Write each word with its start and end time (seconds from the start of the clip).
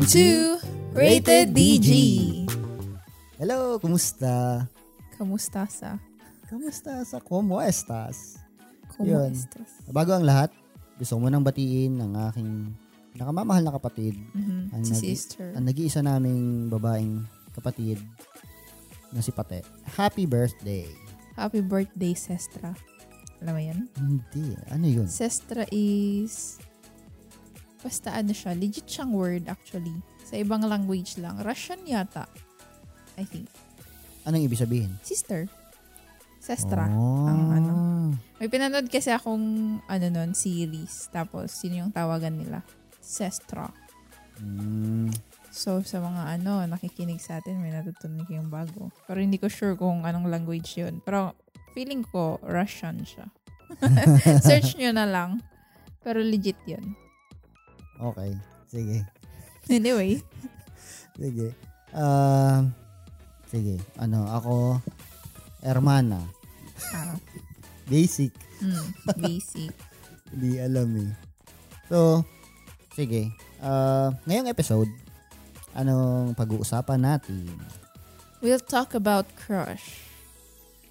Welcome 0.00 0.16
to 0.16 0.56
Rated 0.96 1.52
DG. 1.52 1.88
Hello, 3.36 3.76
kumusta? 3.76 4.64
Kamusta 5.20 5.68
sa? 5.68 6.00
Kamusta 6.48 7.04
sa 7.04 7.20
Como 7.20 7.60
estas? 7.60 8.40
Como 8.96 9.12
Yun. 9.12 9.28
estas? 9.28 9.68
Bago 9.92 10.16
ang 10.16 10.24
lahat, 10.24 10.56
gusto 10.96 11.20
ko 11.20 11.28
munang 11.28 11.44
batiin 11.44 12.00
ang 12.00 12.16
aking 12.32 12.72
nakamamahal 13.12 13.60
na 13.60 13.76
kapatid. 13.76 14.16
Mhm, 14.32 14.72
Ang 14.72 14.88
Si 14.88 14.92
nag- 14.96 15.04
sister. 15.04 15.52
Ang 15.52 15.68
nag-iisa 15.68 16.00
naming 16.00 16.72
babaeng 16.72 17.28
kapatid 17.52 18.00
na 19.12 19.20
si 19.20 19.36
Pate. 19.36 19.60
Happy 20.00 20.24
birthday! 20.24 20.88
Happy 21.36 21.60
birthday, 21.60 22.16
Sestra. 22.16 22.72
Alam 23.44 23.52
mo 23.52 23.60
yan? 23.60 23.80
Hindi. 24.00 24.56
Ano 24.72 24.86
yun? 24.88 25.12
Sestra 25.12 25.68
is... 25.68 26.56
Basta 27.80 28.12
ano 28.12 28.32
siya, 28.32 28.52
legit 28.52 28.84
siyang 28.84 29.12
word 29.16 29.48
actually. 29.48 29.96
Sa 30.28 30.36
ibang 30.36 30.62
language 30.64 31.16
lang. 31.16 31.40
Russian 31.40 31.82
yata. 31.88 32.28
I 33.16 33.24
think. 33.24 33.48
Anong 34.28 34.46
ibig 34.46 34.60
sabihin? 34.60 34.92
Sister. 35.00 35.48
Sestra. 36.40 36.88
Oh. 36.88 37.28
Ang 37.28 37.42
ano. 37.52 37.72
May 38.40 38.48
pinanood 38.48 38.88
kasi 38.88 39.12
akong 39.12 39.78
ano 39.84 40.06
nun, 40.08 40.32
series. 40.32 41.12
Tapos, 41.12 41.52
sino 41.52 41.84
yung 41.84 41.92
tawagan 41.92 42.32
nila? 42.32 42.64
Sestra. 43.00 43.68
Mm, 44.40 45.12
So, 45.50 45.82
sa 45.82 45.98
mga 45.98 46.38
ano, 46.38 46.62
nakikinig 46.62 47.18
sa 47.18 47.42
atin, 47.42 47.58
may 47.58 47.74
natutunan 47.74 48.22
kayong 48.22 48.48
bago. 48.48 48.94
Pero 49.10 49.18
hindi 49.18 49.36
ko 49.36 49.50
sure 49.50 49.74
kung 49.74 50.06
anong 50.06 50.30
language 50.30 50.78
yun. 50.78 51.02
Pero, 51.02 51.34
feeling 51.74 52.06
ko, 52.06 52.38
Russian 52.46 53.02
siya. 53.02 53.26
Search 54.46 54.78
nyo 54.78 54.94
na 54.94 55.04
lang. 55.10 55.42
Pero 56.06 56.22
legit 56.22 56.56
yun. 56.70 56.94
Okay. 58.00 58.32
Sige. 58.66 58.98
Anyway. 59.70 60.18
Sige. 61.20 61.54
Ah, 61.94 62.66
sige. 63.46 63.78
Ano, 63.94 64.26
ako, 64.26 64.82
Hermana. 65.62 66.18
Ah, 66.90 67.14
Basic. 67.90 68.34
mm, 68.58 68.86
basic. 69.18 69.70
Hindi 70.32 70.58
alam 70.58 70.90
eh. 70.96 71.10
So, 71.86 72.22
sige. 72.94 73.30
Ah, 73.58 74.10
ngayong 74.26 74.48
episode, 74.48 74.90
anong 75.74 76.34
pag-uusapan 76.34 76.98
natin? 76.98 77.46
We'll 78.40 78.62
talk 78.62 78.96
about 78.96 79.28
crush. 79.36 80.02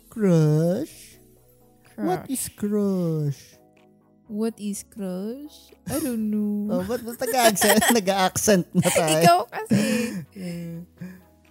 Crush? 0.08 1.18
Crush. 1.96 2.06
What 2.06 2.30
is 2.30 2.48
crush? 2.54 3.59
What 4.30 4.62
is 4.62 4.86
crush? 4.86 5.74
I 5.90 5.98
don't 5.98 6.30
know. 6.30 6.70
Oh, 6.70 6.86
ba't 6.86 7.02
ba't 7.02 7.18
nag-accent, 7.18 7.82
nag-accent 7.98 8.66
na 8.78 8.86
tayo? 8.94 9.18
Ikaw 9.26 9.40
kasi. 9.50 9.82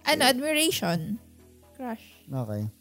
ano, 0.07 0.21
admiration. 0.23 1.19
Crush. 1.75 2.23
Okay. 2.31 2.71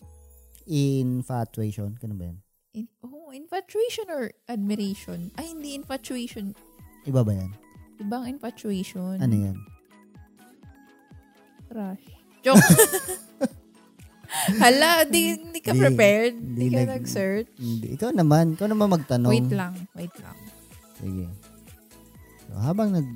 Infatuation. 0.70 1.98
Kano 1.98 2.14
ba 2.14 2.30
yan? 2.30 2.38
In, 2.78 2.86
oh, 3.02 3.34
infatuation 3.34 4.06
or 4.06 4.30
admiration? 4.46 5.34
Ay, 5.34 5.50
hindi 5.50 5.74
infatuation. 5.74 6.54
Iba 7.02 7.26
ba 7.26 7.34
yan? 7.34 7.50
Ibang 7.98 8.38
infatuation. 8.38 9.18
Ano 9.18 9.34
yan? 9.34 9.58
Crush. 11.66 12.06
Joke. 12.46 12.62
Hala, 14.54 15.02
di, 15.04 15.34
hindi 15.34 15.58
ka 15.58 15.72
Di- 15.72 15.78
prepared. 15.78 16.34
di 16.36 16.62
Hindi 16.62 16.66
ka 16.70 16.78
nag- 16.78 16.90
nag-search. 16.94 17.48
Hindi. 17.56 17.86
Ikaw 17.96 18.10
naman. 18.12 18.44
Ikaw 18.54 18.66
naman 18.66 18.86
magtanong. 18.90 19.30
Wait 19.30 19.50
lang, 19.50 19.72
wait 19.92 20.14
lang. 20.18 20.36
Sige. 20.94 21.26
So, 22.44 22.50
habang 22.56 22.90
nag 22.90 23.06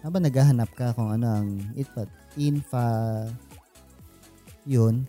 habang 0.00 0.22
naghahanap 0.22 0.70
ka 0.70 0.92
kung 0.92 1.10
ano 1.10 1.26
ang 1.26 1.48
itpat 1.74 2.06
infa 2.36 3.26
yun 4.62 5.02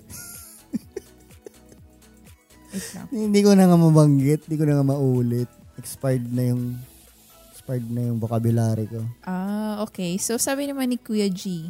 hindi 3.13 3.39
ko 3.39 3.53
na 3.53 3.65
nga 3.65 3.77
mabanggit 3.77 4.45
hindi 4.45 4.55
ko 4.55 4.63
na 4.65 4.73
nga 4.75 4.87
maulit 4.87 5.47
expired 5.77 6.25
na 6.27 6.41
yung 6.49 6.61
expired 7.51 7.87
na 7.87 8.01
yung 8.03 8.17
vocabulary 8.17 8.85
ko 8.85 9.01
Ah, 9.21 9.81
okay. 9.81 10.17
So, 10.17 10.37
sabi 10.37 10.65
naman 10.65 10.87
ni 10.87 10.97
Kuya 10.97 11.27
G, 11.27 11.69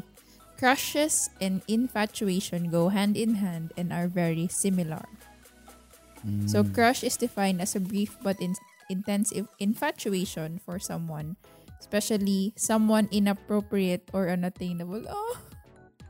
crushes 0.58 1.30
and 1.40 1.62
infatuation 1.70 2.70
go 2.70 2.90
hand 2.90 3.16
in 3.16 3.36
hand 3.40 3.72
and 3.78 3.94
are 3.94 4.08
very 4.10 4.48
similar. 4.50 5.06
Mm. 6.26 6.50
So, 6.50 6.64
crush 6.66 7.04
is 7.06 7.16
defined 7.16 7.62
as 7.62 7.76
a 7.78 7.80
brief 7.80 8.18
but 8.22 8.42
in- 8.42 8.58
intense 8.90 9.32
infatuation 9.60 10.60
for 10.60 10.80
someone, 10.82 11.38
especially 11.80 12.54
someone 12.58 13.08
inappropriate 13.12 14.10
or 14.12 14.28
unattainable. 14.28 15.06
Oh, 15.08 15.38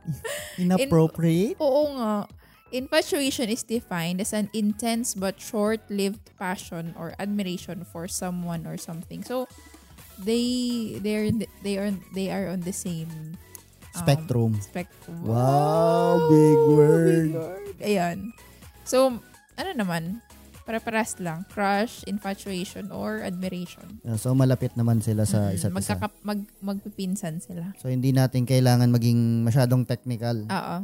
inappropriate 0.57 1.59
oo 1.59 1.91
nga. 2.00 2.28
Infatuation 2.68 3.47
is 3.47 3.63
defined 3.63 4.19
as 4.19 4.36
an 4.36 4.52
intense 4.52 5.16
but 5.16 5.40
short-lived 5.40 6.36
passion 6.36 6.91
or 7.00 7.16
admiration 7.16 7.88
for 7.88 8.12
someone 8.12 8.68
or 8.68 8.75
something. 8.75 9.24
So, 9.24 9.47
they 10.19 10.97
they're 11.00 11.24
in 11.24 11.40
the- 11.44 11.52
they 11.63 11.78
are 11.80 11.91
they 12.12 12.28
are 12.28 12.52
on 12.52 12.68
the 12.68 12.74
same 12.75 13.38
um, 13.97 14.02
spectrum 14.02 14.52
spectrum. 14.62 15.18
Wow, 15.22 16.30
big 16.30 16.59
word. 16.69 17.08
Big 17.09 17.34
word. 17.34 17.75
Ayan. 17.80 18.18
So, 18.84 19.18
ano 19.53 19.69
naman? 19.74 20.22
Para-paras 20.63 21.16
lang. 21.18 21.47
Crush, 21.47 22.03
infatuation, 22.03 22.91
or 22.91 23.19
admiration. 23.19 24.03
So 24.16 24.31
malapit 24.31 24.75
naman 24.75 25.00
sila 25.00 25.24
sa 25.24 25.47
Mm, 25.47 25.56
isa't 25.56 25.72
isa 25.72 25.78
magkakap, 25.96 26.12
mag, 26.22 26.40
magpipinsan 26.59 27.40
sila. 27.40 27.72
so 27.75 27.88
hindi 27.88 28.12
natin 28.12 28.44
kailangan 28.44 28.91
maging 28.91 29.41
masyadong 29.41 29.81
technical 29.81 30.44
Oo. 30.44 30.78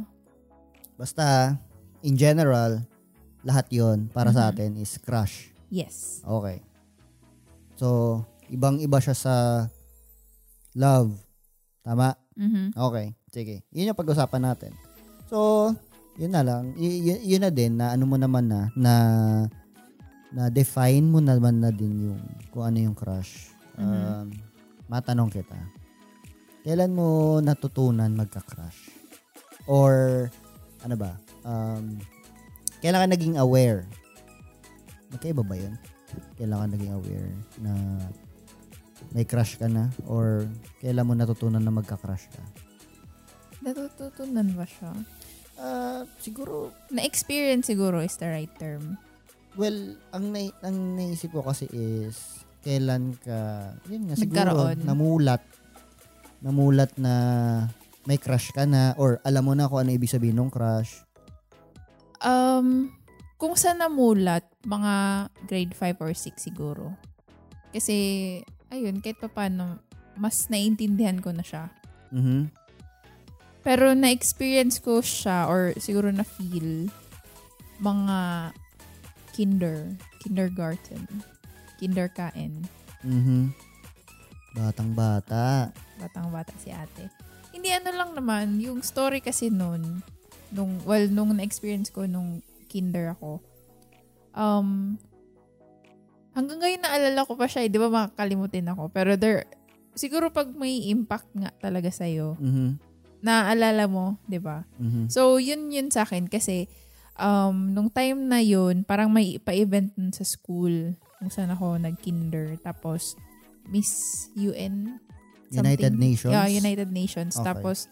basta 0.95 1.59
in 1.99 2.15
general 2.15 2.79
lahat 3.41 3.67
yon 3.69 4.07
para 4.07 4.31
sa 4.31 4.47
Mhm. 4.47 4.49
atin 4.49 4.71
is 4.79 4.95
crush 4.97 5.51
Yes. 5.67 6.21
Okay. 6.23 6.61
So, 7.75 8.21
ibang-iba 8.47 9.01
siya 9.01 9.17
sa 9.17 9.35
love. 10.71 11.17
Tama? 11.81 12.13
Mhm. 12.35 12.73
Okay. 12.73 13.07
Sige. 13.29 13.55
Yun 13.71 13.91
yung 13.91 13.99
pag-usapan 13.99 14.41
natin. 14.43 14.71
So, 15.29 15.71
yun 16.15 16.33
na 16.33 16.45
lang. 16.45 16.77
Y- 16.77 17.01
y- 17.01 17.23
yun 17.25 17.41
na 17.41 17.49
din 17.49 17.77
na 17.77 17.93
ano 17.93 18.05
mo 18.05 18.17
naman 18.17 18.45
na 18.45 18.69
na 18.77 18.93
na 20.33 20.49
define 20.49 21.05
mo 21.05 21.21
naman 21.21 21.61
na 21.61 21.69
din 21.69 22.09
yung 22.09 22.21
kung 22.49 22.65
ano 22.65 22.77
yung 22.81 22.97
crush. 22.97 23.53
Um, 23.77 24.29
matanong 24.85 25.29
kita. 25.29 25.57
Kailan 26.63 26.93
mo 26.93 27.37
natutunan 27.37 28.13
magka-crush? 28.13 28.93
Or 29.65 30.27
ano 30.81 30.95
ba? 30.95 31.17
Um, 31.43 31.97
kailan 32.79 33.01
ka 33.03 33.09
naging 33.09 33.35
aware? 33.37 33.85
Magkaiba 35.09 35.41
ba 35.41 35.55
yun? 35.57 35.73
Kailan 36.37 36.61
ka 36.61 36.67
naging 36.77 36.93
aware 36.93 37.31
na 37.57 37.71
may 39.13 39.23
crush 39.23 39.55
ka 39.55 39.65
na? 39.65 39.89
Or 40.03 40.45
kailan 40.79 41.05
mo 41.05 41.13
natutunan 41.13 41.61
na 41.61 41.69
magka-crush 41.69 42.27
ka? 42.27 42.43
Natututunan 43.61 44.51
ba 44.53 44.65
siya? 44.65 44.91
Ah, 45.55 46.01
siguro, 46.17 46.73
Na-experience 46.89 47.69
siguro 47.69 48.01
is 48.01 48.17
the 48.17 48.27
right 48.27 48.51
term. 48.57 48.97
well, 49.53 49.77
ang, 50.09 50.33
nai- 50.33 50.57
ang 50.61 50.97
naisip 50.97 51.29
ko 51.29 51.45
kasi 51.45 51.69
is, 51.69 52.41
kailan 52.59 53.13
ka, 53.15 53.69
yun 53.85 54.09
nga, 54.09 54.17
siguro, 54.17 54.33
Nagkaroon. 54.33 54.77
namulat, 54.81 55.43
namulat 56.41 56.91
na 56.97 57.13
may 58.03 58.17
crush 58.17 58.49
ka 58.49 58.65
na, 58.65 58.97
or 58.97 59.21
alam 59.21 59.45
mo 59.45 59.53
na 59.53 59.69
kung 59.69 59.85
ano 59.85 59.93
ibig 59.93 60.09
sabihin 60.09 60.35
ng 60.35 60.49
crush. 60.49 61.05
Um, 62.17 62.89
kung 63.37 63.53
saan 63.53 63.77
namulat, 63.77 64.41
mga 64.65 64.93
grade 65.45 65.73
5 65.77 66.01
or 66.01 66.11
6 66.11 66.33
siguro. 66.35 66.97
Kasi, 67.69 67.95
ayun, 68.73 68.97
kahit 68.99 69.21
pa 69.21 69.29
paano, 69.29 69.77
mas 70.17 70.49
naiintindihan 70.49 71.21
ko 71.21 71.29
na 71.29 71.45
siya. 71.45 71.69
Mhm. 72.09 72.49
Pero 73.63 73.93
na-experience 73.95 74.81
ko 74.81 74.99
siya 74.99 75.47
or 75.47 75.71
siguro 75.79 76.09
na-feel 76.11 76.89
mga 77.79 78.51
kinder, 79.31 79.93
kindergarten, 80.19 81.05
kinderkain, 81.79 82.65
Mhm. 83.03 83.51
Batang 84.55 84.95
bata. 84.95 85.73
batang 85.99 86.31
bata 86.31 86.51
si 86.59 86.71
ate. 86.71 87.07
Hindi 87.51 87.69
ano 87.71 87.89
lang 87.91 88.11
naman, 88.15 88.59
yung 88.59 88.79
story 88.79 89.19
kasi 89.19 89.51
noon, 89.51 89.99
nung, 90.51 90.79
well, 90.87 91.05
nung 91.09 91.35
na-experience 91.35 91.89
ko 91.91 92.05
nung 92.07 92.39
kinder 92.69 93.13
ako, 93.17 93.41
um, 94.33 94.95
hanggang 96.33 96.59
ngayon 96.59 96.81
naalala 96.81 97.25
ko 97.25 97.33
pa 97.37 97.45
siya, 97.45 97.65
eh, 97.65 97.71
di 97.71 97.77
ba 97.77 97.89
makakalimutin 97.89 98.69
ako, 98.69 98.89
pero 98.89 99.13
there, 99.15 99.45
siguro 99.93 100.33
pag 100.33 100.49
may 100.53 100.89
impact 100.89 101.29
nga 101.37 101.53
talaga 101.61 101.89
sa'yo, 101.89 102.35
Mhm. 102.37 102.77
naaalala 103.23 103.85
mo, 103.87 104.17
di 104.25 104.41
ba? 104.41 104.65
Mhm. 104.77 105.07
So, 105.07 105.37
yun 105.39 105.69
yun 105.71 105.93
sa 105.93 106.03
akin 106.03 106.27
kasi 106.27 106.67
um, 107.13 107.77
nung 107.77 107.93
time 107.93 108.25
na 108.25 108.41
yun, 108.41 108.81
parang 108.81 109.13
may 109.13 109.37
pa-event 109.37 109.93
sa 110.17 110.25
school 110.25 110.97
kung 111.21 111.29
saan 111.29 111.53
ako 111.53 111.77
nag-kinder. 111.77 112.57
Tapos, 112.59 113.13
Miss 113.69 114.27
UN, 114.35 114.97
United 115.53 115.93
something. 115.93 116.01
Nations? 116.01 116.33
Yeah, 116.33 116.47
United 116.49 116.89
Nations. 116.89 117.33
Okay. 117.37 117.45
Tapos, 117.45 117.85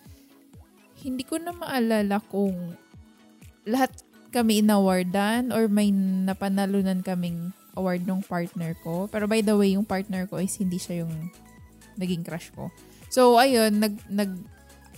hindi 1.05 1.21
ko 1.21 1.37
na 1.37 1.53
maalala 1.53 2.17
kung 2.27 2.75
lahat 3.63 3.93
kami 4.33 4.65
inawardan 4.65 5.53
or 5.53 5.69
may 5.69 5.93
napanalunan 5.93 7.05
kaming 7.05 7.53
award 7.75 8.03
ng 8.03 8.21
partner 8.25 8.75
ko. 8.83 9.07
Pero 9.07 9.25
by 9.25 9.39
the 9.39 9.55
way, 9.55 9.75
yung 9.75 9.87
partner 9.87 10.27
ko 10.27 10.39
is 10.39 10.55
hindi 10.59 10.77
siya 10.77 11.05
yung 11.05 11.31
naging 11.95 12.23
crush 12.23 12.51
ko. 12.55 12.71
So, 13.11 13.35
ayun, 13.35 13.79
nag, 13.83 13.95
nag, 14.07 14.31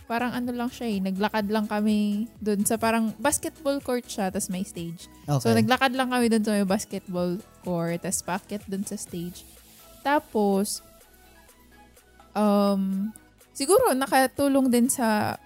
parang 0.05 0.35
ano 0.35 0.53
lang 0.53 0.69
siya 0.69 0.87
eh, 0.93 0.99
naglakad 1.01 1.49
lang 1.49 1.65
kami 1.65 2.29
dun 2.37 2.61
sa 2.67 2.77
parang 2.77 3.15
basketball 3.17 3.81
court 3.81 4.05
siya, 4.05 4.29
tas 4.29 4.51
may 4.51 4.61
stage. 4.61 5.09
Okay. 5.25 5.41
So, 5.41 5.55
naglakad 5.55 5.97
lang 5.97 6.13
kami 6.13 6.29
dun 6.29 6.45
sa 6.45 6.53
may 6.53 6.67
basketball 6.67 7.41
court, 7.65 8.05
tas 8.05 8.21
paakyat 8.21 8.61
dun 8.69 8.85
sa 8.85 8.99
stage. 8.99 9.41
Tapos, 10.05 10.85
um, 12.37 13.09
siguro 13.55 13.93
nakatulong 13.95 14.69
din 14.69 14.89
sa 14.89 15.37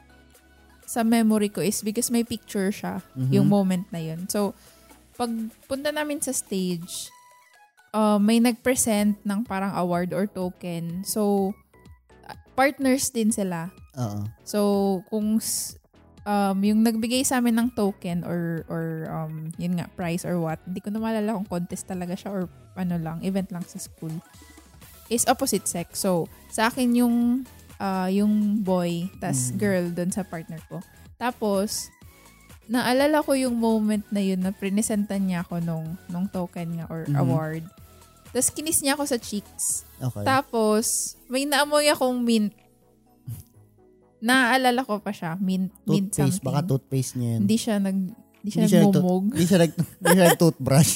sa 0.87 1.03
memory 1.03 1.51
ko 1.51 1.59
is 1.59 1.83
because 1.83 2.07
may 2.07 2.23
picture 2.23 2.71
siya, 2.71 3.03
Mhm. 3.15 3.31
yung 3.35 3.47
moment 3.51 3.83
na 3.91 3.99
yun. 3.99 4.23
So, 4.31 4.55
pag 5.19 5.29
punta 5.67 5.91
namin 5.91 6.23
sa 6.23 6.31
stage, 6.31 7.11
uh, 7.97 8.21
may 8.21 8.37
nag-present 8.37 9.17
ng 9.25 9.39
parang 9.41 9.73
award 9.73 10.13
or 10.13 10.29
token. 10.29 11.01
So, 11.01 11.51
uh, 12.29 12.37
partners 12.53 13.09
din 13.09 13.33
sila. 13.33 13.73
Oo. 13.97 14.21
So, 14.45 14.59
kung 15.09 15.41
um, 16.27 16.57
yung 16.61 16.85
nagbigay 16.85 17.25
sa 17.25 17.41
amin 17.41 17.57
ng 17.57 17.69
token 17.73 18.21
or, 18.21 18.61
or 18.69 19.09
um, 19.09 19.49
yun 19.57 19.81
nga, 19.81 19.89
prize 19.97 20.21
or 20.21 20.37
what, 20.37 20.61
hindi 20.69 20.77
ko 20.77 20.93
na 20.93 21.01
maalala 21.01 21.33
kung 21.41 21.49
contest 21.49 21.89
talaga 21.89 22.13
siya 22.13 22.29
or 22.29 22.45
ano 22.77 23.01
lang, 23.01 23.17
event 23.25 23.49
lang 23.49 23.65
sa 23.65 23.81
school, 23.81 24.13
is 25.09 25.25
opposite 25.25 25.65
sex. 25.65 25.97
So, 25.97 26.29
sa 26.53 26.69
akin 26.69 26.93
yung, 26.93 27.47
ah, 27.81 28.05
yung 28.05 28.61
boy, 28.61 29.09
tas 29.17 29.49
Mm. 29.49 29.57
girl 29.57 29.85
dun 29.89 30.11
sa 30.13 30.21
partner 30.21 30.61
ko. 30.69 30.83
Tapos, 31.17 31.89
naalala 32.67 33.23
ko 33.23 33.33
yung 33.33 33.55
moment 33.57 34.03
na 34.11 34.19
yun 34.19 34.43
na 34.43 34.51
prinisentan 34.51 35.25
niya 35.25 35.47
ako 35.47 35.63
nung, 35.63 35.95
nung 36.11 36.27
token 36.27 36.77
nga 36.77 36.85
or 36.91 37.07
Mhm. 37.07 37.17
award. 37.17 37.63
Tapos, 38.37 38.53
kinis 38.53 38.85
niya 38.85 38.93
ako 38.93 39.09
sa 39.09 39.17
cheeks. 39.17 39.89
Okay. 39.97 40.21
Tapos, 40.21 41.17
may 41.25 41.49
naamoy 41.49 41.89
akong 41.89 42.21
mint. 42.21 42.53
Naaalala 44.21 44.85
ko 44.85 45.01
pa 45.01 45.09
siya. 45.09 45.33
Mint, 45.41 45.73
mint 45.89 46.13
toothpaste. 46.13 46.37
something. 46.37 46.45
Baka 46.45 46.61
toothpaste 46.69 47.13
niya 47.17 47.29
yun. 47.33 47.41
Hindi 47.45 47.57
siya 47.57 47.75
nag 47.81 47.97
hindi 48.47 48.49
siya 48.53 48.61
Hindi 48.61 48.71
siya 48.71 48.81
nagmumog. 48.85 49.23
Hindi 49.33 49.45
siya, 49.45 49.59
nag, 49.59 49.73
hindi 49.73 50.07
siya 50.13 50.25
nag-toothbrush. 50.29 50.93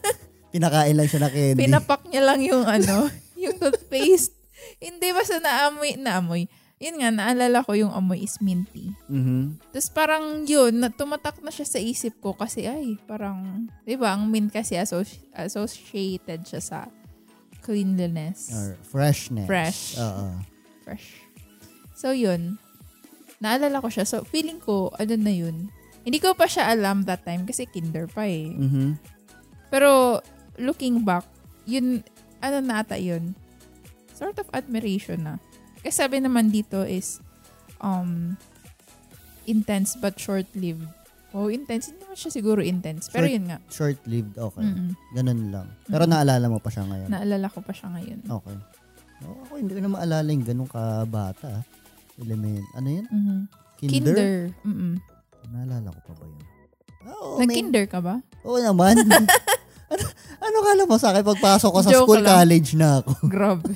Pinakain 0.54 0.94
lang 0.96 1.08
siya 1.10 1.20
na 1.26 1.30
candy. 1.34 1.60
Pinapak 1.66 2.02
niya 2.08 2.22
lang 2.24 2.40
yung 2.40 2.64
ano, 2.64 3.10
yung 3.42 3.56
toothpaste. 3.58 4.32
Hindi 4.80 5.06
basta 5.12 5.36
naamoy, 5.42 6.00
naamoy. 6.00 6.48
Yun 6.76 7.00
nga, 7.00 7.08
naalala 7.08 7.64
ko 7.64 7.72
yung 7.72 7.88
amoy 7.88 8.20
is 8.20 8.36
minty. 8.44 8.92
Mhm. 9.08 9.56
Tapos 9.72 9.88
parang 9.88 10.44
yun, 10.44 10.76
tumatak 10.92 11.40
na 11.40 11.48
siya 11.48 11.64
sa 11.64 11.80
isip 11.80 12.20
ko 12.20 12.36
kasi 12.36 12.68
ay, 12.68 13.00
parang, 13.08 13.64
di 13.88 13.96
ba, 13.96 14.12
ang 14.12 14.28
mint 14.28 14.52
kasi 14.52 14.76
associ- 14.76 15.24
associated 15.32 16.44
siya 16.44 16.60
sa 16.60 16.78
cleanliness. 17.64 18.52
Or 18.52 18.76
freshness. 18.84 19.48
Fresh. 19.48 19.80
Oo. 19.96 20.36
fresh. 20.84 21.16
So, 21.96 22.12
yun. 22.12 22.60
Naalala 23.40 23.80
ko 23.80 23.88
siya. 23.88 24.04
So, 24.04 24.22
feeling 24.28 24.60
ko, 24.60 24.92
ano 25.00 25.16
na 25.16 25.32
yun. 25.32 25.72
Hindi 26.04 26.20
ko 26.20 26.36
pa 26.36 26.44
siya 26.44 26.70
alam 26.70 27.08
that 27.08 27.24
time 27.24 27.48
kasi 27.48 27.64
kinder 27.64 28.04
pa 28.04 28.28
eh. 28.28 28.52
Mhm. 28.52 29.00
Pero, 29.72 30.20
looking 30.60 31.02
back, 31.02 31.24
yun, 31.64 32.04
ano 32.44 32.60
na 32.60 32.84
ata 32.84 33.00
yun? 33.00 33.32
Sort 34.12 34.36
of 34.36 34.46
admiration 34.52 35.24
na. 35.24 35.34
Kasi 35.86 36.02
sabi 36.02 36.18
naman 36.18 36.50
dito 36.50 36.82
is, 36.82 37.22
um, 37.78 38.34
intense 39.46 39.94
but 39.94 40.18
short-lived. 40.18 40.82
Oh, 41.30 41.46
intense. 41.46 41.92
Hindi 41.92 42.02
naman 42.02 42.18
siya 42.18 42.32
siguro 42.32 42.58
intense. 42.58 43.06
Pero 43.06 43.28
Short- 43.28 43.34
yun 43.38 43.44
nga. 43.46 43.58
Short-lived. 43.70 44.34
Okay. 44.34 44.64
Mm-mm. 44.66 44.90
Ganun 45.14 45.40
lang. 45.52 45.66
Pero 45.86 46.08
naalala 46.08 46.48
mo 46.48 46.58
pa 46.58 46.72
siya 46.72 46.82
ngayon. 46.82 47.06
Naalala 47.06 47.46
ko 47.46 47.60
pa 47.60 47.70
siya 47.70 47.92
ngayon. 47.92 48.18
Okay. 48.24 48.56
Oh, 49.22 49.36
ako 49.44 49.52
hindi 49.54 49.72
ko 49.72 49.80
na 49.80 49.90
maalala 49.92 50.26
yung 50.26 50.42
ganun 50.42 50.66
kabata. 50.66 51.62
Element. 52.16 52.66
Ano 52.74 52.88
yun? 52.90 53.06
Mhm. 53.06 53.38
Kinder? 53.76 54.16
Kinder. 54.16 54.34
Mm-mm. 54.64 54.92
Naalala 55.52 55.88
ko 55.92 56.00
pa 56.02 56.12
ba 56.16 56.24
yun? 56.24 56.42
Oo, 57.06 57.28
may- 57.36 57.46
Nag-kinder 57.46 57.84
ka 57.86 57.98
ba? 58.02 58.14
Oo 58.42 58.58
naman. 58.58 58.96
ano, 59.92 60.04
ano 60.40 60.56
kala 60.58 60.82
mo 60.82 60.96
sa 60.96 61.12
akin 61.12 61.22
pagpasok 61.22 61.70
ko 61.70 61.80
sa 61.84 61.90
Joke 61.92 62.08
school, 62.08 62.22
lang. 62.24 62.32
college 62.42 62.70
na 62.74 63.04
ako? 63.04 63.12
Grabe. 63.28 63.70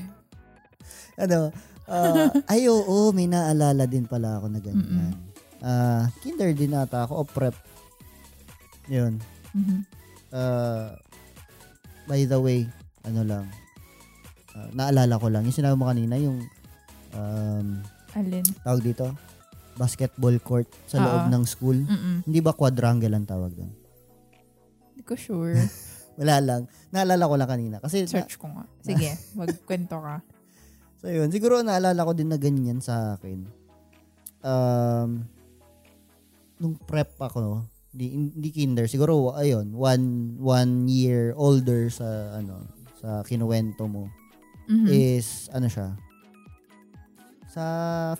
ano, 1.22 1.52
ah, 1.90 2.30
ay 2.46 2.66
oo, 2.66 3.10
may 3.10 3.26
naalala 3.26 3.84
din 3.84 4.06
pala 4.06 4.38
ako 4.38 4.46
na 4.46 4.60
ganyan. 4.62 5.12
Ah, 5.60 6.08
kinder 6.20 6.54
din 6.54 6.72
ata 6.72 7.04
ako 7.04 7.12
o 7.20 7.24
prep. 7.24 7.56
Yun. 8.86 9.18
Mhm. 9.52 9.78
Ah, 10.30 10.94
by 12.06 12.24
the 12.24 12.38
way, 12.38 12.64
ano 13.02 13.20
lang, 13.22 13.44
ah, 14.54 14.70
naalala 14.70 15.18
ko 15.18 15.26
lang, 15.26 15.42
yung 15.42 15.54
sinabi 15.54 15.74
mo 15.74 15.86
kanina, 15.86 16.14
yung 16.14 16.38
um, 17.12 17.82
Alin? 18.14 18.46
tawag 18.62 18.82
dito, 18.82 19.06
basketball 19.74 20.36
court 20.38 20.68
sa 20.84 20.98
loob 20.98 21.22
Oo. 21.26 21.32
ng 21.32 21.44
school. 21.44 21.78
Mm-mm. 21.80 22.16
Hindi 22.26 22.40
ba 22.40 22.52
quadrangle 22.52 23.10
ang 23.10 23.24
tawag 23.24 23.54
doon? 23.54 23.72
Hindi 24.92 25.02
ko 25.02 25.14
sure. 25.16 25.56
Wala 26.20 26.36
lang. 26.42 26.62
Naalala 26.92 27.24
ko 27.24 27.34
lang 27.38 27.48
kanina. 27.48 27.76
Kasi, 27.80 28.04
na- 28.04 28.12
Search 28.12 28.36
ko 28.36 28.50
nga. 28.50 28.68
Sige, 28.84 29.16
magkwento 29.38 29.96
ka. 29.96 30.20
So 31.00 31.08
yun, 31.08 31.32
siguro 31.32 31.64
naalala 31.64 32.04
ko 32.04 32.12
din 32.12 32.28
na 32.28 32.36
ganyan 32.36 32.78
sa 32.78 33.16
akin. 33.16 33.48
Um, 34.44 35.24
nung 36.60 36.76
prep 36.76 37.16
ako, 37.16 37.64
hindi, 37.90 38.06
hindi 38.14 38.48
kinder, 38.52 38.86
siguro, 38.86 39.32
ayun, 39.34 39.72
one, 39.74 40.36
one 40.38 40.84
year 40.86 41.32
older 41.34 41.88
sa, 41.88 42.36
ano, 42.36 42.62
sa 43.00 43.24
kinuwento 43.24 43.88
mo, 43.88 44.12
Mhm. 44.70 44.86
is, 44.86 45.48
ano 45.50 45.66
siya, 45.66 45.96
sa 47.50 47.64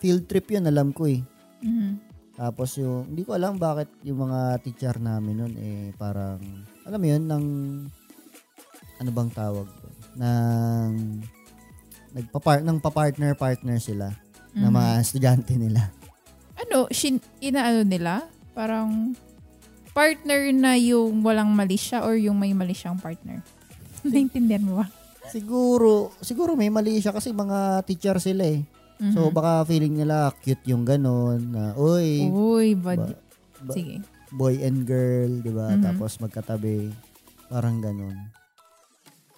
field 0.02 0.26
trip 0.26 0.50
yun, 0.50 0.66
alam 0.66 0.90
ko 0.90 1.06
eh. 1.06 1.22
Mhm. 1.62 2.10
Tapos 2.34 2.74
yung, 2.80 3.12
hindi 3.12 3.22
ko 3.22 3.36
alam 3.36 3.60
bakit 3.60 3.92
yung 4.02 4.24
mga 4.26 4.64
teacher 4.64 4.96
namin 4.96 5.36
nun 5.38 5.54
eh 5.60 5.92
parang, 5.94 6.40
alam 6.88 6.98
mo 6.98 7.06
yun, 7.06 7.24
ng, 7.28 7.46
ano 8.98 9.10
bang 9.12 9.30
tawag? 9.30 9.68
Ng, 10.18 10.90
nagpa 12.12 12.38
ng 12.58 12.78
pa-partner-partner 12.78 13.78
sila 13.78 14.10
ng 14.52 14.66
Mhm. 14.66 14.74
mga 14.74 14.90
estudyante 15.00 15.54
nila. 15.54 15.90
Ano, 16.56 16.90
shin, 16.90 17.18
inaano 17.38 17.82
nila? 17.82 18.26
Parang 18.52 19.14
partner 19.90 20.50
na 20.50 20.74
yung 20.74 21.20
walang 21.20 21.50
mali 21.50 21.74
siya 21.74 22.02
or 22.02 22.14
yung 22.14 22.36
may 22.36 22.52
mali 22.52 22.72
siyang 22.72 22.96
partner? 22.96 23.40
Naintindihan 24.04 24.62
mo 24.62 24.82
ba? 24.82 24.86
Siguro, 25.30 26.10
siguro 26.18 26.54
may 26.54 26.68
mali 26.68 26.98
siya 26.98 27.10
kasi 27.10 27.30
mga 27.30 27.84
teacher 27.84 28.18
sila 28.18 28.44
eh. 28.44 28.60
So 29.14 29.26
Mhm. 29.26 29.32
baka 29.32 29.52
feeling 29.64 29.96
nila 29.96 30.28
cute 30.36 30.60
yung 30.66 30.84
ganon 30.84 31.40
na, 31.48 31.72
uy, 31.72 32.26
Uy, 32.26 32.74
bad. 32.74 32.98
ba- 33.00 33.16
ba- 33.62 33.72
Sige. 33.72 34.04
boy 34.30 34.60
and 34.60 34.84
girl, 34.84 35.40
di 35.40 35.48
ba? 35.48 35.72
Mhm. 35.72 35.82
Tapos 35.82 36.18
magkatabi. 36.18 36.92
Parang 37.46 37.80
ganun. 37.80 38.18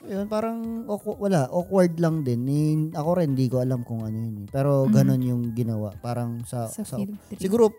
Yun, 0.02 0.26
parang 0.26 0.58
awkward, 0.84 1.18
wala, 1.20 1.46
awkward 1.46 1.94
lang 1.96 2.20
din. 2.20 2.40
Eh, 2.44 2.74
ako 2.90 3.10
rin, 3.16 3.32
di 3.32 3.46
ko 3.46 3.62
alam 3.62 3.82
kung 3.82 4.02
ano 4.02 4.12
yun. 4.12 4.34
eh. 4.42 4.46
Pero 4.48 4.84
Mhm. 4.84 4.90
ganun 4.90 5.22
yung 5.22 5.42
ginawa. 5.52 5.94
Parang 5.96 6.42
sa, 6.42 6.66
Sa 6.66 6.82
sa- 6.82 6.98
siguro, 7.36 7.70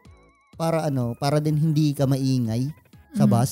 para 0.53 0.84
ano, 0.84 1.13
para 1.13 1.38
din 1.38 1.58
hindi 1.58 1.92
ka 1.92 2.06
maingay 2.06 2.72
sa 3.12 3.25
Mhm. 3.25 3.30
bus. 3.30 3.51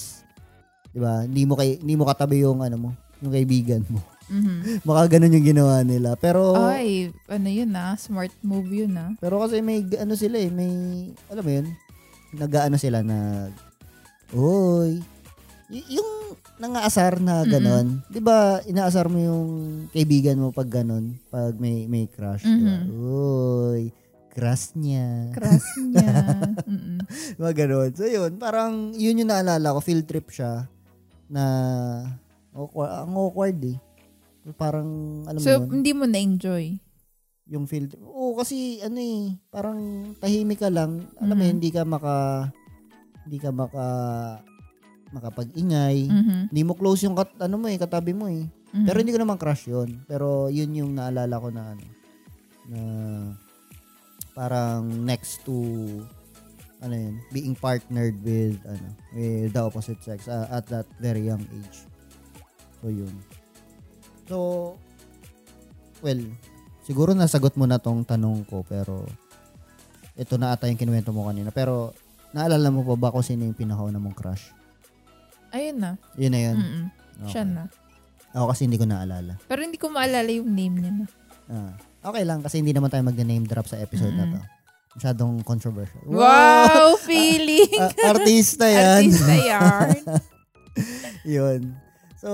Di 0.88 1.00
ba? 1.00 1.24
Hindi 1.24 1.44
mo, 1.44 1.56
kay, 1.56 1.78
hindi 1.78 1.96
mo 1.96 2.04
katabi 2.04 2.42
yung 2.42 2.60
ano 2.60 2.78
mo, 2.78 2.90
yung 3.20 3.32
kaibigan 3.32 3.84
mo. 3.88 4.00
Mhm. 4.28 4.60
Baka 4.88 5.12
ganun 5.12 5.36
yung 5.36 5.44
ginawa 5.46 5.84
nila. 5.84 6.16
Pero, 6.16 6.56
Ay, 6.56 7.12
ano 7.28 7.48
yun 7.48 7.76
ah. 7.76 7.96
Smart 7.96 8.32
move 8.40 8.72
yun 8.72 8.96
ah. 8.96 9.12
pero 9.18 9.36
kasi 9.38 9.60
may, 9.60 9.84
ano 9.94 10.16
sila 10.16 10.40
eh, 10.40 10.48
may, 10.48 10.72
alam 11.28 11.44
mo 11.44 11.52
yun, 11.52 11.68
nag-ano 12.32 12.76
sila 12.76 13.04
na, 13.04 13.52
Uy, 14.32 15.04
y- 15.68 15.88
yung 15.92 16.11
nangaasar 16.62 17.18
na 17.18 17.42
ganon, 17.44 18.06
di 18.08 18.22
ba, 18.22 18.62
inaasar 18.62 19.10
mo 19.10 19.18
yung 19.18 19.46
kaibigan 19.90 20.38
mo 20.38 20.54
pag 20.54 20.70
ganon, 20.72 21.18
pag 21.28 21.58
may, 21.58 21.90
may 21.90 22.06
crush, 22.06 22.46
ba? 22.46 22.54
Mhm. 22.54 22.82
Uy, 22.88 23.82
crush 24.30 24.78
niya. 24.78 25.34
Crush 25.34 25.70
niya. 25.82 26.14
Mm-mm. 26.70 27.02
Mga 27.36 27.54
ganon. 27.58 27.90
So 27.92 28.06
yun, 28.06 28.38
parang 28.38 28.94
yun 28.94 29.18
yung 29.18 29.28
naalala 29.28 29.74
ko, 29.74 29.82
field 29.82 30.06
trip 30.06 30.30
siya, 30.30 30.70
na, 31.28 31.44
awkward, 32.52 32.92
ang 32.94 33.16
awkward 33.16 33.58
eh. 33.66 33.78
Parang, 34.54 34.88
alam 35.26 35.38
mo 35.38 35.44
So, 35.44 35.66
hindi 35.66 35.92
mo 35.92 36.06
na-enjoy. 36.06 36.78
yung 37.48 37.66
field 37.66 37.90
trip. 37.90 38.00
Oo, 38.02 38.34
kasi 38.34 38.80
ano 38.80 38.96
eh, 38.96 39.36
parang 39.50 39.80
tahimik 40.16 40.62
ka 40.62 40.70
lang. 40.70 41.04
Alam 41.18 41.36
mo 41.36 41.42
Mhm. 41.42 41.48
yun, 41.48 41.56
hindi 41.58 41.70
ka 41.70 41.84
maka, 41.84 42.16
hindi 43.24 43.38
ka 43.38 43.50
maka, 43.50 43.86
makapag-ingay. 45.12 46.08
Mhm. 46.08 46.40
Hindi 46.52 46.62
mo 46.64 46.74
close 46.76 47.06
yung 47.08 47.16
kat, 47.16 47.32
ano 47.40 47.56
mo 47.60 47.68
eh, 47.68 47.78
katabi 47.80 48.12
mo 48.16 48.28
eh. 48.32 48.48
Mhm. 48.72 48.86
Pero 48.88 48.98
hindi 49.04 49.14
ko 49.14 49.20
naman 49.20 49.38
crush 49.40 49.68
yun. 49.68 50.04
Pero 50.08 50.48
yun 50.48 50.72
yung 50.72 50.92
naalala 50.96 51.36
ko 51.40 51.48
na 51.52 51.64
ano, 51.76 51.86
na 52.72 52.82
parang 54.32 54.88
next 55.04 55.44
to 55.44 55.54
ano 56.82 56.96
yun, 56.98 57.16
being 57.30 57.54
partnered 57.54 58.18
with 58.26 58.58
ano, 58.66 58.88
with 59.14 59.54
the 59.54 59.62
opposite 59.62 60.02
sex 60.02 60.26
uh, 60.26 60.50
at 60.50 60.66
that 60.72 60.88
very 60.98 61.28
young 61.28 61.44
age. 61.54 61.86
So 62.82 62.90
yun. 62.90 63.14
So 64.26 64.38
well, 66.02 66.22
siguro 66.88 67.14
nasagot 67.14 67.54
mo 67.60 67.70
na 67.70 67.78
tong 67.78 68.02
tanong 68.08 68.48
ko 68.50 68.66
pero 68.66 69.06
ito 70.18 70.36
na 70.40 70.56
ata 70.56 70.68
yung 70.72 70.80
kinuwento 70.80 71.14
mo 71.14 71.28
kanina. 71.28 71.54
Pero 71.54 71.94
naalala 72.32 72.72
mo 72.72 72.82
pa 72.88 72.96
ba 72.98 73.14
kung 73.14 73.24
sino 73.24 73.46
yung 73.46 73.58
pinakauna 73.58 74.00
mong 74.00 74.18
crush? 74.18 74.61
Ayun 75.52 75.78
na. 75.78 75.92
Yun 76.16 76.32
na 76.32 76.40
yun. 76.42 76.56
Mm-mm. 76.58 76.86
Okay. 77.22 77.32
Siya 77.32 77.44
na. 77.44 77.64
Ako 78.32 78.50
kasi 78.50 78.64
hindi 78.64 78.80
ko 78.80 78.88
naalala. 78.88 79.36
Pero 79.46 79.60
hindi 79.60 79.76
ko 79.76 79.92
maalala 79.92 80.32
yung 80.32 80.50
name 80.50 80.76
niya 80.80 80.92
na. 80.94 81.06
Ah, 81.52 81.72
okay 82.08 82.24
lang 82.24 82.40
kasi 82.40 82.64
hindi 82.64 82.72
naman 82.72 82.88
tayo 82.88 83.04
mag-name 83.04 83.44
drop 83.44 83.68
sa 83.68 83.76
episode 83.78 84.16
na 84.16 84.26
Mm-mm. 84.26 84.40
to. 84.40 84.42
Masyadong 84.92 85.34
controversial. 85.44 86.04
Wow! 86.04 86.96
feeling! 87.08 87.80
Ah, 87.80 88.12
artista 88.12 88.68
yan. 88.68 89.08
Artista 89.08 89.36
yarn. 89.36 90.00
Yun. 91.36 91.62
So, 92.16 92.32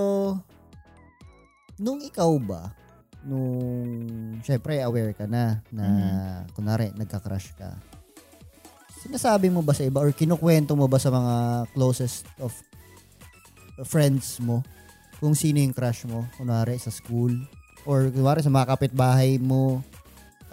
nung 1.77 2.01
ikaw 2.01 2.33
ba, 2.37 2.73
nung, 3.21 3.59
syempre, 4.41 4.81
aware 4.81 5.13
ka 5.13 5.25
na, 5.25 5.61
na, 5.69 5.83
Mm-hmm. 5.85 6.37
kunwari, 6.53 6.89
nagka-crush 6.93 7.53
ka, 7.53 7.77
sinasabi 8.97 9.47
mo 9.47 9.61
ba 9.61 9.71
sa 9.71 9.85
iba 9.85 10.01
or 10.01 10.09
kinukwento 10.09 10.73
mo 10.73 10.89
ba 10.89 10.97
sa 10.97 11.13
mga 11.13 11.35
closest 11.71 12.25
of 12.41 12.49
friends 13.85 14.39
mo 14.41 14.65
kung 15.17 15.33
sino 15.33 15.57
yung 15.57 15.73
crush 15.73 16.05
mo, 16.05 16.25
kunwari, 16.37 16.77
sa 16.77 16.93
school, 16.93 17.33
or 17.89 18.09
kunwari, 18.13 18.45
sa 18.45 18.53
mga 18.53 18.77
kapitbahay 18.77 19.41
mo, 19.41 19.81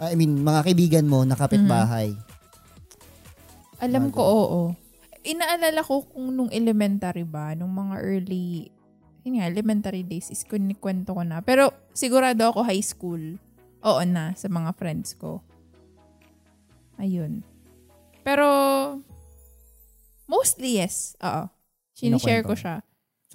I 0.01 0.17
mean, 0.17 0.41
mga 0.41 0.65
kaibigan 0.65 1.05
mo 1.07 1.23
na 1.23 1.37
kapitbahay. 1.37 2.11
Alam 3.79 4.09
Mga 4.09 4.15
ko, 4.15 4.21
oo. 4.21 4.61
Inaalala 5.25 5.81
ko 5.85 6.03
kung 6.09 6.33
nung 6.33 6.51
elementary 6.51 7.23
ba, 7.23 7.53
nung 7.53 7.71
mga 7.71 7.95
early, 8.01 8.73
yun 9.23 9.37
nga, 9.39 9.49
elementary 9.49 10.01
days 10.01 10.33
is 10.33 10.43
kunikwento 10.43 11.13
ko 11.13 11.21
na. 11.21 11.39
Pero 11.45 11.71
sigurado 11.93 12.49
ako 12.49 12.65
high 12.65 12.83
school. 12.83 13.37
Oo 13.85 14.01
na, 14.01 14.33
sa 14.33 14.49
mga 14.49 14.73
friends 14.73 15.13
ko. 15.13 15.45
Ayun. 16.97 17.45
Pero, 18.25 18.47
mostly 20.25 20.81
yes. 20.81 21.13
Oo. 21.21 21.45
Sinishare 21.93 22.41
ko 22.41 22.57
siya. 22.57 22.81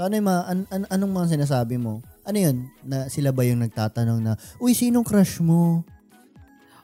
So 0.01 0.09
ano 0.09 0.17
yung 0.17 0.33
mga, 0.33 0.43
an- 0.49 0.71
an- 0.73 0.89
anong 0.97 1.13
mga 1.13 1.29
sinasabi 1.37 1.77
mo? 1.77 2.01
Ano 2.25 2.41
yun? 2.41 2.73
Na 2.81 3.13
sila 3.13 3.37
ba 3.37 3.45
yung 3.45 3.61
nagtatanong 3.61 4.25
na, 4.25 4.33
Uy, 4.57 4.73
sinong 4.73 5.05
crush 5.05 5.45
mo? 5.45 5.85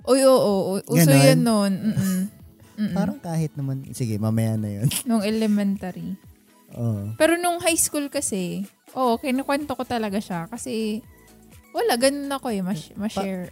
Uy, 0.05 0.21
oo, 0.21 0.37
oo. 0.37 0.73
Uso 0.85 1.09
Ganon? 1.09 1.25
yun 1.25 1.41
nun. 1.41 1.73
Mm-mm. 1.97 2.21
Mm-mm. 2.77 2.93
Parang 2.93 3.17
kahit 3.17 3.57
naman, 3.57 3.89
sige, 3.97 4.21
mamaya 4.21 4.61
na 4.61 4.69
yun. 4.69 4.93
Nung 5.09 5.25
elementary. 5.25 6.13
Oo. 6.77 7.17
Pero 7.17 7.41
nung 7.41 7.57
high 7.65 7.81
school 7.81 8.13
kasi, 8.13 8.69
oo, 8.93 9.17
kinukwento 9.17 9.73
ko 9.73 9.89
talaga 9.89 10.21
siya. 10.21 10.45
Kasi, 10.53 11.01
wala, 11.73 11.97
ganun 11.97 12.29
ako 12.29 12.53
eh, 12.53 12.61
mas, 12.61 12.93
ma-share. 13.01 13.49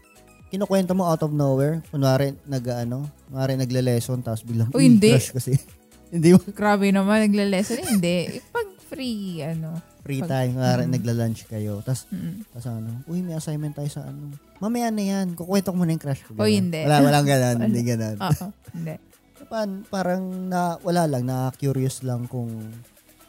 Kinukwento 0.53 0.93
mo 0.93 1.09
out 1.09 1.25
of 1.25 1.33
nowhere? 1.33 1.81
Kunwari, 1.89 2.37
nag, 2.45 2.69
ano, 2.69 3.09
kunwari 3.33 3.57
nagle-lesson, 3.57 4.21
tapos 4.21 4.45
biglang, 4.45 4.69
Uy, 4.77 4.93
hindi. 4.93 5.09
crush 5.09 5.33
kasi. 5.33 5.57
hindi 6.13 6.37
mo, 6.37 6.45
Grabe 6.53 6.93
naman, 6.93 7.33
nagle-lesson. 7.33 7.81
Hindi. 7.97 8.45
Pag 8.53 8.74
free, 8.95 9.43
ano. 9.43 9.71
free 10.01 10.21
Pag- 10.21 10.31
time, 10.31 10.51
kunwari, 10.53 10.83
Mm. 10.83 10.93
nagla-lunch 10.93 11.41
kayo, 11.47 11.73
tapos, 11.81 12.05
Mm. 12.09 12.45
tapos 12.47 12.67
ano, 12.69 12.91
uy, 13.05 13.21
may 13.21 13.35
assignment 13.35 13.73
tayo 13.73 13.89
sa 13.89 14.05
ano. 14.05 14.33
Mamaya 14.59 14.89
na 14.89 15.03
yan, 15.03 15.33
kukwento 15.33 15.69
ko 15.69 15.77
muna 15.77 15.91
yung 15.91 16.01
crush 16.01 16.23
ko. 16.23 16.35
Uy, 16.35 16.39
Ganun. 16.55 16.57
hindi. 16.63 16.81
Wala, 16.83 16.97
walang 17.01 17.27
ganun, 17.27 17.57
Wala. 17.57 17.65
hindi 17.67 17.83
ganun. 17.83 18.17
Oo, 18.19 18.47
hindi. 18.71 18.95
Pan, 19.51 19.71
parang 19.85 20.23
na, 20.47 20.61
wala 20.79 21.05
lang, 21.05 21.25
na-curious 21.25 22.01
lang 22.01 22.25
kung, 22.25 22.49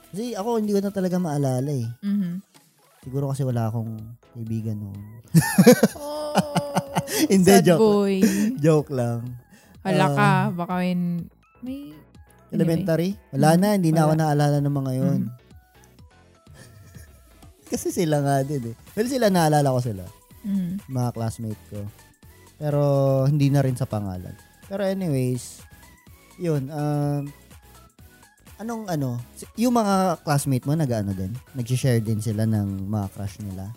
kasi 0.10 0.31
ako 0.31 0.57
hindi 0.57 0.72
ko 0.72 0.79
na 0.79 0.89
talaga 0.89 1.17
maalala 1.17 1.69
eh. 1.69 1.88
Mhm. 2.01 2.39
Siguro 3.01 3.29
kasi 3.29 3.41
wala 3.41 3.67
akong 3.67 4.00
kaibigan 4.31 4.75
noon. 4.75 5.00
Oh, 5.93 6.34
Hindi, 7.31 7.51
sad 7.51 7.63
joke. 7.63 7.79
boy. 7.79 8.17
Joke 8.57 8.89
lang. 8.89 9.38
Hala 9.79 10.07
ka, 10.10 10.29
baka 10.51 10.74
may, 10.79 10.95
may, 11.62 11.79
Elementary? 12.50 13.13
Wala 13.29 13.53
na, 13.55 13.67
hindi 13.75 13.91
na 13.91 14.07
ako 14.07 14.13
Wala. 14.15 14.22
naalala 14.25 14.57
ng 14.57 14.75
mga 14.75 14.91
yun. 14.95 15.22
Mm. 15.22 15.44
Kasi 17.65 17.89
sila 17.89 18.19
nga 18.19 18.36
din 18.41 18.72
eh. 18.72 18.75
Well, 18.93 19.05
sila 19.05 19.27
naalala 19.27 19.69
ko 19.69 19.79
sila. 19.81 20.03
mm, 20.41 20.86
Mga 20.86 21.10
classmate 21.12 21.63
ko. 21.67 21.81
Pero 22.55 22.81
hindi 23.25 23.50
na 23.50 23.60
rin 23.60 23.74
sa 23.74 23.84
pangalan. 23.84 24.31
Pero 24.65 24.81
anyways, 24.81 25.60
yun. 26.38 26.69
Um, 26.69 27.27
anong 28.55 28.88
ano, 28.88 29.19
yung 29.55 29.74
mga 29.74 30.22
classmate 30.22 30.63
mo 30.63 30.74
nag-ano 30.74 31.12
din? 31.12 31.34
Nag-share 31.51 32.00
din 32.00 32.19
sila 32.19 32.45
ng 32.45 32.86
mga 32.86 33.07
crush 33.12 33.38
nila? 33.39 33.74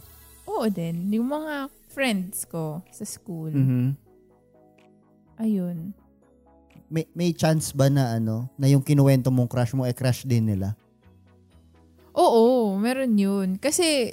oo 0.46 0.64
din. 0.66 1.06
Yung 1.12 1.28
mga 1.28 1.66
friends 1.88 2.42
ko 2.44 2.80
sa 2.88 3.04
school, 3.04 3.50
Mm-hmm. 3.50 3.88
ayun. 5.38 5.92
May, 6.88 7.04
may 7.12 7.30
chance 7.30 7.70
ba 7.70 7.86
na 7.86 8.16
ano, 8.16 8.48
na 8.56 8.64
yung 8.66 8.80
kinuwento 8.80 9.28
mong 9.28 9.46
crush 9.46 9.72
mo, 9.72 9.84
eh 9.84 9.92
crush 9.92 10.24
din 10.24 10.46
nila? 10.46 10.72
Oo, 12.18 12.74
meron 12.74 13.14
yun. 13.14 13.48
Kasi, 13.62 14.10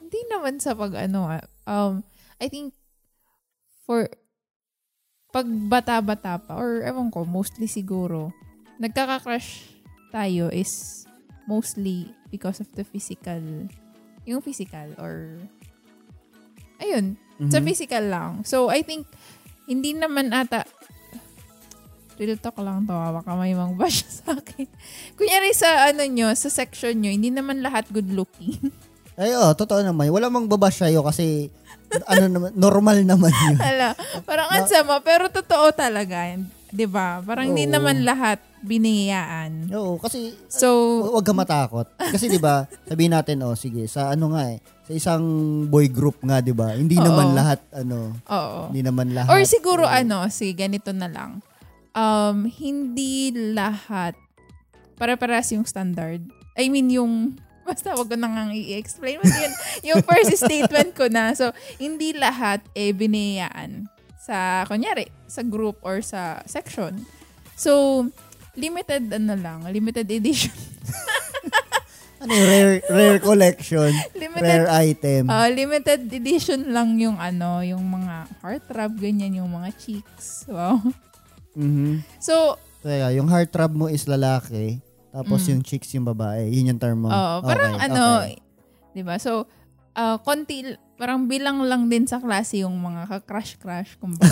hindi 0.00 0.20
naman 0.32 0.56
sa 0.56 0.72
pag 0.72 0.96
ano, 0.96 1.28
ah, 1.28 1.44
um, 1.68 2.00
I 2.40 2.48
think, 2.48 2.72
for, 3.84 4.08
pag 5.32 5.44
bata-bata 5.68 6.40
pa, 6.40 6.56
or 6.56 6.80
ewan 6.80 7.12
ko, 7.12 7.28
mostly 7.28 7.68
siguro, 7.68 8.32
nagkaka-crush 8.80 9.68
tayo 10.08 10.48
is 10.48 11.04
mostly 11.44 12.08
because 12.32 12.60
of 12.60 12.68
the 12.72 12.84
physical, 12.84 13.40
yung 14.24 14.40
physical, 14.40 14.88
or, 14.96 15.36
ayun, 16.80 17.20
sa 17.52 17.60
Mhm. 17.60 17.66
physical 17.68 18.04
lang. 18.08 18.30
So, 18.48 18.72
I 18.72 18.80
think, 18.80 19.04
hindi 19.68 19.92
naman 19.92 20.32
ata, 20.32 20.64
talk 22.38 22.58
lang 22.62 22.86
to, 22.86 22.94
baka 22.94 23.30
may 23.34 23.52
mang 23.52 23.74
bash 23.74 24.06
sa 24.22 24.34
akin. 24.38 24.68
Kunyari 25.18 25.50
sa 25.52 25.90
ano 25.90 26.02
nyo, 26.06 26.30
sa 26.32 26.48
section 26.48 26.94
nyo, 26.98 27.10
hindi 27.10 27.30
naman 27.30 27.60
lahat 27.60 27.90
good 27.90 28.10
looking. 28.14 28.58
Ay, 29.20 29.36
oh, 29.36 29.52
totoo 29.52 29.84
naman. 29.84 30.08
Wala 30.08 30.32
mang 30.32 30.48
babash 30.48 30.80
sa'yo 30.80 31.04
kasi 31.04 31.52
ano 32.08 32.24
naman, 32.32 32.50
normal 32.56 33.04
naman 33.04 33.28
yun. 33.28 33.58
Hala, 33.68 33.92
parang 34.24 34.48
ang 34.48 34.64
sama, 34.64 35.04
pero 35.04 35.28
totoo 35.28 35.68
talaga. 35.76 36.32
'Di 36.72 36.88
ba? 36.88 37.20
Parang 37.20 37.52
hindi 37.52 37.68
naman 37.68 38.00
lahat 38.08 38.40
binihiyaan. 38.64 39.68
Oo, 39.76 40.00
kasi 40.00 40.32
So, 40.48 40.68
hu- 41.04 41.12
huwag 41.12 41.26
ka 41.28 41.36
matakot. 41.36 41.86
Kasi 42.00 42.32
'di 42.32 42.40
ba, 42.40 42.64
sabihin 42.88 43.12
natin 43.12 43.44
oh, 43.44 43.52
sige, 43.52 43.84
sa 43.84 44.08
ano 44.16 44.32
nga 44.32 44.48
eh, 44.48 44.58
sa 44.88 44.92
isang 44.96 45.24
boy 45.68 45.92
group 45.92 46.16
nga 46.24 46.40
'di 46.40 46.56
ba, 46.56 46.72
hindi 46.72 46.96
Oo. 46.96 47.04
naman 47.04 47.36
lahat 47.36 47.60
ano, 47.76 48.16
oo. 48.16 48.72
hindi 48.72 48.80
naman 48.80 49.12
lahat. 49.12 49.28
Or 49.28 49.44
siguro 49.44 49.84
eh, 49.84 50.00
ano, 50.00 50.24
si 50.32 50.48
ganito 50.56 50.96
na 50.96 51.12
lang. 51.12 51.44
Um, 51.92 52.48
hindi 52.48 53.32
lahat 53.32 54.16
pare-paras 54.96 55.50
yung 55.52 55.66
standard. 55.66 56.22
I 56.54 56.68
mean, 56.68 56.88
yung 56.92 57.36
basta 57.68 57.94
wag 57.94 58.10
ko 58.10 58.16
na 58.18 58.30
nga 58.30 58.54
i-explain. 58.54 59.18
Basta 59.18 59.38
yun, 59.38 59.54
yung 59.92 60.00
first 60.06 60.34
statement 60.46 60.94
ko 60.94 61.10
na. 61.10 61.34
So, 61.34 61.50
hindi 61.82 62.14
lahat 62.14 62.62
eh 62.78 62.94
biniyaan 62.94 63.90
sa, 64.22 64.62
kunyari, 64.70 65.10
sa 65.26 65.42
group 65.42 65.82
or 65.82 65.98
sa 66.02 66.42
section. 66.46 67.02
So, 67.58 68.06
limited 68.54 69.10
ano 69.10 69.34
lang, 69.34 69.64
limited 69.66 70.06
edition. 70.06 70.54
ano 72.22 72.30
yung 72.30 72.48
rare 72.48 72.74
rare 72.86 73.18
collection, 73.18 73.90
limited 74.14 74.46
rare 74.46 74.68
item. 74.70 75.26
Ah, 75.26 75.50
limited 75.50 76.06
edition 76.06 76.70
lang 76.70 76.94
yung 77.02 77.18
ano, 77.18 77.66
yung 77.66 77.82
mga 77.82 78.30
heartthrob, 78.44 78.94
ganyan, 79.02 79.42
yung 79.42 79.50
mga 79.50 79.74
cheeks. 79.74 80.46
Wow. 80.46 80.78
Mhm. 81.54 82.00
So, 82.18 82.56
Kaya 82.80 83.12
yung 83.12 83.26
heart 83.26 83.48
throb 83.48 83.72
mo 83.72 83.86
is 83.86 84.04
lalaki, 84.04 84.80
tapos 85.08 85.42
Mm. 85.42 85.48
yung 85.48 85.60
chicks 85.62 85.92
yung 85.92 86.04
babae. 86.04 86.48
Yun 86.48 86.74
yung 86.74 86.78
term 86.78 86.98
mo. 86.98 87.08
oh, 87.08 87.40
parang 87.40 87.76
Okay, 87.76 87.84
ano, 87.86 88.02
okay. 88.20 88.34
'di 88.90 89.02
ba? 89.02 89.16
So, 89.16 89.46
ah, 89.92 90.18
konti 90.18 90.76
parang 90.96 91.24
bilang 91.24 91.62
lang 91.62 91.86
din 91.86 92.04
sa 92.04 92.18
klase 92.18 92.60
yung 92.60 92.74
mga 92.74 93.06
ka-crush-crush 93.08 93.96
kumbaga. 93.98 94.26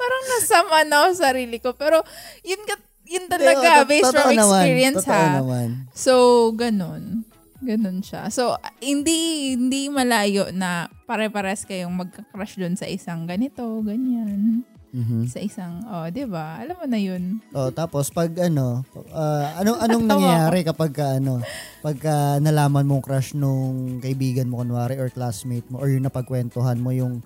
parang 0.00 0.22
nasama 0.28 0.82
na 0.82 0.94
ako 1.00 1.06
sa 1.12 1.18
sarili 1.30 1.56
ko. 1.58 1.72
Pero, 1.74 2.00
yun, 2.42 2.58
yun 3.04 3.24
talaga, 3.26 3.82
Totoo- 3.82 3.88
based 3.88 4.12
from 4.12 4.30
experience 4.32 5.04
ha. 5.06 5.38
naman. 5.38 5.68
So, 5.92 6.12
ganun. 6.52 7.22
Ganun 7.58 8.00
siya. 8.00 8.28
So, 8.28 8.54
hindi 8.78 9.52
hindi 9.52 9.88
malayo 9.88 10.50
na 10.50 10.86
pare-pares 11.04 11.62
kayong 11.62 11.92
magka-crush 11.92 12.56
doon 12.56 12.74
sa 12.74 12.86
isang 12.86 13.24
ganito, 13.24 13.62
ganyan. 13.82 14.62
Mhm. 14.88 15.28
Sa 15.28 15.36
isang, 15.36 15.84
oh, 15.84 16.08
'di 16.08 16.24
ba? 16.24 16.64
Alam 16.64 16.76
mo 16.80 16.86
na 16.88 16.96
'yun. 16.96 17.44
Oh, 17.52 17.68
tapos 17.68 18.08
pag 18.08 18.32
ano, 18.40 18.80
ah, 19.12 19.60
anong 19.60 19.78
anong 19.78 20.04
nangyayari 20.06 20.64
kapag 20.64 20.92
ka, 20.92 21.20
ano, 21.20 21.44
pagka 21.78 22.40
nalaman 22.40 22.88
mong 22.88 23.04
crush 23.04 23.36
nung 23.36 24.00
kaibigan 24.00 24.48
mo 24.48 24.64
kunwari 24.64 24.96
or 24.96 25.12
classmate 25.12 25.68
mo 25.68 25.76
or 25.76 25.92
yung 25.92 26.08
napagkwentuhan 26.08 26.80
mo 26.80 26.88
yung 26.88 27.20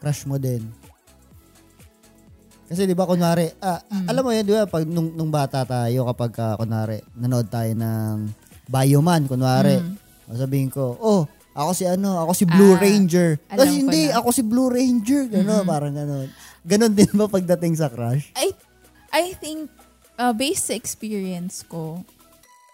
crush 0.00 0.24
mo 0.24 0.40
din. 0.40 0.64
Kasi 2.64 2.88
'di 2.88 2.96
ba 2.96 3.04
kunwari, 3.04 3.52
ah, 3.60 3.84
Mm. 3.84 4.06
alam 4.08 4.22
mo 4.24 4.30
'yun, 4.32 4.44
'di 4.48 4.54
ba, 4.54 4.64
pag 4.64 4.84
nung, 4.88 5.12
nung 5.12 5.28
bata 5.28 5.60
tayo 5.62 6.08
kapag 6.08 6.32
ah, 6.40 6.56
kunwari 6.56 7.04
nanood 7.12 7.52
tayo 7.52 7.68
ng 7.76 8.32
Bioman 8.64 9.28
kunwari, 9.28 9.76
Mm. 9.76 9.92
sabihin 10.32 10.72
ko, 10.72 10.96
"Oh, 10.96 11.28
ako 11.52 11.70
si 11.76 11.84
ano, 11.84 12.16
ako 12.24 12.32
si 12.32 12.48
Blue 12.48 12.72
Ah, 12.72 12.80
Ranger." 12.80 13.36
Tapos 13.44 13.68
hindi, 13.68 14.08
na. 14.08 14.16
ako 14.16 14.28
si 14.32 14.40
Blue 14.40 14.72
Ranger, 14.72 15.28
gano'n, 15.28 15.60
Mhm. 15.60 15.68
parang 15.68 15.92
gano'n. 15.92 16.28
Ganon 16.64 16.96
din 16.96 17.12
ba 17.12 17.28
pagdating 17.28 17.76
sa 17.76 17.92
crush? 17.92 18.32
I 18.34 18.56
I 19.12 19.36
think 19.36 19.68
uh, 20.16 20.32
based 20.32 20.72
sa 20.72 20.74
experience 20.74 21.60
ko, 21.62 22.00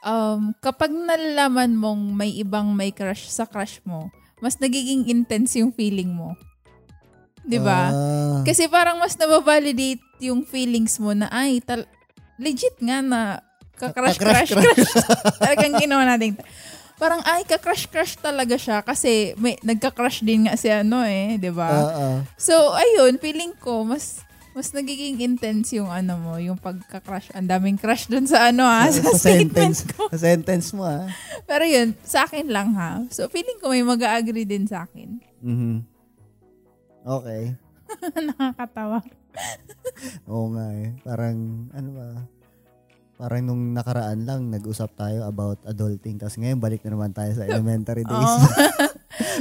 um, 0.01 0.55
kapag 0.63 0.89
nalalaman 0.89 1.75
mong 1.75 2.15
may 2.15 2.31
ibang 2.39 2.71
may 2.73 2.95
crush 2.95 3.27
sa 3.27 3.45
crush 3.45 3.83
mo, 3.83 4.09
mas 4.39 4.57
nagiging 4.57 5.11
intense 5.11 5.59
yung 5.59 5.75
feeling 5.75 6.15
mo. 6.15 6.39
'Di 7.43 7.59
ba? 7.59 7.91
Ah, 7.91 8.39
Kasi 8.47 8.71
parang 8.71 9.01
mas 9.01 9.19
nababalidate 9.19 10.01
yung 10.23 10.47
feelings 10.47 11.01
mo 11.03 11.11
na 11.11 11.27
ay 11.33 11.59
tal- 11.59 11.89
legit 12.39 12.77
nga 12.79 13.03
na 13.03 13.21
ka-crush 13.75 14.21
crush 14.21 14.53
Ka-crush, 14.53 14.77
crush. 14.77 14.93
Talagang 15.43 15.81
ginawa 15.81 16.05
natin. 16.05 16.37
Parang 17.00 17.25
ay 17.25 17.49
ka-crush 17.49 17.88
crush 17.88 18.21
talaga 18.21 18.61
siya 18.61 18.85
kasi 18.85 19.33
may 19.40 19.57
nagka-crush 19.64 20.21
din 20.21 20.45
nga 20.45 20.54
si 20.61 20.69
ano 20.69 21.00
eh, 21.00 21.40
'di 21.40 21.49
ba? 21.49 21.88
ah, 21.88 21.88
ah. 21.88 22.16
So, 22.37 22.76
ayun, 22.76 23.16
feeling 23.16 23.57
ko, 23.57 23.88
mas 23.88 24.21
mas 24.52 24.75
nagiging 24.76 25.23
intense 25.25 25.73
yung 25.78 25.88
ano 25.88 26.21
mo, 26.21 26.37
yung 26.37 26.61
pagka-crush. 26.61 27.33
Ang 27.33 27.49
daming 27.49 27.78
crush 27.80 28.04
dun 28.11 28.26
sa 28.28 28.52
ano 28.52 28.69
ha, 28.69 28.85
sa, 28.92 29.16
statement 29.16 29.78
ko. 29.97 30.12
Sa 30.12 30.19
sentence 30.21 30.76
mo, 30.76 30.85
ah. 30.85 31.09
Pero 31.49 31.64
yun, 31.64 31.97
sa 32.04 32.28
akin 32.28 32.50
lang 32.52 32.76
ha. 32.76 33.00
So, 33.09 33.30
feeling 33.33 33.57
ko 33.62 33.73
may 33.73 33.80
mag-agree 33.80 34.45
din 34.45 34.69
sa 34.69 34.85
akin. 34.85 35.23
Mhm. 35.40 35.87
Okay. 37.07 37.57
Nakakatawa. 38.28 39.00
Oo 40.28 40.52
nga 40.52 40.66
eh. 40.76 40.92
Parang, 41.00 41.71
ano 41.73 41.88
ba, 41.97 42.07
parang 43.21 43.45
nung 43.45 43.62
nakaraan 43.71 44.25
lang, 44.25 44.49
nag-usap 44.49 44.97
tayo 44.97 45.29
about 45.29 45.61
adulting. 45.65 46.17
Tapos 46.17 46.35
ngayon, 46.35 46.57
balik 46.57 46.81
na 46.81 46.97
naman 46.97 47.12
tayo 47.12 47.29
sa 47.31 47.45
elementary 47.53 48.00
days. 48.03 48.33
Oo. 48.41 48.49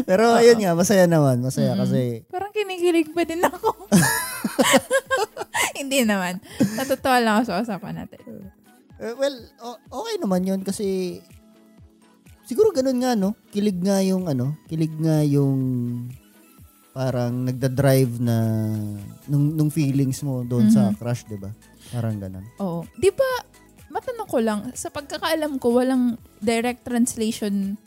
Pero 0.04 0.36
ayun 0.36 0.60
nga, 0.60 0.76
masaya 0.76 1.08
naman. 1.08 1.40
Masaya 1.40 1.72
Mm. 1.72 1.80
kasi, 1.80 2.02
Parang 2.28 2.52
kinikilig 2.52 3.08
pa 3.10 3.24
din 3.24 3.40
ako. 3.40 3.88
Hindi 5.80 6.04
naman. 6.04 6.44
Natutuwa 6.76 7.18
lang 7.18 7.34
ako 7.38 7.44
sa 7.46 7.64
usapan 7.64 7.96
natin. 7.98 8.20
eh, 9.00 9.16
well, 9.16 9.36
okay 9.88 10.16
naman 10.20 10.44
yun 10.44 10.60
kasi, 10.60 11.20
siguro 12.44 12.70
ganun 12.70 13.00
nga, 13.00 13.16
no? 13.16 13.32
Kilig 13.48 13.80
nga 13.80 14.04
yung, 14.04 14.28
ano, 14.28 14.60
kilig 14.68 14.92
nga 14.98 15.24
yung 15.24 15.56
parang 16.90 17.48
nagda-drive 17.48 18.20
na 18.20 18.36
nung, 19.24 19.56
nung 19.56 19.72
feelings 19.72 20.20
mo 20.20 20.44
doon 20.44 20.68
sa 20.68 20.92
Mhm. 20.92 21.00
crush, 21.00 21.24
di 21.24 21.40
ba? 21.40 21.48
Parang 21.90 22.20
ganun. 22.20 22.44
Oo. 22.60 22.84
Di 22.94 23.08
ba, 23.10 23.30
matanong 23.90 24.30
ko 24.30 24.38
lang, 24.40 24.60
sa 24.74 24.90
pagkakaalam 24.90 25.58
ko, 25.58 25.76
walang 25.76 26.16
direct 26.40 26.86
translation 26.86 27.78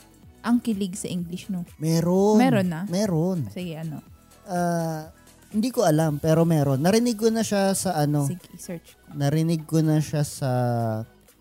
ang 0.43 0.59
kilig 0.59 0.99
sa 0.99 1.07
English, 1.07 1.47
no? 1.49 1.63
Meron. 1.79 2.37
Meron 2.37 2.69
na? 2.69 2.81
Meron. 2.91 3.47
Sige, 3.49 3.79
ano? 3.79 4.03
Ah, 4.43 5.15
hindi 5.55 5.71
ko 5.71 5.87
alam, 5.87 6.19
pero 6.19 6.43
meron. 6.43 6.83
Narinig 6.83 7.15
ko 7.15 7.31
na 7.31 7.47
siya 7.47 7.71
sa 7.73 7.95
ano, 7.95 8.27
Sige, 8.27 8.51
search 8.59 8.99
ko. 8.99 9.15
narinig 9.15 9.63
ko 9.63 9.79
na 9.85 10.03
siya 10.03 10.27
sa, 10.27 10.51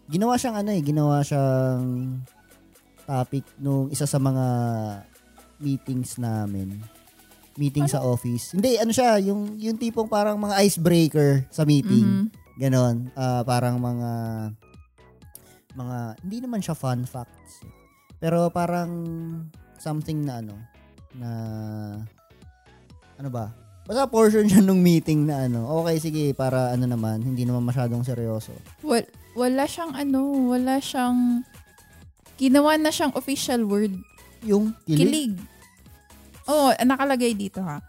ginawa 0.06 0.38
siyang 0.38 0.58
ano 0.62 0.70
eh, 0.70 0.82
ginawa 0.84 1.26
siyang 1.26 2.20
topic 3.08 3.44
nung 3.58 3.90
isa 3.90 4.06
sa 4.06 4.22
mga 4.22 4.46
meetings 5.58 6.22
namin. 6.22 6.78
Meeting 7.58 7.90
sa 7.90 8.00
office. 8.00 8.54
Hindi, 8.56 8.78
ano 8.78 8.94
siya, 8.94 9.20
yung, 9.20 9.58
yung 9.58 9.76
tipong 9.76 10.08
parang 10.08 10.38
mga 10.40 10.62
icebreaker 10.62 11.44
sa 11.50 11.66
meeting. 11.66 12.30
Mhm. 12.30 12.41
Ganon. 12.60 13.12
Ah, 13.16 13.44
parang 13.46 13.80
mga, 13.80 14.12
mga, 15.76 15.98
hindi 16.24 16.38
naman 16.44 16.60
siya 16.60 16.76
fun 16.76 17.08
facts. 17.08 17.64
Pero 18.22 18.52
parang 18.54 18.92
something 19.82 20.22
na 20.22 20.44
ano, 20.44 20.56
na, 21.18 21.30
ano 23.18 23.30
ba? 23.34 23.50
Basta 23.88 24.06
portion 24.06 24.46
siya 24.52 24.62
nung 24.62 24.80
meeting 24.80 25.26
na 25.26 25.50
ano. 25.50 25.66
Okay, 25.82 25.98
sige, 25.98 26.24
para 26.38 26.72
ano 26.76 26.86
naman, 26.86 27.22
hindi 27.26 27.44
naman 27.44 27.66
masyadong 27.66 28.06
seryoso. 28.06 28.54
Wal, 28.86 29.06
wala 29.34 29.66
siyang 29.66 29.94
ano, 29.98 30.54
wala 30.54 30.78
siyang, 30.78 31.42
ginawa 32.38 32.78
na 32.78 32.94
siyang 32.94 33.14
official 33.18 33.66
word. 33.66 33.94
Yung 34.46 34.74
kilig. 34.86 35.02
Kilig. 35.06 35.34
Oo, 36.50 36.74
nakalagay 36.82 37.34
dito 37.38 37.62
ha. 37.62 37.82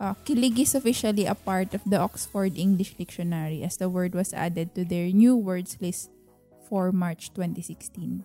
Uh, 0.00 0.16
kilig 0.24 0.56
is 0.56 0.72
officially 0.72 1.28
a 1.28 1.36
part 1.36 1.76
of 1.76 1.84
the 1.84 2.00
Oxford 2.00 2.56
English 2.56 2.96
Dictionary 2.96 3.60
as 3.60 3.76
the 3.76 3.84
word 3.84 4.16
was 4.16 4.32
added 4.32 4.72
to 4.72 4.80
their 4.80 5.12
new 5.12 5.36
words 5.36 5.76
list 5.76 6.08
for 6.72 6.88
March 6.88 7.28
2016. 7.36 8.24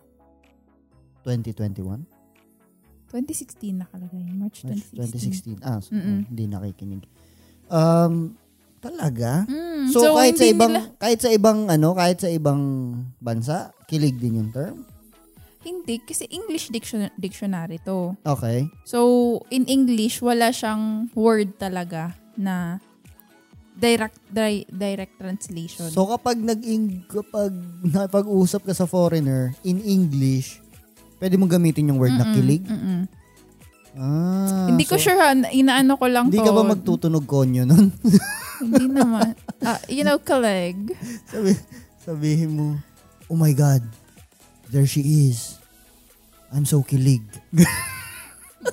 2021? 1.20 2.08
2016 3.12 3.76
nakalagay. 3.76 4.24
March 4.32 4.64
March 4.64 4.88
2016. 4.88 5.60
2016. 5.60 5.68
Ah, 5.68 5.84
so, 5.84 5.92
Mm-mm. 5.92 6.24
hindi 6.32 6.44
nakikinig. 6.48 7.04
Um, 7.68 8.40
talaga? 8.80 9.44
Mm, 9.44 9.92
So, 9.92 10.16
kahit 10.16 10.40
sa 10.40 10.46
ibang 10.48 10.72
nila- 10.72 10.96
kahit 10.96 11.20
sa 11.20 11.28
ibang 11.28 11.68
ano, 11.68 11.92
kahit 11.92 12.18
sa 12.24 12.32
ibang 12.32 12.62
bansa, 13.20 13.76
kilig 13.84 14.16
din 14.16 14.40
yung 14.40 14.50
term. 14.50 14.88
Hindi, 15.66 15.98
kasi 15.98 16.30
English 16.30 16.70
diction, 16.70 17.10
dictionary 17.18 17.82
to. 17.82 18.14
Okay. 18.22 18.70
So, 18.86 18.98
in 19.50 19.66
English, 19.66 20.22
wala 20.22 20.48
siyang 20.48 21.10
word 21.12 21.58
talaga 21.58 22.14
na 22.38 22.78
direct 23.74 24.16
di- 24.26 24.64
direct 24.66 25.18
translation. 25.18 25.90
So 25.90 26.08
kapag 26.08 26.40
nag 26.40 26.64
kapag 27.04 27.52
nakipag-usap 27.82 28.64
ka 28.64 28.72
sa 28.72 28.88
foreigner 28.88 29.52
in 29.62 29.82
English, 29.82 30.64
pwede 31.18 31.36
mo 31.36 31.44
gamitin 31.44 31.90
yung 31.90 32.00
word 32.00 32.14
na 32.14 32.24
Mm-mm, 32.24 32.36
kilig. 32.36 32.64
mm-mm. 32.64 33.00
Ah, 33.96 34.68
Hindi 34.68 34.84
ko 34.84 34.96
so, 34.96 35.08
sure 35.08 35.16
ha, 35.16 35.32
na- 35.32 35.48
inaano 35.50 35.96
ko 35.96 36.04
lang 36.04 36.28
Hindi 36.28 36.40
to. 36.40 36.44
ka 36.44 36.52
ba 36.52 36.62
magtutunog 36.62 37.24
konyo 37.24 37.64
nun? 37.64 37.88
Hindi 38.64 38.84
naman. 38.86 39.32
Ah, 39.60 39.80
you 39.88 40.04
know, 40.04 40.20
kaleg. 40.20 40.92
Sabi, 41.26 41.56
sabihin 42.00 42.56
mo, 42.56 42.66
oh 43.26 43.36
my 43.36 43.52
God, 43.52 43.80
there 44.70 44.86
she 44.86 45.28
is. 45.28 45.58
I'm 46.50 46.64
so 46.64 46.82
kilig. 46.82 47.22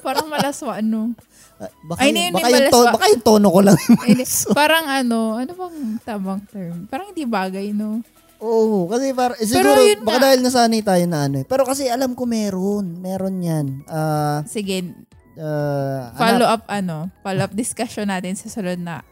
Parang 0.02 0.26
malaswa, 0.26 0.82
ano. 0.82 1.14
Ah, 1.62 1.70
baka, 1.86 2.00
Ay, 2.02 2.10
hindi, 2.10 2.34
baka, 2.34 2.50
yung 2.50 2.70
tono, 2.74 2.88
baka 2.92 3.06
yung 3.14 3.24
tono 3.24 3.48
ko 3.54 3.60
lang. 3.62 3.78
Hindi, 4.10 4.26
parang 4.52 4.86
ano, 4.90 5.38
ano 5.38 5.52
bang 5.54 5.78
tamang 6.02 6.42
term? 6.50 6.90
Parang 6.90 7.14
hindi 7.14 7.30
bagay, 7.30 7.70
no? 7.78 8.02
Oo, 8.42 8.90
kasi 8.90 9.14
para, 9.14 9.38
eh, 9.38 9.46
Pero 9.46 9.72
siguro, 9.72 9.80
yun 9.86 10.02
baka 10.04 10.18
nga. 10.18 10.24
dahil 10.28 10.40
nasanay 10.44 10.82
tayo 10.84 11.06
na 11.08 11.20
ano 11.30 11.36
eh. 11.42 11.46
Pero 11.46 11.64
kasi 11.64 11.88
alam 11.88 12.12
ko 12.12 12.26
meron. 12.26 13.00
Meron 13.00 13.40
yan. 13.40 13.66
Ah, 13.88 14.42
Sige, 14.44 14.92
ah, 15.38 16.12
follow 16.18 16.48
anak, 16.50 16.60
up, 16.60 16.64
ano, 16.68 16.98
follow 17.22 17.44
up 17.46 17.54
discussion 17.54 18.10
natin 18.10 18.34
sa 18.36 18.50
sunod 18.50 18.82
na 18.82 19.06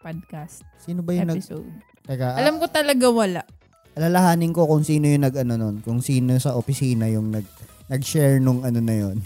podcast 0.00 0.64
sino 0.78 1.00
ba 1.00 1.12
yung 1.12 1.28
nag, 1.28 1.40
episode. 1.40 1.68
Teka, 2.04 2.36
Alam 2.36 2.60
ko 2.60 2.68
talaga 2.68 3.06
wala. 3.08 3.42
Alalahanin 3.94 4.50
ko 4.50 4.66
kung 4.66 4.82
sino 4.82 5.06
yung 5.06 5.22
nag, 5.22 5.34
ano 5.36 5.54
nun, 5.54 5.76
kung 5.80 5.98
sino 5.98 6.34
sa 6.36 6.54
opisina 6.54 7.06
yung 7.06 7.30
nag, 7.30 7.46
nag-share 7.86 8.38
nung 8.38 8.62
ano 8.62 8.78
na 8.78 8.94
yon. 8.94 9.16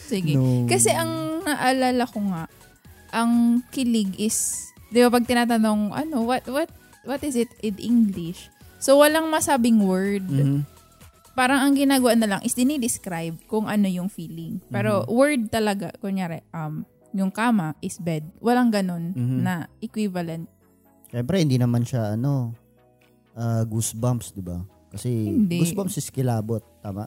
Sige. 0.00 0.34
Nung- 0.34 0.66
Kasi 0.66 0.90
ang 0.90 1.42
naalala 1.42 2.04
ko 2.04 2.18
nga, 2.26 2.44
ang 3.08 3.32
kilig 3.68 4.16
is, 4.16 4.68
di 4.88 5.00
ba 5.00 5.10
pag 5.10 5.24
tinatanong, 5.24 5.92
ano, 5.92 6.22
what, 6.22 6.44
what, 6.46 6.68
what 7.04 7.20
is 7.20 7.34
it 7.34 7.48
in 7.60 7.76
English? 7.78 8.48
So, 8.78 8.96
walang 8.96 9.28
masabing 9.28 9.80
word. 9.80 10.24
Mhm. 10.24 10.62
Parang 11.32 11.62
ang 11.62 11.74
ginagawa 11.74 12.14
na 12.14 12.26
lang 12.28 12.40
is 12.42 12.52
dinidescribe 12.52 13.38
kung 13.46 13.64
ano 13.64 13.86
yung 13.86 14.10
feeling. 14.10 14.58
Pero 14.66 15.06
word 15.06 15.46
talaga, 15.48 15.94
kunyari, 15.96 16.42
um, 16.50 16.82
yung 17.12 17.30
kama 17.30 17.78
is 17.78 17.96
bed. 17.96 18.26
Walang 18.38 18.70
ganun 18.70 19.14
Mhm. 19.14 19.38
na 19.40 19.52
equivalent. 19.78 20.50
Siyempre, 21.08 21.38
hindi 21.38 21.56
naman 21.56 21.86
siya, 21.86 22.12
ano, 22.12 22.52
ah, 23.38 23.62
goosebumps, 23.62 24.34
di 24.34 24.42
ba? 24.42 24.58
Kasi, 24.90 25.08
Hindi. 25.08 25.62
goosebumps 25.62 25.94
is 25.96 26.10
kilabot, 26.10 26.60
tama? 26.80 27.06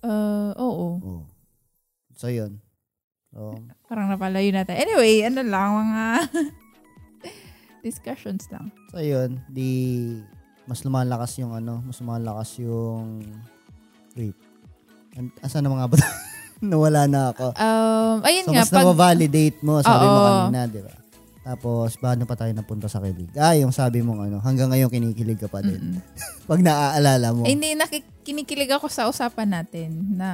Uh, 0.00 0.56
oo. 0.56 0.86
Oo. 0.98 1.22
So, 2.16 2.32
yun. 2.32 2.56
So, 3.30 3.52
Parang 3.84 4.08
napalayo 4.08 4.48
natin. 4.48 4.74
Anyway, 4.74 5.20
ano 5.22 5.44
lang, 5.44 5.68
mga 5.76 6.04
discussions 7.80 8.48
lang. 8.48 8.68
so 8.88 8.98
yun. 8.98 9.40
Di, 9.46 9.68
mas 10.64 10.80
lumalakas 10.80 11.36
yung, 11.36 11.52
ano, 11.52 11.80
mas 11.80 11.98
lumalakas 11.98 12.56
yung, 12.58 13.24
wait. 14.14 14.36
An- 15.12 15.34
asan 15.40 15.60
na 15.60 15.72
mga 15.72 15.88
ba? 15.90 15.96
Nawala 16.60 17.08
na 17.08 17.32
ako. 17.32 17.56
Um, 17.56 18.16
ayun 18.20 18.44
So, 18.44 18.52
nga, 18.52 18.62
mas 18.62 18.70
pag, 18.70 18.84
na-validate 18.84 19.58
mo, 19.60 19.80
sabi 19.80 20.04
mo 20.04 20.12
Oo. 20.14 20.26
kanina, 20.26 20.60
di 20.64 20.80
ba? 20.80 20.94
Tapos, 21.40 21.96
paano 21.96 22.28
pa 22.28 22.36
tayo 22.36 22.52
napunta 22.52 22.84
sa 22.84 23.00
kilig? 23.00 23.32
Ah, 23.32 23.56
yung 23.56 23.72
sabi 23.72 24.04
mong 24.04 24.28
ano, 24.28 24.36
hanggang 24.44 24.68
ngayon 24.68 24.92
kinikilig 24.92 25.40
ka 25.40 25.48
pa 25.48 25.64
din. 25.64 25.96
Pag 26.50 26.60
naaalala 26.60 27.32
mo. 27.32 27.48
Ay, 27.48 27.56
hindi, 27.56 27.72
nakik- 27.72 28.20
kinikilig 28.20 28.68
ako 28.68 28.92
sa 28.92 29.08
usapan 29.08 29.48
natin 29.48 30.20
na 30.20 30.28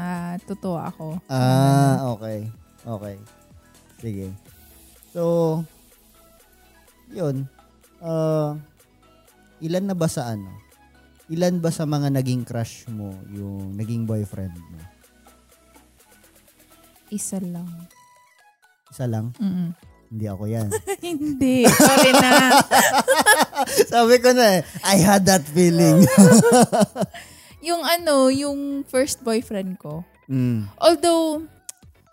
totoo 0.51 0.83
ako. 0.83 1.07
Ah, 1.31 2.11
okay. 2.11 2.51
Okay. 2.83 3.17
Sige. 4.03 4.27
So, 5.15 5.63
yun. 7.15 7.47
Uh, 8.03 8.59
ilan 9.63 9.87
na 9.87 9.95
ba 9.95 10.11
sa 10.11 10.35
ano? 10.35 10.51
Ilan 11.31 11.63
ba 11.63 11.71
sa 11.71 11.87
mga 11.87 12.11
naging 12.11 12.43
crush 12.43 12.87
mo 12.91 13.15
yung 13.31 13.75
naging 13.75 14.07
boyfriend 14.07 14.55
mo? 14.55 14.79
Isa 17.11 17.39
lang. 17.39 17.67
Isa 18.91 19.07
lang? 19.07 19.31
Mm-mm. 19.39 19.71
Hindi 20.07 20.27
ako 20.27 20.45
yan. 20.47 20.69
Hindi. 21.09 21.67
Sorry 21.67 22.13
na. 22.15 22.63
Sabi 23.93 24.17
ko 24.23 24.31
na 24.31 24.59
eh, 24.59 24.61
I 24.87 24.97
had 25.03 25.27
that 25.27 25.43
feeling. 25.43 26.07
yung 27.69 27.83
ano, 27.83 28.31
yung 28.31 28.87
first 28.87 29.27
boyfriend 29.27 29.79
ko. 29.83 30.07
mm. 30.31 30.71
Although, 30.79 31.43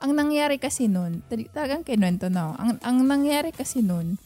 ang 0.02 0.12
nangyari 0.18 0.58
kasi 0.58 0.90
nun, 0.90 1.24
tal- 1.30 1.48
talagang 1.54 1.86
kinuwento 1.86 2.28
na 2.28 2.50
ako. 2.50 2.54
Ang, 2.60 2.72
ang 2.82 2.98
nangyari 3.06 3.50
kasi 3.54 3.80
nun, 3.80 4.18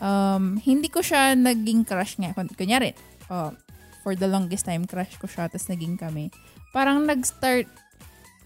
um, 0.00 0.56
hindi 0.58 0.88
ko 0.88 1.04
siya 1.04 1.36
naging 1.36 1.84
crush 1.84 2.16
nga. 2.18 2.32
Kun- 2.32 2.50
Kunyari, 2.50 2.96
uh, 3.28 3.52
for 4.00 4.16
the 4.16 4.26
longest 4.26 4.64
time, 4.64 4.88
crush 4.88 5.14
ko 5.20 5.28
siya, 5.28 5.46
tapos 5.46 5.68
naging 5.68 6.00
kami. 6.00 6.32
Parang 6.72 7.04
nag-start 7.04 7.68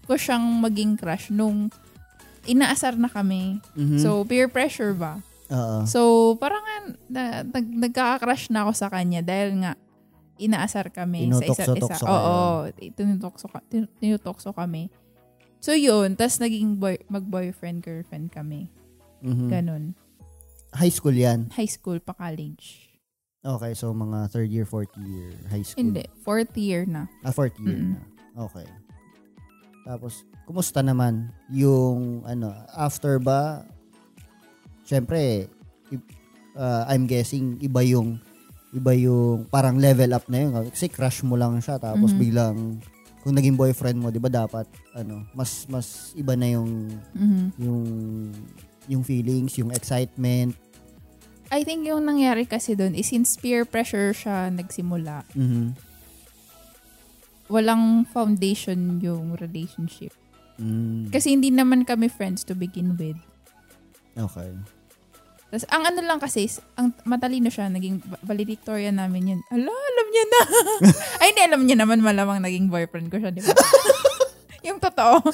ko 0.05 0.13
siyang 0.19 0.61
maging 0.61 0.99
crush 0.99 1.31
nung 1.33 1.71
inaasar 2.45 2.95
na 2.95 3.09
kami. 3.09 3.59
Mhm. 3.75 3.99
So, 3.99 4.23
peer 4.25 4.47
pressure 4.47 4.93
ba? 4.93 5.21
Oo. 5.51 5.85
So, 5.85 5.99
parang 6.41 6.61
nga, 6.61 6.77
na, 7.09 7.23
nag, 7.45 7.65
nagkaka-crush 7.89 8.49
na 8.49 8.65
ako 8.65 8.71
sa 8.73 8.87
kanya 8.89 9.21
dahil 9.21 9.61
nga 9.61 9.77
inaasar 10.37 10.89
kami 10.89 11.29
sa 11.31 11.45
isa't 11.45 11.51
isa. 11.51 11.63
Tinutokso-tokso 11.73 12.05
Oo, 12.05 12.39
tinutokso, 12.97 13.45
tinutokso 14.01 14.49
kami. 14.53 14.89
So, 15.61 15.73
yun. 15.73 16.13
Tapos, 16.17 16.37
naging 16.41 16.77
boy, 16.77 16.97
mag-boyfriend, 17.09 17.81
girlfriend 17.81 18.29
kami. 18.29 18.69
Mhm. 19.21 19.49
Ganon. 19.49 19.83
High 20.75 20.91
school 20.91 21.15
yan. 21.15 21.49
High 21.55 21.69
school 21.71 21.97
pa 22.03 22.11
college. 22.13 22.91
Okay, 23.45 23.77
so 23.77 23.93
mga 23.93 24.33
third 24.33 24.49
year, 24.49 24.65
fourth 24.65 24.89
year, 24.97 25.37
high 25.53 25.61
school. 25.61 25.77
Hindi. 25.77 26.03
Fourth 26.25 26.57
year 26.57 26.89
na. 26.89 27.05
Ah, 27.21 27.29
fourth 27.29 27.53
year 27.61 27.77
Mm-mm. 27.77 27.93
na. 27.93 28.01
Okay. 28.49 28.65
Tapos, 29.85 30.25
kumusta 30.45 30.85
naman 30.85 31.33
yung, 31.49 32.21
ano, 32.23 32.53
after 32.77 33.17
ba, 33.17 33.65
syempre, 34.85 35.49
uh, 36.53 36.85
I'm 36.85 37.09
guessing, 37.09 37.57
iba 37.59 37.81
yung, 37.81 38.21
iba 38.71 38.93
yung, 38.93 39.49
parang 39.49 39.81
level 39.81 40.13
up 40.13 40.29
na 40.29 40.45
yun. 40.45 40.53
Kasi 40.69 40.85
crush 40.87 41.25
mo 41.25 41.33
lang 41.33 41.57
siya, 41.59 41.81
tapos 41.81 42.13
Mhm. 42.13 42.19
biglang, 42.21 42.57
kung 43.25 43.33
naging 43.33 43.57
boyfriend 43.57 43.97
mo, 43.97 44.13
di 44.13 44.21
ba 44.21 44.29
dapat, 44.29 44.69
ano, 44.93 45.25
mas, 45.33 45.65
mas 45.65 46.13
iba 46.13 46.37
na 46.37 46.45
yung, 46.45 46.93
Mhm. 47.17 47.45
yung, 47.57 47.83
yung 48.85 49.01
feelings, 49.01 49.57
yung 49.57 49.73
excitement. 49.73 50.53
I 51.49 51.65
think 51.65 51.89
yung 51.89 52.05
nangyari 52.05 52.45
kasi 52.45 52.77
doon 52.77 52.93
is 52.93 53.09
since 53.09 53.33
peer 53.37 53.65
pressure 53.65 54.13
siya 54.13 54.53
nagsimula, 54.53 55.25
Mhm. 55.33 55.73
walang 57.49 58.05
foundation 58.09 59.01
yung 59.01 59.33
relationship. 59.37 60.13
Mm. 60.55 61.11
Kasi 61.11 61.35
hindi 61.35 61.51
naman 61.51 61.83
kami 61.83 62.07
friends 62.07 62.47
to 62.47 62.55
begin 62.55 62.95
with. 62.95 63.19
Okay. 64.15 64.51
Tapos, 65.51 65.65
ang 65.71 65.83
ano 65.87 65.99
lang 66.03 66.19
kasi, 66.19 66.47
is, 66.47 66.59
ang 66.75 66.91
matalino 67.03 67.51
siya, 67.51 67.67
naging 67.69 68.01
va- 68.03 68.19
valedictorian 68.23 68.97
namin 68.97 69.35
yun. 69.35 69.39
Ala, 69.51 69.71
alam 69.71 70.07
niya 70.09 70.25
na. 70.25 70.41
Ay, 71.21 71.27
hindi, 71.31 71.41
alam 71.43 71.61
niya 71.63 71.77
naman 71.79 71.99
malamang 72.01 72.39
naging 72.41 72.67
boyfriend 72.71 73.07
ko 73.11 73.19
siya, 73.21 73.31
di 73.31 73.43
ba? 73.43 73.53
yung 74.67 74.79
totoo. 74.81 75.21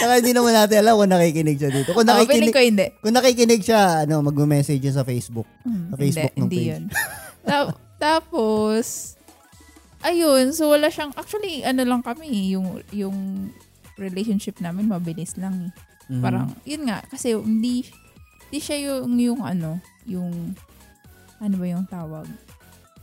Saka 0.00 0.18
hindi 0.18 0.32
naman 0.32 0.56
natin 0.56 0.80
alam 0.80 0.96
kung 0.96 1.12
nakikinig 1.12 1.58
siya 1.60 1.70
dito. 1.70 1.92
Kung 1.92 2.08
nakikinig, 2.08 2.50
feeling 2.50 2.54
ko 2.56 2.60
hindi. 2.64 2.86
kung 3.04 3.14
nakikinig 3.14 3.62
siya, 3.62 4.08
ano, 4.08 4.24
mag-message 4.24 4.80
yun 4.80 4.96
sa 4.96 5.04
Facebook. 5.04 5.46
Hmm, 5.62 5.92
Sa 5.92 5.96
Facebook 6.00 6.34
hindi, 6.34 6.40
ng 6.40 6.46
hindi 6.48 6.58
page. 6.58 6.70
yun. 6.72 6.82
Ta- 7.44 7.76
tapos, 7.98 9.17
ayun, 10.02 10.52
so 10.52 10.70
wala 10.70 10.88
siyang, 10.88 11.10
actually, 11.14 11.62
ano 11.62 11.82
lang 11.82 12.02
kami, 12.02 12.52
yung, 12.52 12.82
yung 12.90 13.16
relationship 13.96 14.58
namin, 14.58 14.86
mabilis 14.86 15.34
lang 15.36 15.70
eh. 15.70 15.72
Mhm. 16.08 16.22
Parang, 16.22 16.46
yun 16.62 16.86
nga, 16.86 17.02
kasi 17.04 17.34
hindi, 17.34 17.84
hindi 18.48 18.58
siya 18.58 18.76
yung, 18.80 19.12
yung 19.18 19.40
ano, 19.42 19.78
yung, 20.04 20.54
ano 21.38 21.54
ba 21.54 21.66
yung 21.66 21.86
tawag? 21.86 22.26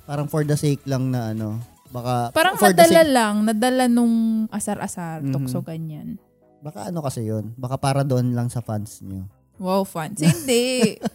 Parang 0.05 0.27
for 0.27 0.45
the 0.45 0.53
sake 0.53 0.84
lang 0.86 1.10
na 1.10 1.31
ano, 1.31 1.58
baka 1.89 2.29
Parang 2.29 2.58
for 2.58 2.69
the 2.69 2.77
nadala 2.77 3.01
sake, 3.01 3.13
lang, 3.13 3.36
nadala 3.43 3.84
nung 3.88 4.15
asar-asar, 4.49 5.21
Mhm. 5.23 5.31
tukso 5.31 5.62
ganyan. 5.62 6.17
baka 6.60 6.89
ano 6.89 7.05
kasi 7.05 7.21
yun, 7.21 7.53
baka 7.55 7.77
para 7.77 8.01
doon 8.01 8.34
lang 8.34 8.49
sa 8.49 8.58
fans 8.58 8.97
niyo. 9.05 9.29
Wow, 9.62 9.86
fans. 9.86 10.17
Hindi. 10.17 10.97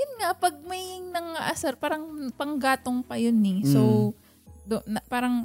yun 0.00 0.12
nga, 0.16 0.32
pag 0.32 0.56
may 0.64 0.80
nang 1.04 1.36
asar, 1.44 1.76
parang 1.76 2.08
panggatong 2.32 3.04
pa 3.04 3.20
yun 3.20 3.36
eh. 3.44 3.60
So, 3.66 4.12
do, 4.64 4.80
na, 4.88 5.04
parang 5.04 5.44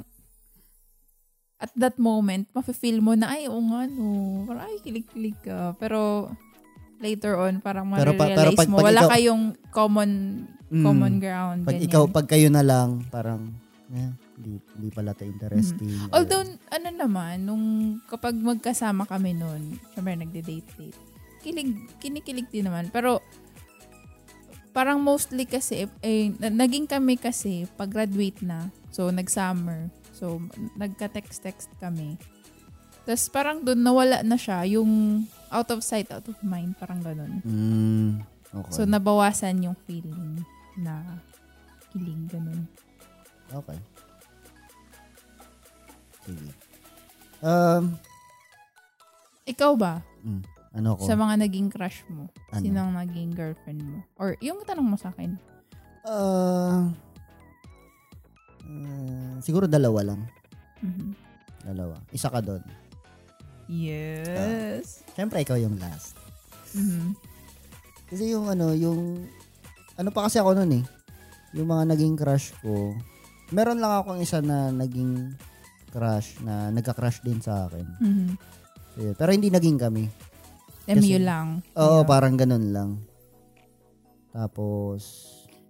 at 1.56 1.72
that 1.74 1.96
moment, 1.96 2.48
mafe-feel 2.52 3.00
mo 3.00 3.12
na, 3.12 3.32
ay, 3.32 3.48
oo 3.48 3.60
nga, 3.64 3.84
no. 3.86 4.44
Parang, 4.44 4.64
ay, 4.64 4.76
kilig-kilig 4.80 5.36
ka. 5.40 5.72
Pero, 5.76 6.28
later 7.00 7.36
on, 7.38 7.60
parang 7.60 7.88
Pero 7.92 8.12
pa- 8.12 8.28
pero 8.28 8.52
pag- 8.52 8.68
mo, 8.68 8.76
pag 8.76 8.86
wala 8.88 9.00
ikaw- 9.00 9.12
kayong 9.12 9.44
common 9.70 10.10
Mm. 10.66 10.82
common 10.82 11.14
ground. 11.16 11.58
Pag 11.62 11.78
ganyan. 11.78 11.88
ikaw, 11.88 12.02
pag 12.10 12.26
kayo 12.26 12.48
na 12.50 12.60
lang, 12.60 13.04
parang, 13.08 13.54
eh, 13.88 14.10
hindi 14.36 14.88
pala 14.90 15.14
to 15.14 15.24
interesting. 15.24 15.88
Mm-hmm. 15.88 16.12
Although, 16.12 16.44
ano 16.68 16.88
naman, 16.90 17.34
nung 17.40 17.64
kapag 18.04 18.34
magkasama 18.34 19.06
kami 19.06 19.32
noon, 19.32 19.80
syempre 19.94 20.12
nagde-date-date, 20.12 20.98
kilig, 21.40 21.70
kinikilig 21.96 22.50
din 22.50 22.66
naman. 22.66 22.90
Pero, 22.90 23.24
parang 24.76 25.00
mostly 25.00 25.48
kasi, 25.48 25.88
eh, 26.04 26.36
na- 26.36 26.52
naging 26.52 26.84
kami 26.84 27.16
kasi, 27.16 27.64
pag-graduate 27.80 28.44
na, 28.44 28.68
so 28.92 29.08
nag-summer, 29.08 29.88
so 30.12 30.36
nagka-text-text 30.76 31.72
kami. 31.80 32.20
Tapos 33.08 33.24
parang 33.32 33.64
doon 33.64 33.80
nawala 33.80 34.20
na 34.20 34.36
siya, 34.36 34.68
yung 34.68 35.24
out 35.48 35.72
of 35.72 35.80
sight, 35.80 36.12
out 36.12 36.28
of 36.28 36.36
mind, 36.44 36.76
parang 36.76 37.00
ganun. 37.00 37.40
Mm, 37.40 38.20
okay. 38.52 38.72
So, 38.76 38.84
nabawasan 38.84 39.64
yung 39.64 39.78
feeling 39.88 40.44
na 40.76 41.00
kilig, 41.96 42.28
ganun. 42.28 42.68
okay. 43.56 43.80
Sige. 46.28 46.52
Um, 47.40 47.96
Ikaw 49.48 49.72
ba? 49.78 50.04
mm, 50.20 50.55
ano 50.76 50.94
ko? 50.94 51.08
Sa 51.08 51.16
mga 51.16 51.34
naging 51.40 51.68
crush 51.72 52.04
mo, 52.12 52.28
Ano? 52.52 52.62
sino 52.62 52.78
ang 52.84 52.92
naging 52.94 53.32
girlfriend 53.32 53.80
mo? 53.80 54.04
Or 54.20 54.36
yung 54.44 54.60
tanong 54.62 54.84
mo 54.84 54.96
sa 55.00 55.08
akin. 55.10 55.40
Ah, 56.04 56.92
ah, 58.62 59.34
siguro 59.40 59.64
dalawa 59.66 60.12
lang. 60.12 60.20
Mhm. 60.84 61.10
Dalawa. 61.66 61.96
Isa 62.12 62.28
ka 62.28 62.38
doon. 62.38 62.62
Yes. 63.66 65.02
Siyempre, 65.18 65.42
ikaw 65.42 65.58
yung 65.58 65.74
last. 65.80 66.14
Mhm. 66.76 67.16
Kasi 68.06 68.30
yung 68.30 68.46
ano, 68.46 68.70
yung, 68.76 69.26
ano 69.98 70.08
pa 70.14 70.30
kasi 70.30 70.38
ako 70.38 70.54
noon 70.54 70.78
eh, 70.78 70.84
yung 71.58 71.66
mga 71.66 71.90
naging 71.96 72.14
crush 72.14 72.54
ko, 72.62 72.94
meron 73.50 73.82
lang 73.82 73.98
akong 73.98 74.22
isa 74.22 74.38
na 74.38 74.70
naging 74.70 75.34
crush 75.90 76.38
na 76.44 76.70
nagka-crush 76.70 77.24
din 77.24 77.40
sa 77.42 77.66
akin. 77.66 77.86
Mhm. 77.98 78.28
So. 78.94 79.12
Pero 79.16 79.30
hindi 79.32 79.50
naging 79.50 79.80
kami. 79.80 80.06
MU 80.88 81.18
lang. 81.18 81.46
Oo, 81.74 82.00
Yeah. 82.00 82.06
parang 82.06 82.34
ganun 82.34 82.66
lang. 82.70 82.90
Tapos, 84.30 85.02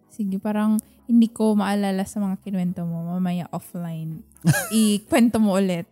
Sige, 0.08 0.36
parang 0.36 0.80
hindi 1.04 1.28
ko 1.28 1.52
maalala 1.52 2.02
sa 2.02 2.18
mga 2.18 2.40
kinuwento 2.40 2.82
mo. 2.82 3.04
Mamaya 3.06 3.46
offline. 3.50 4.24
Ikwento 4.72 5.36
mo 5.36 5.54
ulit. 5.54 5.84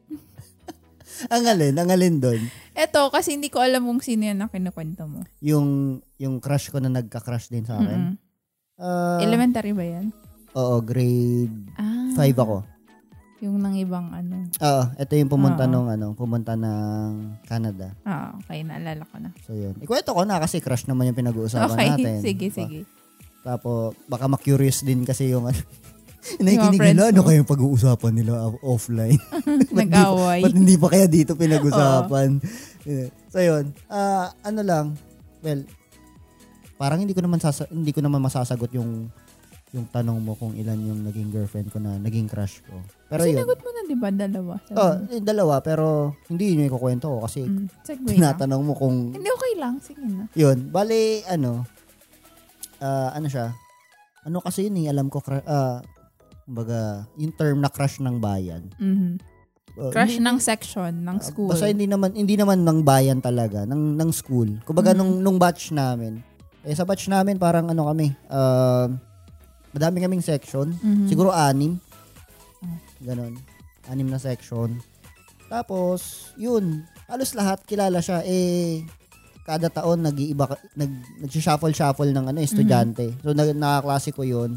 ang 1.29 1.45
alin, 1.45 1.75
ang 1.75 1.87
alin 1.89 2.17
doon, 2.19 2.41
Eto, 2.75 3.07
kasi 3.07 3.31
hindi 3.33 3.47
ko 3.47 3.63
alam 3.63 3.85
kung 3.85 4.01
sino 4.01 4.25
yan 4.25 4.35
na 4.37 4.49
kinukwento 4.49 5.07
mo. 5.07 5.23
yung, 5.39 6.01
yung 6.17 6.41
crush 6.41 6.69
ko 6.69 6.83
na 6.83 6.91
nagka-crush 6.91 7.47
din 7.49 7.63
sa 7.63 7.79
akin. 7.79 8.01
Mm-mm. 8.11 8.15
Ah, 8.75 9.23
Elementary 9.23 9.71
ba 9.71 9.85
yan? 9.85 10.11
Oo, 10.53 10.81
grade 10.81 11.55
Ah. 11.77 12.11
5 12.19 12.35
ako. 12.35 12.67
Yung 13.39 13.59
nang 13.59 13.75
ibang 13.75 14.09
ano. 14.09 14.47
Oo, 14.55 14.83
ito 14.95 15.13
yung 15.15 15.29
pumunta 15.29 15.67
Oo. 15.67 15.71
nung 15.71 15.89
ano, 15.89 16.13
pumunta 16.13 16.55
ng 16.55 17.11
Canada. 17.43 17.93
Ah, 18.03 18.33
okay. 18.37 18.63
Naalala 18.63 19.03
ko 19.05 19.17
na. 19.19 19.35
So 19.43 19.53
yun. 19.53 19.75
Ikwento 19.77 20.11
ko 20.11 20.23
na 20.23 20.39
kasi 20.39 20.59
crush 20.59 20.85
naman 20.85 21.09
yung 21.09 21.19
pinag-uusapan 21.19 21.71
Okay. 21.71 21.89
natin. 21.91 22.19
Sige, 22.27 22.47
Diba? 22.49 22.57
sige. 22.57 22.79
Tapos, 23.41 23.93
baka 24.07 24.25
ma-curious 24.27 24.81
din 24.81 25.03
kasi 25.03 25.29
yung 25.29 25.45
ano. 25.45 25.61
Nakikinig 26.41 26.81
friends 26.81 26.97
nila, 26.97 27.13
ano 27.13 27.21
mo. 27.21 27.29
kayong 27.29 27.45
pag-uusapan 27.47 28.13
nila 28.15 28.33
off- 28.41 28.63
offline? 28.65 29.21
Ba't 29.77 29.85
di- 29.85 29.93
Nag-away. 29.93 30.41
Ba't 30.41 30.55
hindi 30.55 30.75
pa 30.75 30.87
kaya 30.89 31.05
dito 31.05 31.37
pinag-usapan? 31.37 32.41
Yeah. 32.83 33.09
so 33.29 33.39
yun, 33.39 33.65
ah, 33.87 34.33
ano 34.41 34.61
lang, 34.61 34.87
well, 35.41 35.61
parang 36.75 37.01
hindi 37.01 37.13
ko 37.13 37.21
naman 37.21 37.39
sasa- 37.39 37.69
hindi 37.69 37.93
ko 37.93 38.01
naman 38.01 38.21
masasagot 38.21 38.73
yung 38.73 39.13
yung 39.75 39.91
tanong 39.91 40.23
mo 40.23 40.39
kung 40.39 40.55
ilan 40.55 40.79
yung 40.79 41.03
naging 41.03 41.35
girlfriend 41.35 41.67
ko 41.67 41.83
na 41.83 41.99
naging 41.99 42.31
crush 42.31 42.63
ko. 42.63 42.79
Pero 43.11 43.27
yun. 43.27 43.43
Sinagot 43.43 43.59
mo 43.59 43.71
na 43.75 43.81
di 43.83 43.97
ba? 43.99 44.09
Dalawa. 44.15 44.55
Sabi 44.63 44.79
Oh, 44.79 44.93
eh, 45.11 45.19
dalawa, 45.19 45.55
pero 45.59 46.15
hindi 46.31 46.55
yun 46.55 46.63
yung 46.63 46.71
ikukwento 46.71 47.11
ko 47.11 47.19
kasi 47.27 47.43
Mm, 47.43 47.67
tinatanong 48.07 48.63
mo 48.63 48.79
kung 48.79 49.11
Hindi, 49.11 49.27
okay 49.27 49.53
lang. 49.59 49.83
Sige 49.83 49.99
na. 50.07 50.31
Yun, 50.39 50.71
bale, 50.71 51.27
ano, 51.27 51.67
ah, 52.79 53.11
ano 53.13 53.27
siya, 53.27 53.51
ano 54.23 54.39
kasi 54.39 54.71
yun 54.71 54.79
eh, 54.79 54.95
alam 54.95 55.11
ko, 55.11 55.19
ah, 55.43 55.83
kumbaga, 56.47 57.11
yung 57.19 57.35
term 57.35 57.59
na 57.59 57.69
crush 57.69 57.99
ng 57.99 58.23
bayan. 58.23 58.71
Mhm. 58.79 59.19
Uh, 59.75 59.91
Crush 59.91 60.23
hindi- 60.23 60.31
ng 60.31 60.39
section, 60.39 60.93
ng 61.03 61.19
ah, 61.19 61.25
school. 61.27 61.51
Basta 61.51 61.67
hindi 61.67 61.91
naman, 61.91 62.15
hindi 62.15 62.39
naman 62.39 62.63
ng 62.63 62.87
bayan 62.87 63.19
talaga, 63.19 63.67
ng, 63.67 63.99
ng 63.99 64.11
school. 64.15 64.63
Kumbaga, 64.63 64.95
Mhm. 64.95 64.99
nung, 65.03 65.13
nung 65.19 65.39
batch 65.43 65.75
namin, 65.75 66.23
eh, 66.63 66.79
sa 66.79 66.87
batch 66.87 67.11
namin, 67.11 67.43
parang 67.43 67.67
ano 67.67 67.91
kami, 67.91 68.15
ah, 68.31 68.87
madami 69.75 69.99
kaming 69.99 70.23
section, 70.23 70.71
Mhm. 70.79 71.11
siguro 71.11 71.35
anim. 71.35 71.77
Ah. 72.63 72.79
Ganon. 73.03 73.35
Anim 73.91 74.09
na 74.09 74.17
section. 74.17 74.79
Tapos, 75.51 76.33
yun, 76.39 76.87
halos 77.05 77.37
lahat 77.37 77.61
kilala 77.69 78.01
siya. 78.01 78.25
Eh, 78.25 78.87
kada 79.45 79.69
taon 79.69 80.01
nag-iiba 80.01 80.57
nag 80.73 80.93
nag-shuffle-shuffle 81.21 82.17
ng 82.17 82.33
ano 82.33 82.41
estudyante. 82.41 83.13
So 83.21 83.37
nag 83.37 83.53
nakaklase 83.53 84.09
ko 84.09 84.25
'yun 84.25 84.57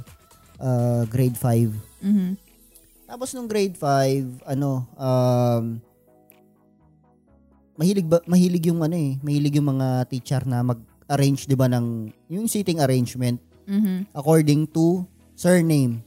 uh, 0.64 1.04
grade 1.12 1.36
5. 1.36 1.76
Mhm. 2.00 2.40
Tapos 3.04 3.36
nung 3.36 3.52
grade 3.52 3.76
5, 3.76 4.40
ano 4.48 4.88
um 4.96 5.84
mahilig 7.76 8.08
ba 8.08 8.24
mahilig 8.26 8.64
yung 8.72 8.80
ano 8.80 8.96
eh, 8.96 9.20
mahilig 9.20 9.60
yung 9.60 9.76
mga 9.76 10.08
teacher 10.08 10.48
na 10.48 10.64
mag-arrange 10.64 11.46
'di 11.46 11.60
ba 11.60 11.68
ng 11.68 12.08
yung 12.32 12.48
seating 12.48 12.80
arrangement 12.80 13.44
Mhm. 13.68 14.10
according 14.12 14.66
to 14.68 15.04
surname, 15.34 16.02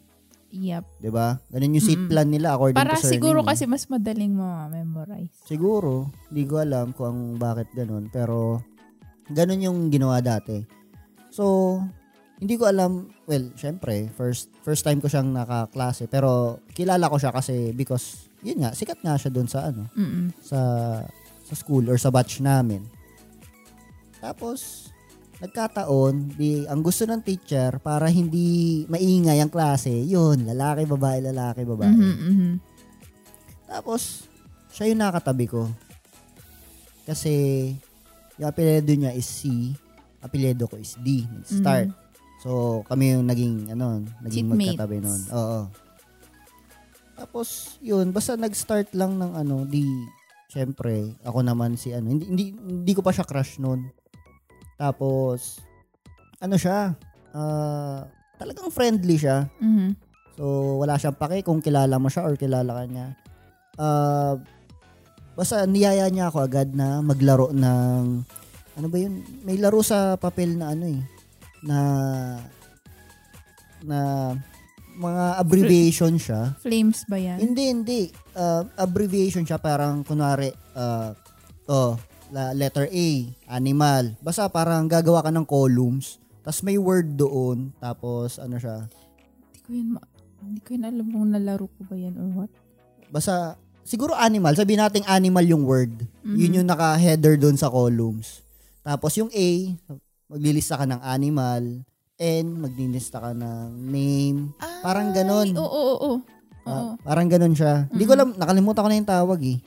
Yep. 0.50 0.82
'di 0.98 1.10
ba? 1.10 1.38
Ganun 1.46 1.76
yung 1.76 1.84
seat 1.84 1.94
Mm-mm. 1.96 2.10
plan 2.10 2.26
nila 2.26 2.58
according 2.58 2.74
Para 2.74 2.96
to 2.96 3.04
surname. 3.04 3.14
siguro 3.14 3.38
eh. 3.40 3.46
kasi 3.46 3.64
mas 3.64 3.86
madaling 3.86 4.32
ma-memorize. 4.32 5.30
Siguro, 5.44 6.10
hindi 6.26 6.42
ko 6.42 6.58
alam 6.58 6.90
kung 6.90 7.06
ang 7.06 7.20
bakit 7.36 7.70
ganun, 7.70 8.08
pero 8.08 8.58
ganun 9.28 9.62
yung 9.62 9.78
ginawa 9.88 10.18
dati. 10.18 10.58
So, 11.30 11.78
hindi 12.36 12.56
ko 12.56 12.66
alam, 12.66 13.06
well, 13.24 13.46
syempre, 13.54 14.10
first 14.10 14.50
first 14.58 14.82
time 14.82 14.98
ko 14.98 15.06
siyang 15.06 15.30
nakaklase, 15.30 16.08
pero 16.08 16.58
kilala 16.72 17.06
ko 17.06 17.14
siya 17.14 17.30
kasi 17.30 17.70
because 17.70 18.26
yun 18.40 18.58
nga, 18.58 18.72
sikat 18.72 18.98
nga 18.98 19.14
siya 19.14 19.30
doon 19.30 19.46
sa 19.46 19.70
ano, 19.70 19.86
Mm-mm. 19.92 20.34
sa 20.40 20.58
sa 21.44 21.54
school 21.54 21.86
or 21.86 21.94
sa 21.94 22.08
batch 22.08 22.40
namin. 22.40 22.82
Tapos 24.18 24.89
nagkataon, 25.40 26.36
di 26.36 26.68
ang 26.68 26.84
gusto 26.84 27.08
ng 27.08 27.24
teacher 27.24 27.80
para 27.80 28.12
hindi 28.12 28.84
maingay 28.86 29.40
ang 29.40 29.48
klase, 29.48 29.88
yun, 29.88 30.44
lalaki, 30.44 30.84
babae, 30.84 31.18
lalaki, 31.32 31.64
babae. 31.64 31.88
Mhm, 31.88 32.16
mhm. 32.20 32.52
Tapos, 33.64 34.28
siya 34.68 34.92
yung 34.92 35.00
nakatabi 35.00 35.48
ko. 35.48 35.72
Kasi, 37.08 37.32
yung 38.36 38.48
apelyido 38.52 38.92
niya 38.92 39.16
is 39.16 39.24
C, 39.24 39.72
apelyido 40.20 40.68
ko 40.68 40.76
is 40.76 41.00
D, 41.00 41.24
start. 41.48 41.88
Mhm. 41.88 41.96
So, 42.40 42.80
kami 42.88 43.16
yung 43.16 43.24
naging, 43.28 43.72
ano, 43.72 44.04
naging 44.20 44.48
Seatmates. 44.48 44.76
magkatabi 44.76 44.96
noon. 45.00 45.22
Oo. 45.32 45.60
Tapos, 47.20 47.76
yun, 47.84 48.12
basta 48.12 48.36
nag-start 48.36 48.96
lang 48.96 49.20
ng 49.20 49.32
ano, 49.36 49.68
di, 49.68 49.84
syempre, 50.48 51.16
ako 51.20 51.44
naman 51.44 51.76
si 51.76 51.92
ano, 51.92 52.12
hindi, 52.12 52.24
hindi, 52.28 52.44
hindi 52.56 52.92
ko 52.96 53.04
pa 53.04 53.12
siya 53.12 53.28
crush 53.28 53.60
noon. 53.60 53.92
Tapos, 54.80 55.60
ano 56.40 56.56
siya, 56.56 56.96
ah, 57.36 58.08
talagang 58.40 58.72
friendly 58.72 59.20
siya. 59.20 59.44
Mhm. 59.60 59.92
So, 60.40 60.80
wala 60.80 60.96
siyang 60.96 61.20
pake 61.20 61.44
kung 61.44 61.60
kilala 61.60 62.00
mo 62.00 62.08
siya 62.08 62.24
or 62.24 62.40
kilala 62.40 62.72
ka 62.72 62.84
niya. 62.88 63.06
Ah, 63.76 64.40
basta 65.36 65.68
niyaya 65.68 66.08
niya 66.08 66.32
ako 66.32 66.48
agad 66.48 66.72
na 66.72 67.04
maglaro 67.04 67.52
ng 67.52 68.24
ano 68.80 68.86
ba 68.88 68.96
yun? 68.96 69.20
May 69.44 69.60
laro 69.60 69.84
sa 69.84 70.16
papel 70.16 70.56
na 70.56 70.72
ano 70.72 70.88
eh 70.88 71.02
na 71.60 71.78
na 73.84 73.98
mga 74.96 75.24
abbreviation 75.40 76.16
siya. 76.16 76.56
Flames 76.60 77.04
ba 77.08 77.20
yan? 77.20 77.36
Hindi, 77.40 77.64
hindi. 77.68 78.02
Ah, 78.32 78.64
abbreviation 78.80 79.44
siya 79.44 79.60
parang 79.60 80.00
kunwari 80.08 80.48
ah, 80.72 81.12
oh, 81.68 82.00
letter 82.30 82.86
A, 82.86 83.06
animal. 83.48 84.14
Basta 84.18 84.46
parang 84.46 84.86
gagawa 84.86 85.20
ka 85.20 85.30
ng 85.30 85.44
columns. 85.44 86.16
Tapos 86.40 86.62
may 86.62 86.76
word 86.76 87.14
doon. 87.14 87.74
Tapos 87.76 88.36
ano 88.36 88.56
siya, 88.56 88.86
Hindi 88.86 89.60
ko 89.60 89.70
yun, 89.72 89.88
ma- 89.92 90.08
hindi 90.40 90.60
ko 90.60 90.68
yun 90.72 90.84
alam 90.84 91.06
kung 91.06 91.28
nalaro 91.28 91.66
ko 91.68 91.80
ba 91.84 91.94
yan 91.94 92.14
or 92.14 92.28
what. 92.34 92.50
basta 93.06 93.54
siguro 93.82 94.14
animal, 94.14 94.54
sabihin 94.54 94.80
nating 94.80 95.04
animal 95.04 95.42
yung 95.42 95.62
word. 95.62 95.92
Mhm. 96.22 96.36
Yun 96.36 96.56
yung 96.56 96.68
naka-header 96.68 97.34
doon 97.36 97.54
sa 97.54 97.66
columns. 97.66 98.40
Tapos 98.80 99.12
yung 99.14 99.28
A, 99.28 99.48
maglilista 100.26 100.74
ka 100.74 100.86
ng 100.86 101.02
animal. 101.02 101.62
N, 102.16 102.46
maglilista 102.54 103.18
ka 103.18 103.32
ng 103.32 103.68
name. 103.82 104.52
Parang 104.80 105.10
ganon. 105.10 105.48
Ay, 105.48 105.56
Oo, 105.56 105.66
oo, 105.66 105.94
oo. 105.96 106.10
Oo. 106.60 106.68
Ah, 106.68 106.92
parang 107.00 107.26
ganon 107.26 107.52
siya. 107.52 107.88
Hindi 107.88 108.04
ko 108.04 108.12
alam, 108.12 108.36
nakalimutan 108.36 108.84
ko 108.84 108.88
na 108.88 108.98
yung 108.98 109.08
tawag 109.08 109.40
eh. 109.42 109.58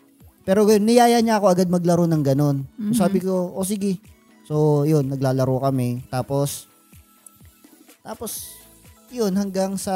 Pero 0.44 0.68
ganun, 0.68 0.84
niyaya 0.88 1.24
niya 1.24 1.40
ako 1.40 1.46
agad 1.56 1.68
maglaro 1.72 2.04
ng 2.04 2.24
ganon. 2.24 2.68
Mhm. 2.76 2.92
So 2.92 3.08
sabi 3.08 3.24
ko, 3.24 3.52
o 3.56 3.64
sige. 3.64 4.00
So 4.44 4.84
yun, 4.84 5.08
naglalaro 5.08 5.64
kami. 5.64 6.04
Tapos, 6.12 6.68
tapos, 8.04 8.52
yun, 9.08 9.32
hanggang 9.40 9.80
sa 9.80 9.96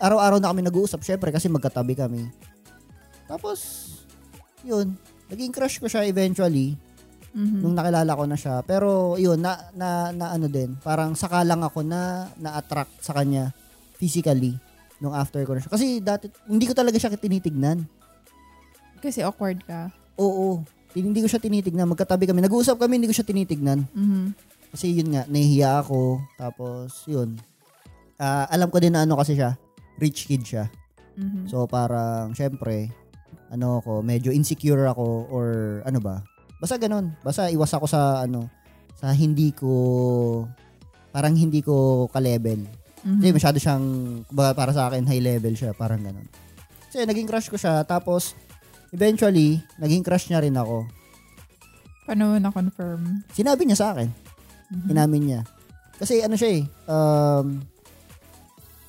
araw-araw 0.00 0.40
na 0.40 0.48
kami 0.48 0.64
nag-uusap, 0.64 1.04
syempre 1.04 1.28
kasi 1.28 1.52
magkatabi 1.52 1.92
kami. 1.92 2.32
Tapos, 3.28 3.60
yun, 4.64 4.96
naging 5.28 5.52
crush 5.52 5.76
ko 5.76 5.86
siya 5.86 6.08
eventually 6.08 6.80
Mhm. 7.36 7.60
nung 7.62 7.76
nakilala 7.76 8.16
ko 8.16 8.24
na 8.24 8.34
siya. 8.34 8.64
Pero 8.64 9.20
yun, 9.20 9.38
na, 9.38 9.68
na, 9.76 10.10
na 10.10 10.32
ano 10.32 10.48
din, 10.48 10.74
parang 10.80 11.12
saka 11.12 11.44
lang 11.44 11.60
ako 11.60 11.84
na 11.84 12.32
na-attract 12.40 13.04
sa 13.04 13.12
kanya 13.12 13.52
physically 14.00 14.56
nung 14.98 15.12
after 15.12 15.44
ko 15.44 15.52
na 15.52 15.60
siya. 15.60 15.70
Kasi 15.70 16.00
dati, 16.00 16.26
hindi 16.48 16.64
ko 16.64 16.72
talaga 16.72 16.96
siya 16.96 17.12
tinitignan. 17.14 17.84
Kasi 19.00 19.24
awkward 19.24 19.64
ka. 19.64 19.88
Oo, 20.20 20.60
hindi 20.92 21.24
ko 21.24 21.28
siya 21.28 21.40
tinitignan. 21.40 21.88
Magkatabi 21.88 22.28
kami. 22.28 22.44
Nag-uusap 22.44 22.76
kami, 22.76 23.00
hindi 23.00 23.08
ko 23.08 23.16
siya 23.16 23.24
tinitignan. 23.26 23.88
Mhm. 23.96 24.36
Kasi 24.70 24.92
yun 24.94 25.10
nga, 25.10 25.24
nahihiya 25.26 25.82
ako. 25.82 26.20
Tapos, 26.36 27.08
yun. 27.08 27.40
Ah, 28.20 28.46
alam 28.52 28.68
ko 28.68 28.78
din 28.78 28.92
na 28.92 29.02
ano 29.08 29.16
kasi 29.16 29.34
siya, 29.34 29.56
rich 29.98 30.28
kid 30.28 30.44
siya. 30.44 30.68
Mhm. 31.16 31.48
So, 31.48 31.64
parang, 31.64 32.36
syempre, 32.36 32.92
ano 33.50 33.80
ako, 33.82 34.04
medyo 34.04 34.30
insecure 34.30 34.86
ako 34.86 35.26
or 35.32 35.48
ano 35.82 35.98
ba. 35.98 36.22
Basta 36.60 36.76
ganun. 36.76 37.16
Basta 37.24 37.48
iwas 37.50 37.72
ako 37.72 37.88
sa, 37.88 38.22
ano, 38.22 38.46
sa 39.00 39.10
hindi 39.16 39.50
ko, 39.56 40.44
parang 41.10 41.32
hindi 41.34 41.64
ko 41.64 42.06
ka-level. 42.12 42.68
Mhm. 43.00 43.20
Kasi 43.24 43.30
masyado 43.32 43.56
siyang, 43.58 43.84
para 44.36 44.70
sa 44.76 44.92
akin, 44.92 45.08
high 45.08 45.24
level 45.24 45.56
siya. 45.56 45.72
Parang 45.72 46.04
ganun. 46.04 46.28
Kasi 46.92 47.08
naging 47.08 47.26
crush 47.26 47.48
ko 47.48 47.56
siya. 47.56 47.80
Tapos, 47.88 48.36
eventually, 48.90 49.58
naging 49.78 50.04
crush 50.04 50.28
niya 50.28 50.42
rin 50.42 50.54
ako. 50.54 50.86
Paano 52.06 52.34
mo 52.34 52.36
na-confirm? 52.38 53.22
Sinabi 53.30 53.62
niya 53.66 53.78
sa 53.78 53.88
akin. 53.94 54.08
Mhm. 54.70 54.86
Inamin 54.90 55.22
niya. 55.26 55.40
Kasi 56.00 56.24
ano 56.24 56.34
siya 56.34 56.50
eh, 56.58 56.64
um, 56.88 57.60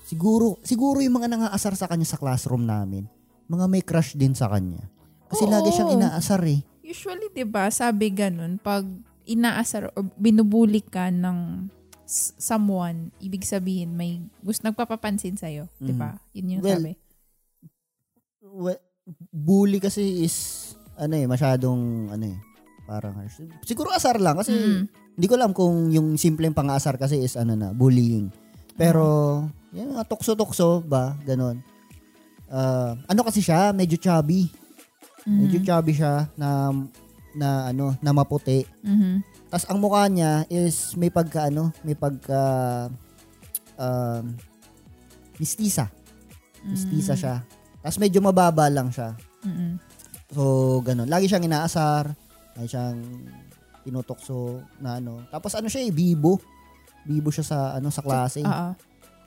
siguro, 0.08 0.58
siguro 0.64 1.04
yung 1.04 1.20
mga 1.20 1.28
nangaasar 1.28 1.76
sa 1.76 1.90
kanya 1.92 2.08
sa 2.08 2.16
classroom 2.16 2.64
namin, 2.64 3.06
mga 3.52 3.66
may 3.68 3.84
crush 3.84 4.16
din 4.16 4.32
sa 4.32 4.48
kanya. 4.48 4.80
Kasi 5.28 5.44
Oo. 5.44 5.52
lagi 5.52 5.70
siyang 5.76 5.96
inaasar 6.00 6.42
eh. 6.48 6.60
Usually, 6.84 7.32
di 7.32 7.44
ba, 7.48 7.72
sabi 7.72 8.12
ganun, 8.12 8.60
pag 8.60 8.84
inaasar 9.24 9.92
o 9.96 10.04
binubuli 10.16 10.84
ka 10.84 11.08
ng 11.08 11.70
someone, 12.36 13.16
ibig 13.24 13.48
sabihin 13.48 13.96
may 13.96 14.20
gusto 14.44 14.68
nagpapapansin 14.68 15.40
sa'yo. 15.40 15.72
Di 15.80 15.96
ba? 15.96 16.20
Yun 16.36 16.60
yung 16.60 16.62
Mm. 16.62 16.68
Well, 16.68 16.76
sabi. 16.84 16.94
We- 18.42 18.84
bully 19.32 19.80
kasi 19.80 20.24
is, 20.24 20.36
ano 20.96 21.16
eh, 21.16 21.26
masyadong, 21.26 22.10
ano 22.10 22.26
eh, 22.26 22.38
parang 22.86 23.16
harsh. 23.16 23.44
Siguro 23.64 23.92
asar 23.92 24.20
lang 24.20 24.36
kasi 24.36 24.52
Mm. 24.52 24.84
hindi 25.16 25.28
ko 25.28 25.36
alam 25.36 25.52
kung 25.52 25.90
yung 25.90 26.16
simpleng 26.16 26.54
pang-asar 26.54 26.96
kasi 26.96 27.20
is 27.20 27.36
ano 27.36 27.56
na, 27.56 27.72
bullying. 27.72 28.28
Pero, 28.76 29.04
yung 29.72 29.94
mga 29.94 30.08
tukso-tukso 30.08 30.82
ba, 30.82 31.14
ganun. 31.22 31.60
Ah, 32.48 32.96
ano 33.08 33.22
kasi 33.24 33.40
siya, 33.40 33.72
medyo 33.72 33.96
chubby. 33.96 34.52
Medyo 35.24 35.62
Mhm. 35.62 35.66
chubby 35.66 35.94
siya 35.94 36.28
na 36.36 36.74
na 37.32 37.72
ano, 37.72 37.96
na 38.04 38.12
maputi. 38.12 38.68
Mhm. 38.84 39.24
Tapos 39.48 39.68
ang 39.70 39.80
mukha 39.80 40.04
niya 40.12 40.44
is 40.50 40.98
may 41.00 41.08
pagka 41.08 41.48
ano, 41.48 41.72
may 41.84 41.96
pagka 41.96 42.42
um, 43.80 44.36
mistisa. 45.38 45.88
Mistisa 46.66 47.16
Mm. 47.16 47.20
siya. 47.20 47.36
Tapos 47.82 47.98
medyo 47.98 48.22
mababa 48.22 48.70
lang 48.70 48.94
siya. 48.94 49.18
Mhm. 49.42 49.70
So, 50.32 50.80
ganun. 50.86 51.10
Lagi 51.12 51.28
siyang 51.28 51.44
inaasar. 51.44 52.14
Lagi 52.56 52.70
siyang 52.72 53.02
tinutokso 53.84 54.62
na 54.80 55.02
ano. 55.02 55.26
Tapos 55.28 55.58
ano 55.58 55.68
siya 55.68 55.84
eh, 55.84 55.92
bibo. 55.92 56.40
Bibo 57.04 57.34
siya 57.34 57.44
sa 57.44 57.60
ano 57.76 57.90
sa 57.90 58.06
klase. 58.06 58.46
Oo. 58.46 58.72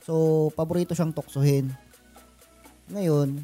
So, 0.01 0.13
paborito 0.55 0.95
siyang 0.95 1.11
tuksohin. 1.13 1.69
Ngayon, 2.89 3.41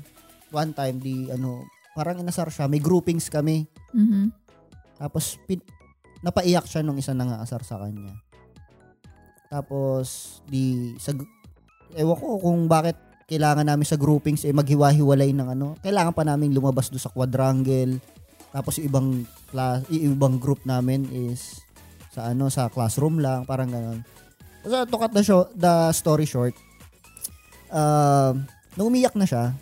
one 0.53 0.71
time, 0.77 0.97
di 1.01 1.27
ano, 1.27 1.65
parang 1.97 2.21
inasar 2.21 2.47
siya. 2.53 2.71
May 2.71 2.79
groupings 2.79 3.27
kami. 3.27 3.67
Mhm. 3.91 4.31
Tapos, 5.01 5.35
pin, 5.49 5.59
napaiyak 6.21 6.69
siya 6.69 6.85
nung 6.85 7.01
isa 7.01 7.17
nangaasar 7.17 7.65
sa 7.65 7.81
kanya. 7.81 8.13
Tapos, 9.49 10.39
di, 10.47 10.93
sa, 11.01 11.11
ewan 11.97 12.15
ko 12.15 12.37
kung 12.39 12.69
bakit 12.69 12.95
kailangan 13.31 13.63
namin 13.63 13.87
sa 13.87 13.95
groupings 13.95 14.43
eh 14.43 14.51
maghiwa-hiwalay 14.51 15.31
ng 15.31 15.55
ano. 15.55 15.79
Kailangan 15.79 16.11
pa 16.11 16.27
namin 16.27 16.51
lumabas 16.51 16.91
do 16.91 16.99
sa 16.99 17.07
quadrangle. 17.07 18.03
Tapos 18.51 18.75
yung 18.75 18.87
ibang 18.91 19.07
class, 19.47 19.87
yung 19.87 20.19
ibang 20.19 20.35
group 20.35 20.59
namin 20.67 21.07
is 21.07 21.63
sa 22.11 22.27
ano 22.35 22.51
sa 22.51 22.67
classroom 22.67 23.23
lang, 23.23 23.47
parang 23.47 23.71
gano'n. 23.71 24.03
So, 24.67 24.83
to 24.83 24.95
cut 24.99 25.15
the, 25.15 25.23
show, 25.23 25.47
the 25.55 25.95
story 25.95 26.27
short, 26.27 26.51
uh, 27.71 28.35
nung 28.75 28.91
umiyak 28.91 29.15
na 29.15 29.23
siya, 29.23 29.55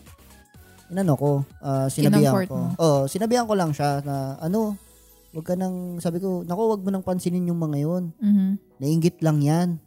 inano 0.89 1.13
ko, 1.13 1.31
uh, 1.61 1.85
sinabihan 1.93 2.33
Kinomfort 2.33 2.49
ko. 2.49 2.57
mo. 2.57 2.67
Oo, 2.81 2.99
sinabihan 3.05 3.45
ko 3.45 3.53
lang 3.53 3.69
siya 3.69 4.01
na 4.01 4.41
ano, 4.41 4.81
wag 5.29 5.45
ka 5.45 5.53
nang, 5.53 6.01
sabi 6.01 6.17
ko, 6.17 6.41
nako, 6.41 6.73
wag 6.73 6.81
mo 6.81 6.89
nang 6.89 7.05
pansinin 7.05 7.53
yung 7.53 7.61
mga 7.61 7.85
yun. 7.85 8.09
Mhm. 8.17 8.81
Nainggit 8.81 9.21
lang 9.21 9.45
yan. 9.45 9.77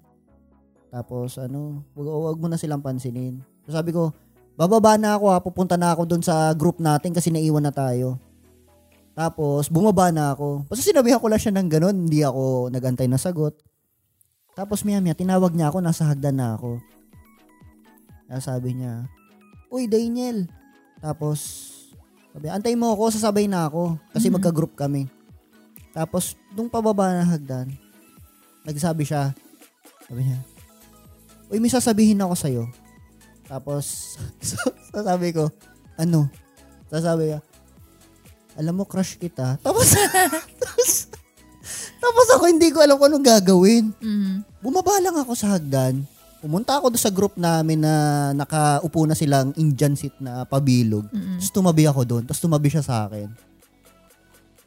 Tapos 0.95 1.35
ano, 1.43 1.83
wag, 1.99 2.07
wag 2.07 2.39
mo 2.39 2.47
na 2.47 2.57
silang 2.57 2.81
pansinin. 2.81 3.43
So, 3.67 3.75
sabi 3.75 3.95
ko, 3.95 4.11
bababa 4.59 4.99
na 4.99 5.15
ako 5.17 5.25
ha, 5.31 5.39
pupunta 5.39 5.75
na 5.79 5.95
ako 5.95 6.03
doon 6.05 6.23
sa 6.23 6.51
group 6.53 6.83
natin 6.83 7.15
kasi 7.15 7.31
naiwan 7.31 7.63
na 7.63 7.75
tayo. 7.75 8.19
Tapos, 9.13 9.69
bumaba 9.69 10.09
na 10.09 10.33
ako. 10.33 10.65
Basta 10.67 10.83
sinabihan 10.83 11.21
ko 11.21 11.29
lang 11.29 11.41
siya 11.41 11.53
ng 11.53 11.69
ganun, 11.69 11.97
hindi 12.09 12.25
ako 12.25 12.73
nagantay 12.73 13.07
na 13.07 13.21
sagot. 13.21 13.61
Tapos 14.53 14.85
maya 14.85 15.01
maya, 15.01 15.17
tinawag 15.17 15.53
niya 15.57 15.73
ako, 15.73 15.79
nasa 15.81 16.05
hagdan 16.09 16.37
na 16.37 16.57
ako. 16.57 16.81
Kaya 18.29 18.41
sabi 18.41 18.77
niya, 18.77 19.09
Uy, 19.73 19.89
Daniel. 19.89 20.45
Tapos, 21.01 21.41
sabi, 22.37 22.53
antay 22.53 22.77
mo 22.77 22.93
ako, 22.93 23.09
sasabay 23.09 23.49
na 23.49 23.69
ako. 23.69 23.97
Kasi 24.13 24.29
Mhm. 24.29 24.35
magka-group 24.37 24.77
kami. 24.77 25.09
Tapos, 25.93 26.37
nung 26.53 26.69
pababa 26.69 27.13
na 27.13 27.25
hagdan, 27.25 27.73
nagsabi 28.65 29.05
siya, 29.05 29.33
sabi 30.05 30.29
niya, 30.29 30.41
Uy, 31.49 31.61
may 31.61 31.73
sasabihin 31.73 32.21
ako 32.21 32.33
sa'yo. 32.37 32.65
Tapos, 33.53 34.17
sasabi 34.97 35.37
ko, 35.37 35.53
ano? 36.01 36.33
Sasabi 36.89 37.37
niya, 37.37 37.41
alam 38.57 38.75
mo, 38.81 38.89
crush 38.89 39.21
kita. 39.21 39.57
Tapos, 39.65 39.93
tapos, 40.57 40.93
tapos 42.01 42.27
ako 42.33 42.45
hindi 42.49 42.73
ko 42.73 42.81
alam 42.81 42.97
kung 42.97 43.13
anong 43.13 43.29
gagawin. 43.29 43.93
Mhm. 44.01 44.65
Bumaba 44.65 44.97
lang 45.05 45.17
ako 45.21 45.37
sa 45.37 45.53
hagdan. 45.53 46.09
Pumunta 46.43 46.75
ako 46.75 46.91
doon 46.91 47.05
sa 47.05 47.15
group 47.15 47.39
namin 47.39 47.85
na 47.85 47.95
nakaupo 48.35 49.07
na 49.07 49.15
silang 49.15 49.55
Indian 49.55 49.95
seat 49.95 50.17
na 50.19 50.43
pabilog. 50.43 51.07
Mhm. 51.13 51.39
Tapos 51.39 51.53
tumabi 51.55 51.85
ako 51.87 52.03
doon. 52.03 52.23
Tapos 52.27 52.43
tumabi 52.43 52.67
siya 52.73 52.83
sa 52.83 53.07
akin. 53.07 53.31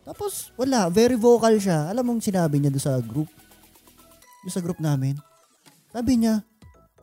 Tapos 0.07 0.55
wala, 0.55 0.87
very 0.87 1.19
vocal 1.19 1.51
siya. 1.59 1.91
Alam 1.91 2.15
mong 2.15 2.23
sinabi 2.23 2.61
niya 2.61 2.71
doon 2.71 2.85
sa 2.85 2.95
group. 3.03 3.27
Doon 4.45 4.53
sa 4.53 4.63
group 4.63 4.79
namin. 4.79 5.19
Sabi 5.91 6.15
niya, 6.15 6.47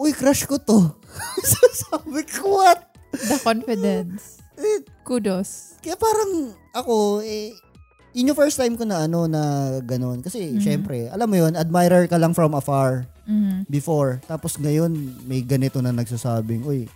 Uy, 0.03 0.11
crush 0.11 0.51
ko 0.51 0.59
to. 0.59 0.91
so, 1.47 1.59
sabi 1.71 2.27
ko, 2.27 2.59
what? 2.59 2.91
The 3.15 3.39
confidence. 3.39 4.43
Eh, 4.59 4.83
Kudos. 5.07 5.79
Kaya 5.79 5.95
parang 5.95 6.51
ako, 6.75 7.23
eh, 7.23 7.55
yun 8.11 8.29
yung 8.29 8.39
first 8.39 8.59
time 8.59 8.75
ko 8.75 8.83
na 8.83 9.07
ano, 9.07 9.31
na 9.31 9.41
ganun. 9.79 10.19
Kasi, 10.19 10.59
Mhm. 10.59 10.61
syempre, 10.61 11.07
alam 11.07 11.31
mo 11.31 11.39
yun, 11.39 11.55
admirer 11.55 12.11
ka 12.11 12.19
lang 12.19 12.35
from 12.35 12.53
afar 12.53 13.07
Mhm. 13.31 13.71
before. 13.71 14.19
Tapos 14.27 14.59
ngayon, 14.59 14.91
may 15.23 15.41
ganito 15.41 15.79
na 15.79 15.95
nagsasabing, 15.95 16.67
uy, 16.67 16.91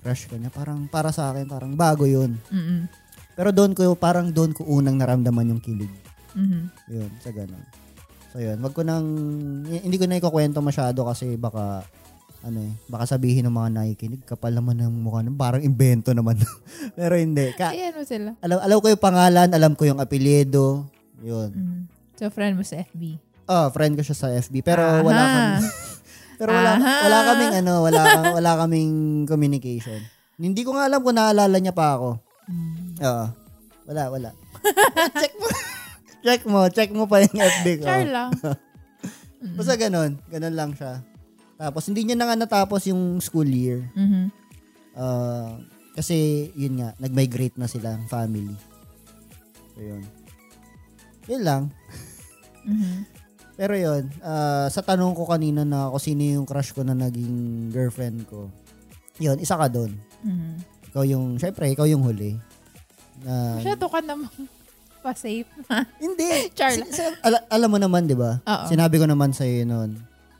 crush 0.00 0.24
ka 0.24 0.40
niya. 0.40 0.48
Parang, 0.48 0.88
para 0.88 1.12
sa 1.12 1.30
akin, 1.30 1.44
parang 1.44 1.76
bago 1.76 2.08
yun. 2.08 2.40
Mhm. 2.48 2.88
Pero 3.36 3.52
doon 3.52 3.76
ko, 3.76 3.92
parang 3.94 4.32
doon 4.32 4.50
ko 4.50 4.64
unang 4.66 4.96
naramdaman 4.96 5.52
yung 5.52 5.62
kilig. 5.62 5.92
Mhm. 6.32 6.60
Yun, 6.90 7.10
sa 7.20 7.30
ganun. 7.30 7.62
So 8.28 8.40
yun, 8.40 8.58
wag 8.60 8.74
ko 8.74 8.82
nang, 8.82 9.06
hindi 9.64 9.96
ko 9.96 10.04
na 10.04 10.18
ikukwento 10.18 10.58
masyado 10.60 11.06
kasi 11.06 11.38
baka, 11.38 11.86
ano 12.38 12.58
eh, 12.62 12.72
baka 12.86 13.04
sabihin 13.08 13.42
ng 13.46 13.54
mga 13.54 13.70
nakikinig, 13.74 14.22
kapal 14.22 14.54
naman 14.54 14.78
ng 14.78 14.94
mukha 15.02 15.26
nun, 15.26 15.34
parang 15.34 15.58
invento 15.58 16.14
naman. 16.14 16.38
Pero 16.98 17.18
hindi. 17.18 17.50
Ka, 17.58 17.74
Ayan 17.74 17.98
mo 17.98 18.06
sila. 18.06 18.30
alam, 18.38 18.58
alam 18.62 18.78
ko 18.78 18.86
yung 18.86 19.02
pangalan, 19.02 19.48
alam 19.50 19.72
ko 19.74 19.82
yung 19.84 19.98
apelyido. 19.98 20.86
Yun. 21.18 21.50
Mhm. 21.50 21.80
So, 22.14 22.30
friend 22.30 22.54
mo 22.54 22.62
sa 22.62 22.78
FB. 22.82 23.18
Ah, 23.48 23.66
friend 23.74 23.98
ko 23.98 24.02
siya 24.06 24.14
sa 24.14 24.28
FB. 24.30 24.62
Pero 24.62 24.82
Aha. 24.86 25.02
wala 25.02 25.22
kami, 25.24 25.66
pero 26.38 26.50
wala, 26.54 26.70
Aha. 26.78 26.94
wala 27.06 27.18
kaming 27.26 27.54
ano, 27.58 27.72
wala, 27.82 28.00
wala 28.38 28.50
kaming 28.62 28.92
communication. 29.26 29.98
Hindi 30.38 30.62
ko 30.62 30.78
nga 30.78 30.86
alam 30.86 31.02
kung 31.02 31.18
naalala 31.18 31.58
niya 31.58 31.74
pa 31.74 31.98
ako. 31.98 32.22
Mhm. 32.46 33.02
Oo. 33.02 33.26
Wala, 33.88 34.02
wala. 34.12 34.30
check 35.22 35.34
mo. 35.34 35.48
check 36.22 36.42
mo, 36.44 36.60
check 36.70 36.90
mo 36.94 37.04
pa 37.10 37.18
yung 37.18 37.34
FB 37.34 37.66
ko. 37.82 37.86
Char 37.88 38.06
lang. 38.06 38.30
Basta 39.58 39.74
ganun. 39.74 40.18
Ganun 40.28 40.54
lang 40.54 40.70
siya. 40.76 41.02
Tapos, 41.58 41.82
hindi 41.84 42.06
niya 42.06 42.14
na 42.14 42.24
nga 42.24 42.38
natapos 42.38 42.86
yung 42.86 43.18
school 43.18 43.44
year. 43.44 43.82
Mhm. 43.92 44.30
Ah, 44.94 45.58
kasi, 45.92 46.14
yun 46.54 46.78
nga, 46.78 46.94
nag-migrate 46.96 47.58
na 47.58 47.66
silang 47.66 48.06
family. 48.06 48.54
So, 49.74 49.82
yun. 49.82 50.02
Yun 51.26 51.42
lang. 51.42 51.62
Mhm. 52.62 53.04
Pero 53.54 53.74
yun, 53.74 54.06
ah, 54.22 54.70
sa 54.70 54.80
tanong 54.80 55.12
ko 55.12 55.26
kanina 55.26 55.66
na 55.66 55.90
kung 55.90 55.98
sino 55.98 56.22
yung 56.22 56.46
crush 56.46 56.70
ko 56.70 56.80
na 56.80 56.94
naging 56.94 57.68
girlfriend 57.68 58.22
ko, 58.24 58.46
yun, 59.18 59.34
isa 59.36 59.58
ka 59.58 59.66
doon. 59.66 59.98
Mhm. 60.22 60.62
Ikaw 60.88 61.02
yung, 61.04 61.36
syempre, 61.36 61.66
ikaw 61.68 61.84
yung 61.84 62.00
huli. 62.00 62.38
Na, 63.18 63.58
Masyado 63.58 63.90
ka 63.90 63.98
namang 63.98 64.30
pa-safe. 65.00 65.50
hindi. 65.98 66.30
Char 66.56 66.70
Si- 66.70 66.86
si- 66.88 67.18
ala- 67.20 67.46
alam 67.48 67.66
mo 67.66 67.78
naman, 67.78 68.06
di 68.06 68.14
ba? 68.14 68.38
Sinabi 68.64 68.94
ko 68.96 69.04
naman 69.04 69.34
sa 69.34 69.42
iyo 69.42 69.66
noon. 69.66 69.98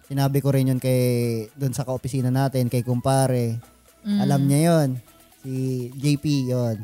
Sinabi 0.09 0.41
ko 0.41 0.49
rin 0.51 0.73
yun 0.73 0.81
kay, 0.81 1.45
doon 1.53 1.77
sa 1.77 1.85
kaopisina 1.85 2.33
natin, 2.33 2.73
kay 2.73 2.81
kumpare. 2.81 3.61
Mhm. 4.03 4.19
Alam 4.25 4.41
niya 4.49 4.61
yon 4.73 4.91
Si 5.39 5.53
JP 5.95 6.25
yon 6.49 6.79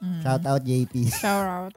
Mhm. 0.00 0.24
Shout 0.24 0.44
out 0.48 0.62
JP. 0.64 0.94
Shout 1.20 1.44
out. 1.44 1.72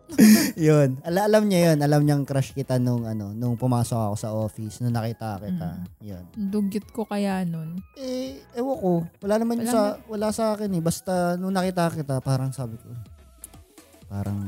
yun. 0.56 0.96
Ala, 1.04 1.28
alam 1.28 1.44
niya 1.44 1.76
yun. 1.76 1.84
Alam 1.84 2.08
niyang 2.08 2.24
crush 2.24 2.56
kita 2.56 2.80
nung, 2.80 3.04
ano, 3.04 3.36
nung 3.36 3.60
pumasok 3.60 4.00
ako 4.00 4.16
sa 4.16 4.32
office, 4.32 4.80
nung 4.80 4.96
nakita 4.96 5.44
kita. 5.44 5.84
Yun. 6.00 6.24
Dugyot 6.32 6.88
ko 6.96 7.04
kaya 7.04 7.44
nun. 7.44 7.84
Eh, 8.00 8.39
ewan 8.56 8.80
ko. 8.80 8.94
Wala 9.20 9.44
naman 9.44 9.60
Wala 9.60 9.68
sa, 9.68 9.82
wala 10.08 10.28
sa 10.32 10.56
akin 10.56 10.72
eh. 10.72 10.80
Basta 10.80 11.36
nung 11.36 11.52
nakita 11.52 11.92
kita, 11.92 12.24
parang 12.24 12.56
sabi 12.56 12.80
ko, 12.80 12.88
parang 14.08 14.39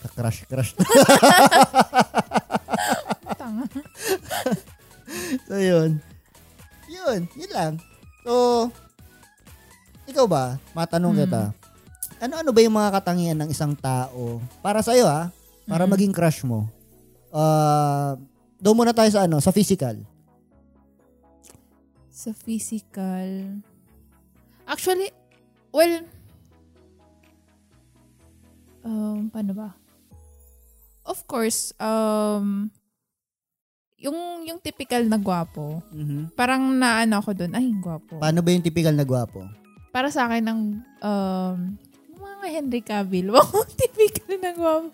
ka-crush-crush. 0.00 0.72
Tanga. 3.40 3.66
so, 5.48 5.56
yun. 5.56 6.00
Yun. 6.88 7.20
Yun 7.36 7.52
lang. 7.52 7.72
So, 8.22 8.68
ikaw 10.04 10.26
ba? 10.26 10.44
Matanong 10.72 11.14
Hmm. 11.14 11.22
kita. 11.26 11.42
Ano-ano 12.22 12.50
ba 12.54 12.60
yung 12.62 12.76
mga 12.76 12.92
katangian 12.94 13.38
ng 13.42 13.50
isang 13.50 13.74
tao? 13.74 14.38
Para 14.62 14.78
sa'yo 14.78 15.06
ha? 15.06 15.34
Para 15.66 15.84
Mhm. 15.86 15.90
maging 15.90 16.14
crush 16.14 16.46
mo. 16.46 16.70
Uh, 17.32 18.14
doon 18.60 18.78
muna 18.78 18.94
tayo 18.94 19.10
sa 19.10 19.26
ano, 19.26 19.42
sa 19.42 19.50
physical. 19.50 19.98
Sa 22.12 22.30
physical. 22.30 23.58
Actually, 24.62 25.10
well, 25.74 26.06
um, 28.84 29.26
paano 29.26 29.52
ba? 29.56 29.68
Of 31.02 31.26
course, 31.26 31.74
um, 31.82 32.70
yung, 34.02 34.18
yung 34.42 34.58
typical 34.58 35.06
na 35.06 35.16
gwapo, 35.16 35.78
parang 36.34 36.74
naano 36.74 37.22
ako 37.22 37.30
dun, 37.38 37.54
ay, 37.54 37.70
gwapo. 37.78 38.18
Paano 38.18 38.42
ba 38.42 38.50
yung 38.50 38.66
typical 38.66 38.92
na 38.92 39.06
gwapo? 39.06 39.46
Para 39.94 40.10
sa 40.10 40.26
akin, 40.26 40.42
ng, 40.42 40.60
um, 40.98 41.56
mga 42.18 42.46
Henry 42.50 42.82
Cavill. 42.82 43.30
Wow, 43.34 43.62
typical 43.78 44.34
na 44.42 44.50
gwapo. 44.58 44.90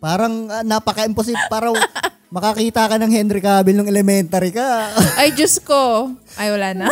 Parang 0.00 0.48
ah, 0.48 0.64
napaka-imposible. 0.64 1.48
Parang 1.52 1.76
makakita 2.34 2.88
ka 2.88 2.96
ng 2.96 3.12
Henry 3.12 3.40
Cavill 3.44 3.76
nung 3.76 3.88
elementary 3.88 4.52
ka. 4.52 4.92
Ay, 5.20 5.36
Diyos 5.36 5.60
ko. 5.60 6.12
Ay, 6.36 6.52
wala 6.52 6.72
na. 6.72 6.88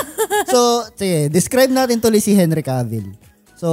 so, 0.49 0.85
sige, 0.97 1.33
describe 1.33 1.73
natin 1.73 2.01
tuloy 2.01 2.21
si 2.21 2.37
Henry 2.37 2.61
Cavill. 2.65 3.13
So, 3.57 3.69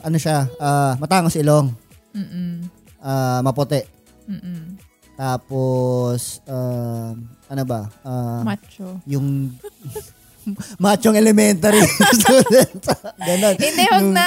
ano 0.00 0.16
siya? 0.16 0.48
ah, 0.56 0.96
matangos 0.96 1.36
ilong. 1.36 1.68
Mm-mm. 2.14 2.64
ah, 3.02 3.42
maputi. 3.44 3.84
Mm-mm. 4.24 4.83
Tapos, 5.14 6.42
ah, 6.44 7.14
ano 7.46 7.62
ba? 7.64 7.86
Ah, 8.02 8.42
Macho. 8.42 8.98
yung 9.06 9.54
machong 10.82 11.16
elementary 11.16 11.80
student. 12.12 12.82
Ganon. 13.26 13.54
Hindi, 13.56 13.84
wag 13.88 14.08
na. 14.10 14.26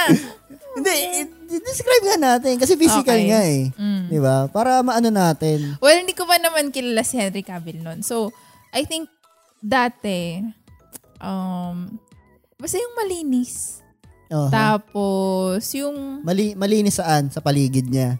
Hindi, 0.77 0.93
describe 1.61 2.05
nga 2.05 2.17
natin. 2.17 2.57
Kasi 2.57 2.73
physical 2.73 3.17
Okay. 3.17 3.29
nga 3.29 3.41
eh. 3.43 3.61
Mm. 3.75 4.03
Di 4.09 4.19
ba? 4.21 4.47
Para 4.47 4.81
maano 4.81 5.09
natin. 5.09 5.77
Well, 5.77 5.99
hindi 5.99 6.13
ko 6.13 6.25
pa 6.25 6.39
naman 6.39 6.73
kilala 6.73 7.03
si 7.03 7.17
Henry 7.17 7.43
Cavill 7.43 7.81
noon. 7.81 8.01
So, 8.01 8.33
I 8.71 8.85
think 8.85 9.09
dati, 9.57 10.41
um, 11.19 11.97
basta 12.55 12.77
yung 12.77 12.95
malinis. 12.95 13.81
Oho. 14.27 14.51
Tapos, 14.51 15.63
yung 15.71 16.19
Mali, 16.21 16.51
malinis 16.53 16.99
saan? 16.99 17.31
Sa 17.31 17.39
paligid 17.39 17.87
niya. 17.87 18.19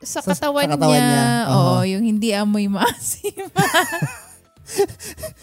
Sa 0.00 0.18
Sa- 0.18 0.26
katawan, 0.26 0.64
sa 0.64 0.72
katawan 0.74 0.96
niya, 0.96 1.06
niya. 1.06 1.26
oo, 1.46 1.60
Oho. 1.76 1.84
yung 1.86 2.02
hindi 2.02 2.28
amoy 2.32 2.66
maasim. 2.66 3.36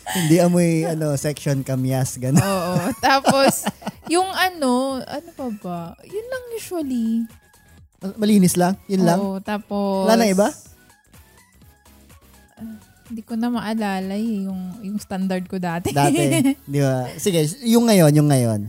Hindi 0.07 0.39
amoy, 0.39 0.87
ano, 0.87 1.11
section 1.15 1.59
kamyas, 1.59 2.15
gano'n. 2.15 2.39
oo. 2.39 2.75
Tapos, 2.97 3.67
yung 4.07 4.23
ano, 4.23 5.03
ano 5.03 5.29
pa 5.35 5.47
ba? 5.51 5.79
Yun 6.01 6.25
lang 6.25 6.43
usually. 6.53 7.27
Malinis 8.15 8.55
lang? 8.55 8.79
Yun 8.87 9.03
lang? 9.03 9.19
Oo, 9.19 9.43
tapos... 9.43 10.07
Wala 10.07 10.15
na 10.15 10.31
iba? 10.31 10.47
Ah, 12.55 12.79
Hindi 13.07 13.19
ko 13.19 13.35
na 13.35 13.51
maalala 13.51 14.15
eh, 14.15 14.47
yung, 14.47 14.79
yung 14.79 14.95
standard 14.95 15.43
ko 15.43 15.59
dati. 15.59 15.91
Dati. 15.91 16.15
Di 16.71 16.79
ba? 16.79 17.11
Sige, 17.15 17.43
yung 17.63 17.83
ngayon, 17.83 18.11
yung 18.13 18.29
ngayon. 18.29 18.61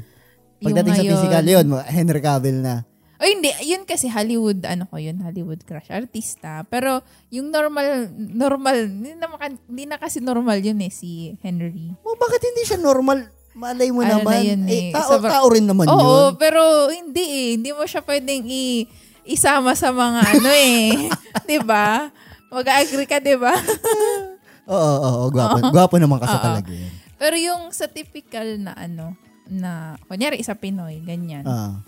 Pagdating 0.58 0.90
Yung 0.90 0.98
sa 0.98 1.02
ngayon. 1.04 1.14
physical, 1.14 1.44
yun, 1.46 1.66
Henry 1.86 2.18
Cavill 2.18 2.58
na. 2.58 2.82
O 3.18 3.26
hindi, 3.26 3.50
yun 3.62 3.82
kasi 3.82 4.06
Hollywood, 4.06 4.62
ano 4.62 4.86
ko 4.86 4.94
yun, 4.96 5.18
Hollywood 5.18 5.62
crush 5.62 5.90
artista. 5.90 6.62
Pero 6.64 7.02
yung 7.28 7.50
normal, 7.50 8.06
normal, 8.14 8.86
hindi 8.86 9.12
na, 9.12 9.26
maka- 9.26 9.58
hindi 9.60 9.84
na 9.84 9.98
kasi 9.98 10.18
normal 10.18 10.58
yun 10.58 10.78
eh, 10.78 10.88
si 10.88 11.34
Henry. 11.38 11.90
Oh, 12.00 12.14
bakit 12.14 12.38
hindi 12.40 12.62
siya 12.62 12.78
normal? 12.78 13.26
Malay 13.52 13.90
mo 13.90 14.00
Ano 14.00 14.22
naman. 14.22 14.32
na 14.32 14.38
yun 14.40 14.62
eh, 14.64 14.70
eh. 14.70 14.94
tao, 14.94 15.18
Sabag- 15.18 15.34
tao 15.34 15.46
rin 15.50 15.66
naman 15.66 15.84
Oo, 15.84 15.98
yun. 15.98 16.38
pero 16.38 16.62
hindi 16.88 17.24
eh. 17.26 17.48
Hindi 17.54 17.74
mo 17.74 17.82
siya 17.82 18.00
pwedeng 18.00 18.46
i- 18.46 18.86
isama 19.26 19.74
sa 19.74 19.90
mga 19.90 20.20
ano 20.30 20.48
eh. 20.48 21.10
'Di 21.42 21.58
ba? 21.60 22.06
Mag-agree 22.48 23.04
ka, 23.04 23.18
'di 23.18 23.34
ba? 23.34 23.50
Oo, 24.68 24.78
oo, 24.78 25.08
oo, 25.18 25.24
gwapo. 25.28 25.56
Gwapo 25.68 25.96
naman 25.96 26.20
kasi 26.20 26.32
Oo. 26.32 26.44
talaga 26.44 26.70
yun. 26.70 26.92
Pero 27.18 27.34
yung 27.34 27.72
sa 27.72 27.88
typical 27.88 28.62
na 28.62 28.78
ano, 28.78 29.18
na, 29.44 29.96
kunyari 30.06 30.38
sa 30.38 30.54
Pinoy, 30.54 31.02
ganyan. 31.02 31.42
Ah. 31.42 31.82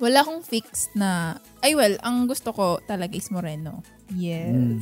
Wala 0.00 0.24
akong 0.24 0.40
fix 0.40 0.88
na, 0.96 1.36
ay 1.60 1.76
well, 1.76 1.94
ang 2.00 2.24
gusto 2.24 2.50
ko 2.56 2.80
talaga 2.88 3.12
is 3.12 3.28
moreno. 3.28 3.84
Yes. 4.16 4.50
Mm. 4.56 4.78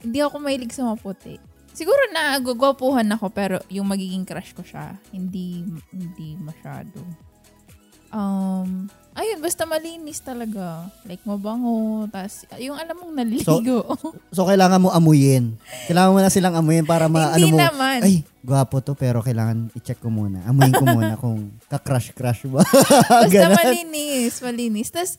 Hindi 0.00 0.18
ako 0.24 0.36
mahilig 0.40 0.72
sa 0.72 0.88
maputi. 0.88 1.36
Siguro 1.70 2.00
na 2.10 2.34
gugwapuhan 2.40 3.06
ako 3.14 3.30
pero 3.30 3.56
yung 3.70 3.92
magiging 3.92 4.24
crush 4.26 4.56
ko 4.56 4.64
siya, 4.64 4.96
hindi 5.14 5.62
hindi 5.92 6.34
masyado. 6.40 6.98
Um, 8.10 8.90
ayun, 9.14 9.38
basta 9.42 9.66
malinis 9.66 10.22
talaga. 10.22 10.86
Like 11.06 11.22
mabango, 11.26 12.06
tas 12.10 12.46
yung 12.58 12.78
alam 12.78 12.96
mong 12.96 13.14
naliligo. 13.14 13.84
So, 14.36 14.46
kailangan 14.46 14.78
mo 14.78 14.94
amuyin. 14.94 15.58
Kailangan 15.90 16.10
mo 16.14 16.18
na 16.22 16.30
silang 16.30 16.54
amuyin 16.54 16.86
para 16.86 17.10
ma, 17.10 17.34
ano 17.34 17.42
hindi 17.42 17.54
mo, 17.54 17.58
naman. 17.58 17.98
ay, 18.06 18.22
gwapo 18.46 18.78
to, 18.78 18.94
pero 18.94 19.20
kailangan 19.20 19.74
i-check 19.74 19.98
ko 19.98 20.08
muna. 20.08 20.46
Amuyin 20.46 20.74
ko 20.74 20.84
muna 20.86 21.18
kung 21.22 21.50
ka-crush-crush 21.66 22.46
ba. 22.46 22.62
basta 23.26 23.48
malinis, 23.50 24.38
malinis. 24.38 24.88
Tas, 24.94 25.18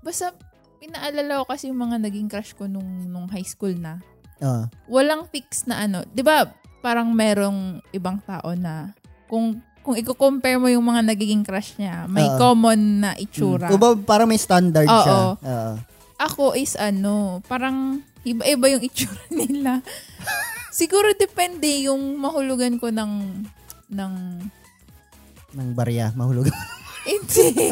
basta 0.00 0.30
pinaalala 0.78 1.42
ko 1.42 1.44
kasi 1.50 1.70
yung 1.70 1.82
mga 1.82 2.02
naging 2.02 2.30
crush 2.30 2.54
ko 2.54 2.70
nung, 2.70 3.10
nung 3.10 3.26
high 3.30 3.46
school 3.46 3.74
na. 3.74 3.98
Ah. 4.42 4.66
walang 4.90 5.30
fix 5.30 5.70
na 5.70 5.86
ano. 5.86 6.02
'Di 6.10 6.26
ba 6.26 6.50
parang 6.82 7.14
merong 7.14 7.78
ibang 7.94 8.18
tao 8.26 8.58
na 8.58 8.90
kung 9.30 9.62
kung 9.82 9.98
i-compare 9.98 10.56
mo 10.56 10.70
yung 10.70 10.82
mga 10.82 11.02
nagiging 11.04 11.42
crush 11.42 11.74
niya, 11.76 12.06
may 12.06 12.24
Oo. 12.24 12.38
common 12.38 12.80
na 13.02 13.10
itsura. 13.14 13.66
Kung 13.66 13.82
ba, 13.82 13.98
parang 13.98 14.30
may 14.30 14.38
standard 14.38 14.86
Oo. 14.86 15.02
siya. 15.02 15.18
Oo. 15.36 15.72
Ako 16.22 16.54
is 16.54 16.78
ano, 16.78 17.42
parang 17.44 17.98
iba-iba 18.22 18.66
yung 18.70 18.82
itsura 18.82 19.22
nila. 19.34 19.82
Siguro 20.70 21.10
depende 21.12 21.66
yung 21.84 22.16
mahulugan 22.16 22.78
ko 22.78 22.88
ng 22.88 23.44
ng 23.90 24.14
ng 25.52 25.68
barya, 25.74 26.14
mahulog. 26.14 26.48
hindi. 27.10 27.68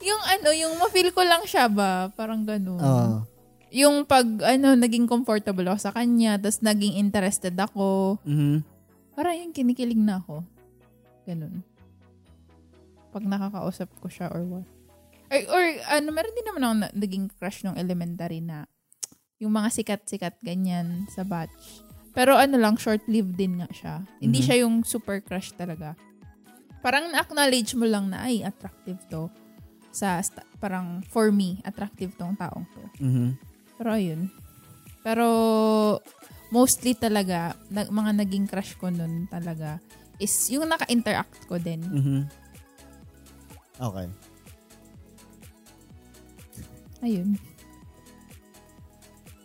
yung 0.00 0.22
ano, 0.22 0.48
yung 0.54 0.78
ma-feel 0.78 1.10
ko 1.10 1.26
lang 1.26 1.42
siya 1.44 1.66
ba, 1.66 2.08
parang 2.14 2.46
ganun. 2.46 2.78
Oo. 2.78 3.26
Yung 3.74 4.06
pag 4.06 4.24
ano, 4.46 4.78
naging 4.78 5.10
comfortable 5.10 5.66
ako 5.66 5.78
sa 5.82 5.92
kanya, 5.92 6.38
tapos 6.38 6.62
naging 6.62 6.96
interested 6.96 7.52
ako, 7.58 8.16
Mhm. 8.22 8.62
Parang 9.16 9.32
yung 9.32 9.56
kinikilig 9.56 9.96
na 9.96 10.20
ako. 10.20 10.44
Ganun. 11.26 11.60
Pag 13.10 13.24
nakakausap 13.26 13.90
ko 13.98 14.06
siya 14.06 14.30
or 14.30 14.46
what. 14.46 14.66
Or, 15.26 15.40
or 15.50 15.64
ano, 15.90 16.08
meron 16.14 16.36
din 16.38 16.46
naman 16.46 16.62
ako 16.62 16.74
na, 16.78 16.88
naging 16.94 17.26
crush 17.34 17.66
nung 17.66 17.74
elementary 17.74 18.38
na 18.38 18.70
yung 19.36 19.52
mga 19.52 19.68
sikat-sikat 19.74 20.38
ganyan 20.40 21.04
sa 21.10 21.26
batch. 21.26 21.82
Pero 22.16 22.38
ano 22.38 22.56
lang, 22.56 22.80
short-lived 22.80 23.36
din 23.36 23.60
nga 23.60 23.68
siya. 23.68 23.94
Hindi 24.22 24.40
Mhm. 24.40 24.46
siya 24.46 24.56
yung 24.64 24.80
super 24.86 25.20
crush 25.20 25.52
talaga. 25.52 25.92
Parang 26.80 27.10
na-acknowledge 27.10 27.74
mo 27.74 27.84
lang 27.84 28.08
na, 28.08 28.24
ay, 28.24 28.40
attractive 28.40 28.96
to. 29.10 29.28
Sa, 29.90 30.16
sta- 30.22 30.46
parang, 30.56 31.02
for 31.10 31.28
me, 31.34 31.60
attractive 31.66 32.14
tong 32.16 32.38
taong 32.38 32.64
to. 32.72 32.82
Mhm. 33.02 33.28
Pero 33.76 33.88
ayun. 33.92 34.30
Pero 35.02 35.26
mostly 36.48 36.94
talaga, 36.94 37.52
na, 37.68 37.84
mga 37.84 38.24
naging 38.24 38.46
crush 38.46 38.78
ko 38.78 38.88
nun 38.88 39.26
talaga 39.28 39.82
is 40.16 40.32
yung 40.48 40.68
naka-interact 40.68 41.44
ko 41.46 41.60
din. 41.60 41.80
Mhm. 41.82 42.20
Okay. 43.76 44.06
Ayun. 47.04 47.36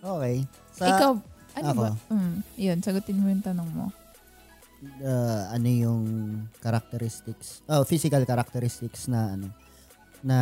Okay. 0.02 0.36
Sa, 0.74 0.86
Ikaw, 0.88 1.12
ano 1.60 1.68
ako? 1.68 1.82
ba? 1.84 1.92
Mm, 2.10 2.36
yun, 2.58 2.78
sagutin 2.80 3.20
mo 3.20 3.28
yung 3.28 3.44
tanong 3.44 3.70
mo. 3.70 3.88
uh, 5.06 5.46
ano 5.54 5.68
yung 5.70 6.04
characteristics, 6.58 7.62
oh, 7.70 7.86
physical 7.86 8.26
characteristics 8.26 9.06
na 9.06 9.38
ano, 9.38 9.54
na 10.26 10.38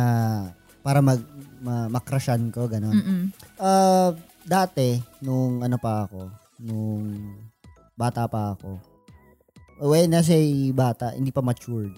para 0.80 1.04
mag 1.04 1.20
ma, 1.60 1.92
makrushan 1.92 2.48
ko, 2.48 2.64
ganun. 2.64 2.96
Mm-mm. 2.96 3.22
Uh, 3.60 4.16
dati, 4.40 4.96
nung 5.20 5.60
ano 5.60 5.76
pa 5.76 6.08
ako, 6.08 6.32
nung 6.56 7.36
bata 7.92 8.24
pa 8.32 8.56
ako, 8.56 8.80
when 9.80 10.12
I 10.12 10.20
say 10.20 10.44
bata, 10.70 11.16
hindi 11.16 11.32
pa 11.32 11.40
matured. 11.40 11.96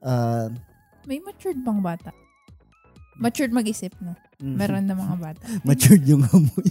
Uh, 0.00 0.48
May 1.04 1.20
matured 1.20 1.60
bang 1.60 1.80
bata? 1.80 2.10
Matured 3.16 3.52
mag-isip 3.52 3.92
na. 4.00 4.16
mm, 4.36 4.56
Meron 4.56 4.84
na 4.84 4.94
mga 4.94 5.16
bata. 5.16 5.44
Matured 5.68 6.04
yung 6.04 6.24
amoy. 6.26 6.68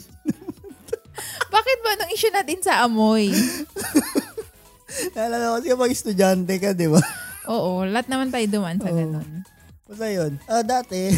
Bakit 1.56 1.78
ba 1.80 1.92
nung 1.96 2.12
issue 2.12 2.30
natin 2.30 2.60
sa 2.60 2.84
amoy? 2.84 3.32
Naalala 5.16 5.46
ko 5.48 5.56
kasi 5.58 5.74
pag 5.74 5.94
estudyante 5.94 6.54
ka, 6.58 6.70
di 6.72 6.88
ba? 6.88 7.02
Oo, 7.48 7.86
lahat 7.86 8.08
naman 8.08 8.30
tayo 8.30 8.46
duman 8.48 8.78
sa 8.78 8.90
ganun. 8.90 9.44
Basta 9.86 10.08
yun. 10.08 10.32
Ah, 10.46 10.62
dati. 10.62 11.14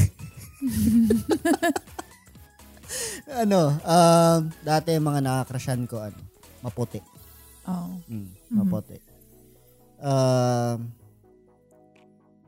ano, 3.27 3.59
um, 3.77 4.39
dati 4.61 4.89
mga 4.95 5.19
nakakrushan 5.21 5.83
ko, 5.85 6.01
ano, 6.01 6.17
maputi. 6.61 6.99
Oo. 7.67 7.99
Mm, 8.07 8.29
maputi. 8.51 8.97
Um, 9.97 10.91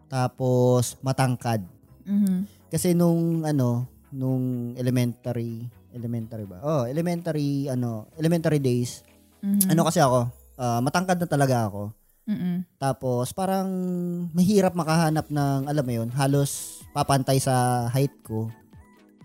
tapos, 0.10 0.98
matangkad. 1.06 1.62
Mhm. 2.06 2.50
Kasi 2.70 2.94
nung, 2.98 3.46
ano, 3.46 3.86
nung 4.10 4.74
elementary, 4.78 5.66
elementary 5.94 6.46
ba? 6.46 6.62
Oh, 6.62 6.84
elementary, 6.86 7.70
ano, 7.70 8.10
elementary 8.18 8.58
days. 8.62 9.06
Mhm. 9.42 9.74
Ano 9.74 9.82
kasi 9.86 10.02
ako, 10.02 10.30
ah, 10.58 10.82
matangkad 10.82 11.18
na 11.22 11.30
talaga 11.30 11.70
ako. 11.70 11.94
Mm-mm. 12.30 12.62
Tapos 12.78 13.34
parang 13.34 13.66
mahirap 14.38 14.78
makahanap 14.78 15.34
ng, 15.34 15.66
alam 15.66 15.82
mo 15.86 15.94
yun, 15.98 16.10
halos 16.14 16.82
papantay 16.94 17.42
sa 17.42 17.90
height 17.90 18.14
ko. 18.22 18.54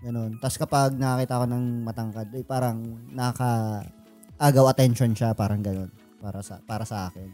Ganun. 0.01 0.41
Tapos 0.41 0.57
kapag 0.57 0.97
nakakita 0.97 1.41
ko 1.41 1.45
ng 1.45 1.65
matangkad, 1.85 2.27
eh, 2.33 2.41
parang 2.41 2.81
nakaka-agaw 3.13 4.65
attention 4.73 5.13
siya, 5.13 5.37
parang 5.37 5.61
ganun. 5.61 5.93
Para 6.25 6.41
sa, 6.41 6.57
para 6.65 6.85
sa 6.89 7.05
akin. 7.13 7.29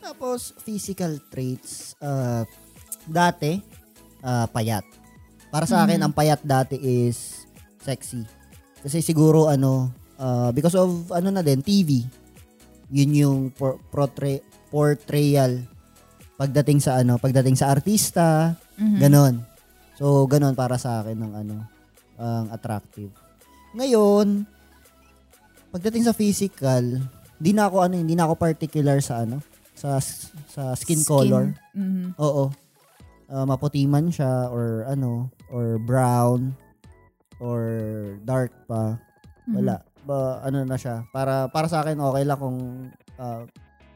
Tapos, 0.00 0.56
physical 0.64 1.20
traits, 1.28 1.92
uh, 2.00 2.48
dati, 3.04 3.60
ah, 4.24 4.48
payat. 4.48 4.88
Para 5.52 5.68
sa 5.68 5.84
akin, 5.84 6.00
Mhm. 6.00 6.04
ang 6.08 6.14
payat 6.16 6.40
dati 6.40 6.80
is 6.80 7.44
sexy. 7.84 8.24
Kasi 8.80 9.04
siguro, 9.04 9.52
ano, 9.52 9.92
ah, 10.16 10.48
because 10.48 10.72
of, 10.74 11.12
ano 11.12 11.28
na 11.28 11.44
din, 11.44 11.60
TV 11.60 12.08
yun 12.92 13.12
yung 13.16 13.40
por- 13.48 13.80
portray- 13.88 14.44
portrayal 14.68 15.64
pagdating 16.36 16.84
sa 16.84 17.00
ano, 17.00 17.16
pagdating 17.16 17.56
sa 17.56 17.72
artista, 17.72 18.52
Mhm. 18.76 18.98
ganon. 19.00 19.34
So, 19.96 20.28
ganon 20.28 20.52
para 20.52 20.76
sa 20.76 21.00
akin 21.00 21.16
ng 21.16 21.32
ano, 21.32 21.56
ang 22.20 22.52
attractive. 22.52 23.08
Ngayon, 23.72 24.44
pagdating 25.72 26.04
sa 26.04 26.12
physical, 26.12 27.00
di 27.42 27.50
na 27.50 27.66
ako 27.66 27.82
ano, 27.82 27.98
hindi 27.98 28.14
na 28.14 28.30
ako 28.30 28.38
particular 28.38 29.02
sa 29.02 29.26
ano, 29.26 29.42
sa 29.74 29.98
sa 30.46 30.78
skin, 30.78 31.02
color. 31.02 31.58
Mhm. 31.74 32.14
Oo. 32.22 32.54
Ah, 33.26 33.42
maputi 33.42 33.82
man 33.88 34.14
siya 34.14 34.46
or 34.46 34.86
ano, 34.86 35.26
or 35.50 35.82
brown 35.82 36.54
or 37.42 37.62
dark 38.22 38.54
pa. 38.70 38.94
Mhm. 39.50 39.54
Wala. 39.58 39.76
Ba, 40.06 40.42
ano 40.46 40.62
na 40.62 40.78
siya. 40.78 41.02
Para 41.10 41.50
para 41.50 41.66
sa 41.66 41.82
akin 41.82 41.98
okay 41.98 42.22
lang 42.22 42.38
kung 42.38 42.58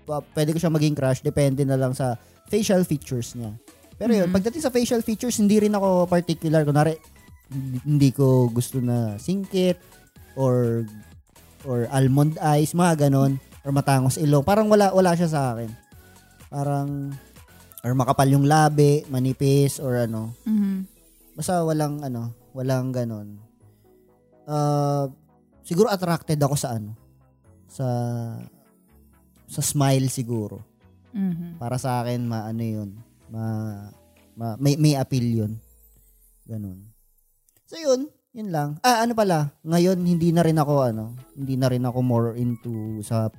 pa- 0.06 0.26
pwede 0.34 0.54
ko 0.54 0.58
siya 0.58 0.70
maging 0.70 0.94
crush, 0.94 1.20
depende 1.20 1.66
na 1.66 1.78
lang 1.78 1.90
sa 1.94 2.14
facial 2.46 2.86
features 2.86 3.34
niya. 3.34 3.54
Pero 3.98 4.12
yun, 4.14 4.30
Mhm. 4.30 4.34
pagdating 4.34 4.62
sa 4.62 4.70
facial 4.70 5.02
features, 5.02 5.38
hindi 5.38 5.58
rin 5.58 5.74
ako 5.74 6.06
particular. 6.06 6.62
Kunwari, 6.62 6.94
hindi 7.82 8.10
ko 8.10 8.46
gusto 8.50 8.78
na 8.78 9.18
singkit 9.18 9.78
or 10.38 10.86
or 11.66 11.90
almond 11.90 12.38
eyes, 12.38 12.72
mga 12.72 13.10
ganon. 13.10 13.42
Or 13.66 13.74
matangos 13.74 14.16
ilong. 14.16 14.46
Parang 14.46 14.70
wala, 14.70 14.94
wala 14.94 15.18
siya 15.18 15.26
sa 15.26 15.42
akin. 15.52 15.70
Parang, 16.46 17.10
or 17.82 17.92
makapal 17.98 18.30
yung 18.30 18.46
labi, 18.46 19.02
manipis, 19.10 19.82
or 19.82 19.98
ano. 20.06 20.30
Mhm. 20.46 20.86
Basta 21.36 21.60
walang 21.66 22.00
ano, 22.00 22.32
walang 22.56 22.94
ganon. 22.94 23.36
Uh, 24.46 25.10
siguro 25.66 25.90
attracted 25.90 26.38
ako 26.38 26.54
sa 26.54 26.78
ano, 26.78 26.94
sa 27.66 27.86
sa 29.50 29.62
smile 29.62 30.06
siguro. 30.08 30.62
Mhm. 31.12 31.58
Para 31.58 31.76
sa 31.76 32.00
akin 32.00 32.22
maano 32.24 32.62
'yun, 32.62 32.90
ma, 33.28 33.44
ma 34.38 34.54
may 34.56 34.78
may 34.78 34.94
appeal 34.94 35.26
'yun. 35.26 35.52
Ganun. 36.46 36.86
So 37.66 37.76
'yun, 37.76 38.06
'yun 38.36 38.52
lang. 38.52 38.76
Ah, 38.84 39.00
ano 39.00 39.16
pala, 39.16 39.56
ngayon 39.64 39.96
hindi 40.04 40.28
na 40.28 40.44
rin 40.44 40.60
ako 40.60 40.74
ano, 40.84 41.16
hindi 41.32 41.56
na 41.56 41.72
rin 41.72 41.88
ako 41.88 41.98
more 42.04 42.28
into 42.36 43.00
sa, 43.00 43.32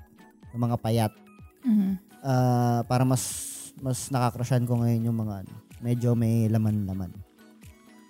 sa 0.49 0.55
mga 0.57 0.75
payat. 0.81 1.13
Mhm. 1.61 1.91
Ah, 2.25 2.81
para 2.89 3.05
mas 3.05 3.23
mas 3.77 4.09
nakakrushan 4.09 4.65
ko 4.65 4.81
ngayon 4.81 5.05
yung 5.05 5.17
mga 5.21 5.45
ano, 5.45 5.53
medyo 5.85 6.17
may 6.17 6.49
laman-laman. 6.49 7.13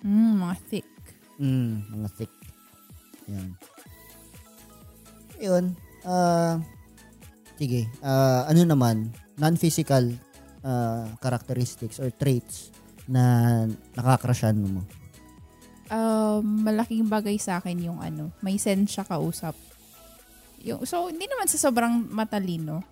Mm, 0.00 0.40
mga 0.40 0.56
thick. 0.64 0.88
Mm, 1.36 1.72
mga 1.92 2.08
thick. 2.16 2.32
Yan. 3.28 3.48
Yun. 5.38 5.64
Ah, 6.08 6.56
sige. 7.60 7.84
Ah, 8.00 8.48
ano 8.48 8.64
naman, 8.64 9.12
non-physical 9.36 10.16
ah, 10.64 11.04
characteristics 11.20 12.00
or 12.00 12.08
traits 12.16 12.72
na 13.04 13.64
nakakrushan 13.92 14.56
mo. 14.56 14.80
Um, 15.88 16.62
malaking 16.62 17.08
bagay 17.08 17.40
sa 17.40 17.58
akin 17.58 17.80
yung 17.80 17.98
ano, 17.98 18.28
may 18.40 18.60
sense 18.60 18.92
siya 18.92 19.08
kausap. 19.08 19.56
Yung, 20.60 20.84
so, 20.84 21.08
hindi 21.08 21.24
naman 21.24 21.48
sa 21.48 21.56
sobrang 21.56 22.08
matalino. 22.10 22.84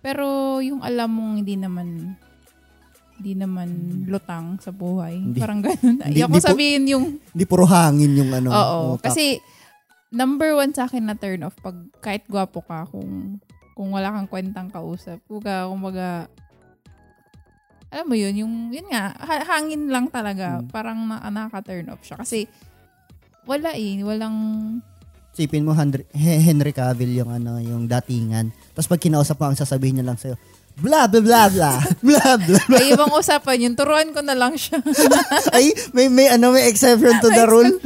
Pero 0.00 0.56
yung 0.64 0.80
alam 0.80 1.12
mong 1.12 1.44
hindi 1.44 1.56
naman 1.60 2.16
hindi 3.20 3.36
naman 3.36 3.68
lutang 4.08 4.56
sa 4.64 4.72
buhay. 4.72 5.12
Hindi- 5.20 5.40
Parang 5.44 5.60
ganun. 5.60 6.00
hindi- 6.00 6.24
Ayoko 6.24 6.32
hindi 6.32 6.40
sabihin 6.40 6.84
yung 6.88 7.04
Hindi 7.20 7.44
puro 7.44 7.68
hangin 7.68 8.16
yung 8.16 8.32
ano. 8.32 8.48
Oo. 8.48 8.78
utak. 8.96 9.12
Kasi, 9.12 9.36
number 10.08 10.56
one 10.56 10.72
sa 10.72 10.88
akin 10.88 11.04
na 11.04 11.14
turn 11.14 11.44
off 11.44 11.52
pag 11.60 11.76
kahit 12.00 12.24
gwapo 12.24 12.64
ka, 12.64 12.88
kung 12.88 13.36
kung 13.76 13.92
wala 13.92 14.08
kang 14.08 14.28
kwentang 14.28 14.72
kausap. 14.72 15.20
Kuga, 15.28 15.68
kumbaga, 15.68 16.32
alam 17.90 18.06
mo 18.06 18.14
yun, 18.14 18.34
yung, 18.38 18.54
yun 18.70 18.86
nga, 18.86 19.10
ha- 19.12 19.46
hangin 19.50 19.90
lang 19.90 20.06
talaga. 20.06 20.62
Hmm. 20.62 20.70
Parang 20.70 20.98
na, 21.04 21.26
nakaka-turn 21.26 21.90
off 21.90 22.02
siya. 22.02 22.22
Kasi, 22.22 22.46
wala 23.44 23.74
eh, 23.74 23.98
walang, 24.00 24.36
Sipin 25.30 25.62
mo 25.62 25.74
Henry, 25.74 26.06
He- 26.10 26.42
Henry 26.42 26.74
Cavill 26.74 27.14
yung 27.14 27.30
ano, 27.30 27.58
yung 27.58 27.86
datingan. 27.86 28.50
Tapos 28.74 28.86
pag 28.86 28.98
kinausap 28.98 29.38
mo, 29.38 29.50
ang 29.50 29.58
sasabihin 29.58 29.98
niya 29.98 30.06
lang 30.06 30.18
sa'yo, 30.18 30.34
blah, 30.78 31.06
blah, 31.06 31.22
blah, 31.22 31.46
blah, 31.50 31.78
blah, 32.06 32.34
blah. 32.38 32.78
ay 32.78 32.94
ibang 32.94 33.10
usapan 33.10 33.70
yun, 33.70 33.74
turuan 33.74 34.10
ko 34.10 34.22
na 34.22 34.34
lang 34.34 34.54
siya. 34.54 34.78
Ay, 35.54 35.70
may, 35.90 36.06
may, 36.06 36.30
ano, 36.30 36.50
may 36.50 36.66
exception 36.66 37.18
to 37.18 37.30
the 37.30 37.46
rule. 37.46 37.70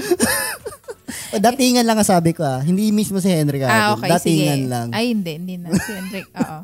O, 1.34 1.38
datingan 1.38 1.82
lang 1.82 1.98
ang 1.98 2.07
sabi 2.07 2.30
ko 2.30 2.46
ah. 2.46 2.62
Hindi 2.62 2.94
mismo 2.94 3.18
si 3.18 3.26
Henry 3.26 3.59
Cavill. 3.59 3.74
ah, 3.74 3.94
okay, 3.98 4.07
datingan 4.09 4.59
sige. 4.59 4.70
lang. 4.70 4.86
Ay, 4.94 5.11
hindi, 5.11 5.32
hindi 5.34 5.55
na. 5.59 5.74
Si 5.74 5.90
Enric, 5.90 6.26
oo. 6.30 6.59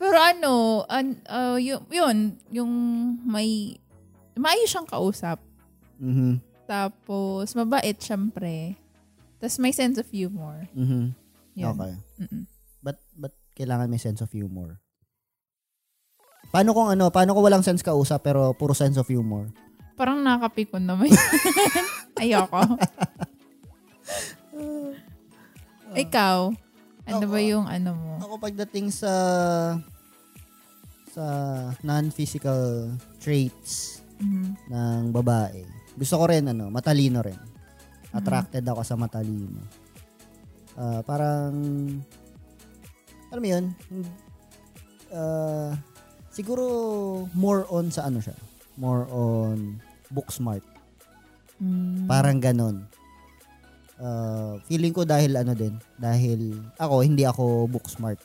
Pero 0.00 0.16
ano, 0.16 0.88
an, 0.88 1.20
uh, 1.28 1.60
yun, 1.60 1.84
yun, 1.92 2.16
yung 2.48 2.72
may, 3.28 3.76
maayos 4.32 4.72
siyang 4.72 4.88
kausap. 4.88 5.36
Mhm. 6.00 6.40
Tapos, 6.64 7.52
mabait, 7.52 8.00
syempre. 8.00 8.80
Tapos, 9.36 9.60
may 9.60 9.76
sense 9.76 10.00
of 10.00 10.08
humor. 10.08 10.64
Mhm. 10.72 11.12
Yun. 11.52 11.76
Okay. 11.76 11.92
Mm-mm. 12.24 12.42
But 12.80 12.96
but 13.12 13.36
kailangan 13.52 13.92
may 13.92 14.00
sense 14.00 14.24
of 14.24 14.32
humor. 14.32 14.80
Paano 16.48 16.72
kung 16.72 16.88
ano, 16.88 17.12
paano 17.12 17.36
kung 17.36 17.44
walang 17.44 17.62
sense 17.62 17.84
kausap 17.84 18.24
pero 18.24 18.56
puro 18.56 18.72
sense 18.72 18.96
of 18.96 19.06
humor? 19.06 19.52
Parang 20.00 20.24
nakakapikon 20.24 20.88
naman. 20.88 21.12
Ayoko. 22.20 22.64
Ikaw, 26.02 26.54
ano 27.06 27.26
ba 27.26 27.38
yung 27.40 27.66
ano 27.66 27.90
mo? 27.94 28.12
Ako 28.20 28.34
pagdating 28.38 28.92
sa 28.92 29.12
sa 31.10 31.24
non-physical 31.82 32.92
traits 33.18 33.98
Mhm. 34.20 34.48
ng 34.70 35.02
babae. 35.10 35.64
Gusto 35.96 36.20
ko 36.20 36.24
rin 36.30 36.46
ano, 36.46 36.68
matalino 36.70 37.18
rin. 37.24 37.38
Attracted 38.10 38.62
ako 38.66 38.82
sa 38.82 38.94
matalino. 38.94 39.62
Ah, 40.76 41.02
parang 41.02 41.54
alam 43.30 43.42
mo 43.42 43.48
'yun? 43.48 43.64
Ah, 45.10 45.74
siguro 46.30 46.64
more 47.34 47.66
on 47.70 47.90
sa 47.90 48.06
ano 48.06 48.22
siya. 48.22 48.34
More 48.78 49.06
on 49.10 49.82
book 50.10 50.30
smart. 50.30 50.62
Mm. 51.60 52.06
Parang 52.06 52.38
ganon. 52.40 52.86
Uh, 54.00 54.56
feeling 54.64 54.96
ko 54.96 55.04
dahil 55.04 55.36
ano 55.36 55.52
din, 55.52 55.76
dahil 56.00 56.56
ako, 56.80 57.04
hindi 57.04 57.28
ako 57.28 57.68
book 57.68 57.84
smart. 57.84 58.16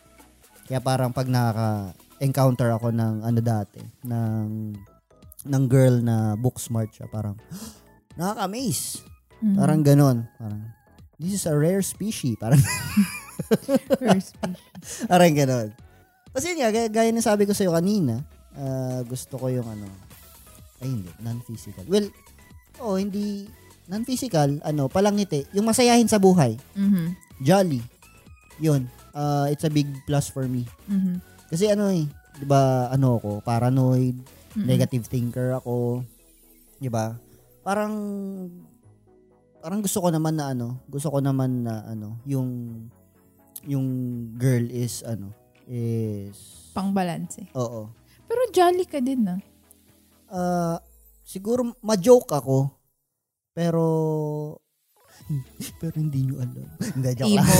Kaya 0.63 0.79
parang 0.79 1.11
pag 1.11 1.27
nakaka-encounter 1.27 2.71
ako 2.71 2.95
ng 2.95 3.27
ano 3.27 3.39
dati, 3.43 3.83
ng, 4.07 4.71
ng 5.43 5.63
girl 5.67 5.99
na 5.99 6.39
book 6.39 6.63
smart 6.63 6.95
siya, 6.95 7.11
parang, 7.11 7.35
nakaka-amaze. 8.19 9.03
Mhm. 9.43 9.55
Parang 9.59 9.81
ganon. 9.83 10.17
Parang, 10.39 10.63
this 11.19 11.35
is 11.35 11.43
a 11.43 11.51
rare 11.51 11.83
species. 11.83 12.39
Parang, 12.43 12.63
First 13.99 14.31
speech. 14.31 14.59
parang 15.11 15.35
ganon. 15.35 15.75
Kasi 16.31 16.55
yun 16.55 16.63
nga, 16.63 16.71
gaya, 16.71 16.87
gaya 16.87 17.11
na 17.11 17.19
sabi 17.19 17.43
ko 17.43 17.51
sa'yo 17.51 17.75
kanina, 17.75 18.23
ah, 18.55 19.03
gusto 19.03 19.35
ko 19.35 19.51
yung 19.51 19.67
ano, 19.67 19.87
ay 20.79 20.87
hindi, 20.87 21.11
non-physical. 21.19 21.83
Well, 21.87 22.07
oh, 22.79 22.95
hindi, 22.95 23.47
non-physical, 23.85 24.61
ano, 24.61 24.89
palangiti, 24.89 25.45
yung 25.53 25.65
masayahin 25.65 26.09
sa 26.09 26.17
buhay, 26.17 26.57
Mhm. 26.73 27.13
jolly, 27.39 27.81
yun, 28.57 28.85
ah, 29.11 29.45
it's 29.47 29.63
a 29.63 29.71
big 29.71 29.87
plus 30.05 30.27
for 30.27 30.45
me. 30.45 30.65
Mhm. 30.85 31.21
Kasi 31.47 31.69
ano 31.69 31.89
eh, 31.89 32.05
di 32.35 32.45
ba, 32.45 32.89
ano 32.89 33.17
ako, 33.17 33.39
paranoid, 33.41 34.17
Mhm. 34.55 34.65
negative 34.65 35.05
thinker 35.05 35.53
ako, 35.53 36.01
di 36.77 36.89
ba? 36.89 37.13
Parang, 37.61 37.93
parang 39.59 39.79
gusto 39.81 39.99
ko 39.99 40.09
naman 40.09 40.37
na 40.37 40.51
ano, 40.51 40.81
gusto 40.85 41.09
ko 41.09 41.17
naman 41.17 41.63
na 41.63 41.85
ano, 41.85 42.17
yung, 42.25 42.49
yung 43.65 43.85
girl 44.37 44.65
is, 44.69 45.01
ano, 45.01 45.29
is, 45.65 46.69
Pang-balance 46.73 47.41
eh. 47.41 47.47
oo, 47.55 47.89
Pero 48.25 48.41
jolly 48.49 48.89
ka 48.89 48.97
din 48.97 49.21
ah. 49.29 49.37
Ah, 50.25 50.77
siguro 51.21 51.77
ma-joke 51.79 52.33
ako. 52.33 52.73
Pero 53.55 53.83
pero 55.81 55.95
hindi 55.95 56.27
nyo 56.27 56.43
alam. 56.43 56.67
Hindi, 56.93 57.09
joke 57.15 57.31
Emo. 57.31 57.55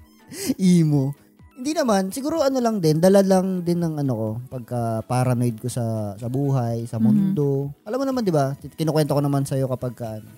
Emo. 0.72 1.04
Hindi 1.52 1.72
naman. 1.76 2.08
Siguro 2.08 2.40
ano 2.40 2.58
lang 2.58 2.78
din. 2.78 2.98
Dala 2.98 3.20
lang 3.20 3.60
din 3.60 3.78
ng 3.78 4.00
ano 4.00 4.12
ko. 4.14 4.28
Pagka 4.48 4.80
paranoid 5.04 5.60
ko 5.60 5.68
sa 5.68 6.14
sa 6.16 6.26
buhay, 6.26 6.86
sa 6.86 6.96
Mhm. 6.96 7.04
mundo. 7.04 7.68
Alam 7.84 7.98
mo 8.00 8.06
naman, 8.08 8.22
di 8.22 8.32
ba? 8.32 8.54
Kinukwento 8.56 9.12
ko 9.12 9.20
naman 9.20 9.44
sa'yo 9.44 9.68
kapag 9.68 9.92
ka, 9.92 10.08
ano, 10.18 10.30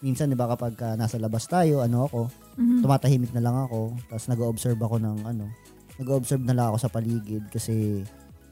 minsan, 0.00 0.28
di 0.28 0.36
ba, 0.36 0.48
kapag 0.48 0.74
ka 0.74 0.98
nasa 0.98 1.16
labas 1.16 1.46
tayo, 1.46 1.80
ano 1.80 2.04
ako, 2.04 2.20
Mhm. 2.58 2.80
tumatahimik 2.82 3.32
na 3.32 3.40
lang 3.40 3.56
ako. 3.56 3.94
Tapos 4.10 4.26
nag-observe 4.26 4.76
ako 4.78 4.96
ng 4.98 5.16
ano, 5.24 5.46
nag-observe 5.96 6.42
na 6.42 6.52
lang 6.52 6.66
ako 6.68 6.78
sa 6.78 6.90
paligid 6.90 7.44
kasi 7.48 8.02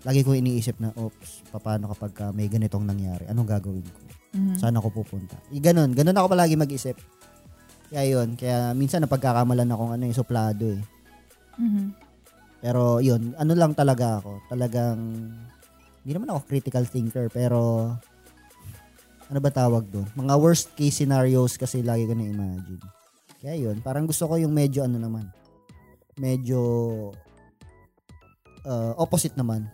lagi 0.04 0.20
ko 0.20 0.32
iniisip 0.32 0.78
na, 0.78 0.92
oops, 0.94 1.48
paano 1.50 1.88
kapag 1.90 2.12
ka 2.12 2.26
may 2.30 2.46
ganitong 2.46 2.84
nangyari? 2.84 3.24
Anong 3.26 3.48
gagawin 3.50 3.84
ko? 3.84 4.00
Mhm. 4.34 4.58
Saan 4.58 4.74
ako 4.74 5.02
pupunta? 5.02 5.38
I, 5.54 5.62
ganun. 5.62 5.94
Ganun 5.94 6.18
ako 6.18 6.34
palagi 6.34 6.58
mag-isip. 6.58 6.98
Kaya 7.88 8.02
yun. 8.02 8.34
Kaya 8.34 8.74
minsan 8.74 9.06
napagkakamalan 9.06 9.70
akong 9.70 9.92
ano 9.94 10.02
yung 10.02 10.18
suplado 10.18 10.66
eh. 10.74 10.82
Mhm. 11.56 11.94
Pero 12.64 12.98
yun, 12.98 13.36
ano 13.38 13.52
lang 13.54 13.76
talaga 13.76 14.18
ako. 14.18 14.42
Talagang, 14.50 14.98
hindi 16.02 16.12
naman 16.16 16.32
ako 16.32 16.48
critical 16.48 16.84
thinker, 16.88 17.28
pero 17.30 17.92
ano 19.28 19.38
ba 19.38 19.52
tawag 19.52 19.84
doon? 19.88 20.08
Mga 20.16 20.34
worst 20.40 20.72
case 20.72 21.04
scenarios 21.04 21.60
kasi 21.60 21.84
lagi 21.84 22.08
ko 22.08 22.16
na-imagine. 22.16 22.80
Kaya 23.44 23.68
yun, 23.68 23.84
parang 23.84 24.08
gusto 24.08 24.24
ko 24.24 24.40
yung 24.40 24.56
medyo 24.56 24.80
ano 24.80 24.96
naman. 24.96 25.28
Medyo 26.16 26.60
uh, 28.64 28.92
opposite 28.96 29.36
naman. 29.36 29.68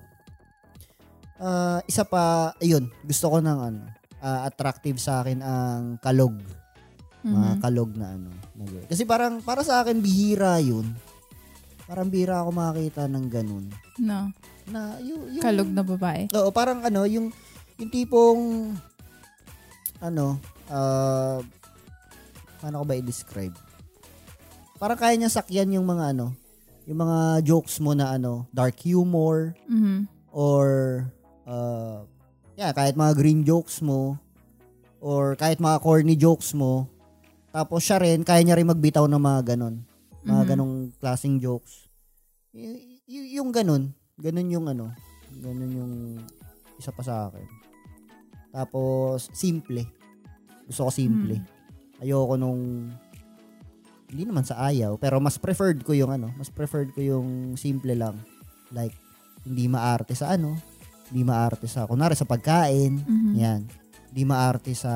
Uh, 1.41 1.79
isa 1.87 2.03
pa, 2.05 2.53
ayun, 2.59 2.91
gusto 3.07 3.31
ko 3.31 3.39
ng 3.39 3.59
ano, 3.71 3.81
uh, 4.21 4.41
attractive 4.45 4.97
sa 4.97 5.21
akin 5.21 5.41
ang 5.41 5.83
kalog. 5.99 6.37
Mga 7.21 7.51
Mhm. 7.53 7.61
kalog 7.61 7.91
na 7.95 8.17
ano. 8.17 8.31
Kasi 8.89 9.05
parang, 9.05 9.41
para 9.41 9.61
sa 9.61 9.85
akin, 9.85 10.01
bihira 10.01 10.57
yun. 10.57 10.89
Parang 11.85 12.09
bira 12.09 12.41
ako 12.41 12.49
makakita 12.51 13.05
ng 13.05 13.27
ganun. 13.29 13.65
No. 13.99 14.31
Na, 14.71 14.97
yung, 15.03 15.27
yung, 15.29 15.43
Kalog 15.43 15.69
na 15.69 15.83
babae. 15.83 16.31
Oo, 16.33 16.49
parang 16.49 16.81
ano, 16.81 17.03
yung, 17.05 17.29
yung 17.77 17.91
tipong, 17.91 18.73
ano, 19.99 20.39
uh, 20.71 21.43
paano 22.57 22.81
ko 22.81 22.85
ba 22.87 22.95
i-describe? 22.95 23.57
Parang 24.79 24.97
kaya 24.97 25.19
niya 25.19 25.29
sakyan 25.29 25.77
yung 25.77 25.85
mga 25.85 26.17
ano, 26.17 26.33
yung 26.89 27.05
mga 27.05 27.45
jokes 27.45 27.83
mo 27.83 27.93
na 27.93 28.15
ano, 28.15 28.49
dark 28.49 28.81
humor, 28.81 29.53
Mhm. 29.69 30.09
or, 30.31 30.67
uh, 31.45 32.07
yeah, 32.61 32.77
kahit 32.77 32.93
mga 32.93 33.17
green 33.17 33.41
jokes 33.41 33.81
mo, 33.81 34.21
or 35.01 35.33
kahit 35.33 35.57
mga 35.57 35.81
corny 35.81 36.13
jokes 36.13 36.53
mo, 36.53 36.85
tapos 37.49 37.81
siya 37.81 37.97
rin, 37.97 38.21
kaya 38.21 38.45
niya 38.45 38.61
rin 38.61 38.69
magbitaw 38.69 39.09
ng 39.09 39.17
mga 39.17 39.57
ganon. 39.57 39.81
Mga 40.21 40.43
Mhm. 40.45 40.49
ganong 40.53 40.75
klaseng 41.01 41.41
jokes. 41.41 41.89
Y- 42.53 43.01
y- 43.09 43.41
yung 43.41 43.49
ganon, 43.49 43.97
ganon 44.21 44.53
yung 44.53 44.69
ano, 44.69 44.93
ganon 45.41 45.73
yung 45.73 45.95
isa 46.77 46.93
pa 46.93 47.01
sa 47.01 47.33
akin. 47.33 47.49
Tapos, 48.53 49.33
simple. 49.33 49.89
Gusto 50.69 50.87
ko 50.87 50.91
simple. 50.93 51.41
Mm. 51.41 52.05
Ayoko 52.05 52.35
nung, 52.37 52.93
hindi 54.11 54.23
naman 54.29 54.45
sa 54.45 54.69
ayaw, 54.69 55.01
pero 55.01 55.17
mas 55.17 55.41
preferred 55.41 55.81
ko 55.81 55.97
yung 55.97 56.13
ano, 56.13 56.29
mas 56.37 56.53
preferred 56.53 56.93
ko 56.93 57.01
yung 57.01 57.57
simple 57.57 57.97
lang. 57.97 58.21
Like, 58.69 58.93
hindi 59.49 59.65
maarte 59.65 60.13
sa 60.13 60.37
ano, 60.37 60.61
hindi 61.11 61.23
maarte 61.27 61.67
sa, 61.67 61.85
kunwari 61.85 62.15
sa 62.15 62.25
pagkain, 62.25 63.03
Mhm. 63.03 63.33
yan. 63.35 63.61
Hindi 64.11 64.23
maarte 64.25 64.73
sa 64.73 64.93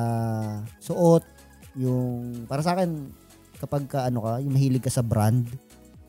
suot, 0.79 1.23
yung, 1.75 2.43
para 2.47 2.63
sa 2.63 2.73
akin, 2.73 3.11
kapag 3.59 3.83
ka, 3.87 4.07
ano 4.07 4.23
ka, 4.23 4.39
yung 4.39 4.55
mahilig 4.55 4.83
ka 4.83 4.91
sa 4.91 5.03
brand, 5.03 5.43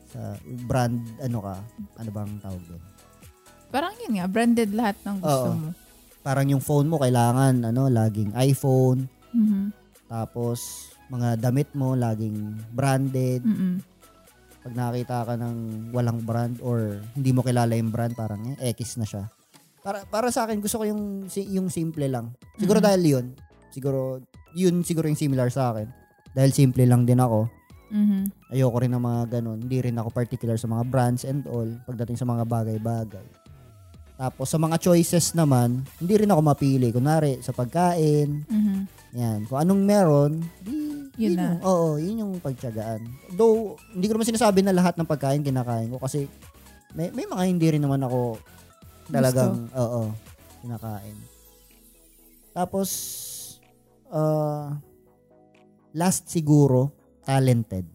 sa 0.07 0.35
brand, 0.63 0.95
ano 1.19 1.39
ka, 1.43 1.55
ano 1.99 2.09
bang 2.09 2.31
tawag 2.39 2.63
doon? 2.67 2.83
Parang 3.67 3.91
yun 3.99 4.15
nga, 4.15 4.25
branded 4.31 4.71
lahat 4.71 4.95
ng 5.03 5.17
gusto 5.19 5.49
Oo. 5.51 5.59
mo. 5.59 5.69
Parang 6.23 6.47
yung 6.47 6.63
phone 6.63 6.87
mo, 6.87 6.99
kailangan, 6.99 7.67
ano, 7.67 7.87
laging 7.87 8.31
iPhone, 8.35 9.11
Mhm. 9.35 9.71
tapos, 10.07 10.87
mga 11.07 11.39
damit 11.39 11.71
mo, 11.71 11.95
laging 11.95 12.35
branded. 12.71 13.43
Mhm. 13.43 13.79
Pag 14.63 14.73
nakakita 14.75 15.17
ka 15.23 15.33
ng 15.39 15.55
walang 15.95 16.19
brand 16.19 16.59
or 16.59 16.99
hindi 17.15 17.31
mo 17.31 17.39
kilala 17.39 17.71
yung 17.75 17.91
brand, 17.91 18.11
parang 18.11 18.55
eh, 18.59 18.75
X 18.75 18.99
na 18.99 19.07
siya. 19.07 19.31
Para, 19.87 20.03
para 20.03 20.27
sa 20.35 20.43
akin, 20.43 20.59
gusto 20.59 20.83
ko 20.83 20.85
yung, 20.91 21.31
yung 21.31 21.71
simple 21.71 22.11
lang. 22.11 22.35
Siguro 22.59 22.83
Mhm. 22.83 22.85
dahil 22.91 23.01
yun. 23.07 23.25
Siguro, 23.71 24.19
yun 24.51 24.83
siguro 24.83 25.07
yung 25.07 25.15
similar 25.15 25.47
sa 25.47 25.71
akin. 25.71 25.87
Dahil 26.35 26.51
simple 26.51 26.83
lang 26.83 27.07
din 27.07 27.23
ako. 27.23 27.47
Mhm. 27.87 28.51
Ayoko 28.51 28.83
rin 28.83 28.91
ng 28.91 28.99
mga 28.99 29.39
ganun. 29.39 29.63
Hindi 29.63 29.79
rin 29.79 29.95
ako 29.95 30.11
particular 30.11 30.59
sa 30.59 30.67
mga 30.67 30.83
brands 30.91 31.23
and 31.23 31.47
all 31.47 31.71
pagdating 31.87 32.19
sa 32.19 32.27
mga 32.27 32.43
bagay-bagay. 32.43 33.23
Tapos 34.19 34.51
sa 34.51 34.59
mga 34.59 34.75
choices 34.75 35.31
naman, 35.31 35.87
hindi 36.03 36.19
rin 36.19 36.27
ako 36.27 36.41
mapili. 36.43 36.91
Kunwari, 36.91 37.39
sa 37.39 37.55
pagkain, 37.55 38.43
Mhm. 38.43 38.77
yan. 39.15 39.39
Kung 39.47 39.63
anong 39.63 39.81
meron, 39.87 40.31
di, 40.59 40.83
Yun 41.17 41.33
na. 41.33 41.57
Yung, 41.57 41.63
oo, 41.63 41.87
yun 41.95 42.21
yung 42.21 42.33
pagtyagaan. 42.37 43.01
Though, 43.33 43.73
hindi 43.89 44.05
ko 44.05 44.19
naman 44.19 44.27
sinasabi 44.27 44.61
na 44.61 44.75
lahat 44.75 44.99
ng 44.99 45.07
pagkain 45.07 45.41
kinakain 45.41 45.89
ko 45.89 45.97
kasi 45.97 46.27
may, 46.93 47.09
may 47.09 47.25
mga 47.25 47.43
hindi 47.47 47.67
rin 47.71 47.81
naman 47.81 48.03
ako 48.03 48.37
talagang, 49.09 49.67
oo, 49.71 50.11
kinakain. 50.59 51.17
Tapos, 52.51 52.89
uh, 54.09 54.73
last 55.91 56.27
siguro, 56.27 56.91
talented. 57.21 57.85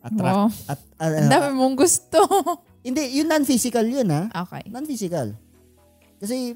Attract, 0.00 0.36
Wow. 0.36 0.48
at, 0.68 0.80
uh, 1.00 1.16
Ang 1.16 1.32
dami 1.32 1.48
mong 1.54 1.76
gusto. 1.78 2.20
hindi, 2.86 3.16
yun 3.16 3.24
non-physical 3.26 3.84
yun 3.84 4.08
ha. 4.08 4.28
okay. 4.44 4.68
Non-physical. 4.68 5.32
Kasi, 6.18 6.52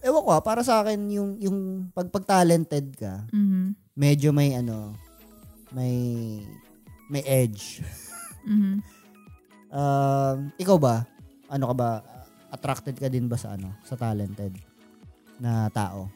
ewan 0.00 0.22
ko 0.22 0.30
ha, 0.30 0.40
para 0.40 0.60
sa 0.60 0.80
akin, 0.80 1.00
yung, 1.08 1.30
yung 1.38 1.58
pag, 1.90 2.08
pag 2.08 2.24
talented 2.26 2.92
ka, 2.94 3.24
Mhm. 3.32 3.72
medyo 3.94 4.30
may 4.30 4.54
ano, 4.54 4.94
may 5.68 5.92
may 7.08 7.20
edge. 7.24 7.80
Mhm. 8.44 8.80
Um, 9.68 10.36
ikaw 10.56 10.76
ba? 10.76 11.04
Ano 11.48 11.68
ka 11.68 11.74
ba? 11.74 11.90
Attracted 12.48 12.96
ka 12.96 13.08
din 13.08 13.28
ba 13.28 13.36
sa 13.36 13.54
ano, 13.54 13.76
sa 13.84 13.94
talented 13.94 14.56
na 15.36 15.68
tao? 15.68 16.08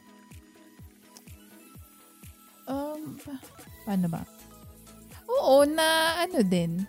Um, 2.64 3.18
pa- 3.20 3.44
paano 3.84 4.06
ba? 4.08 4.22
Oo, 5.28 5.66
na 5.66 5.86
ano 6.22 6.40
din. 6.40 6.86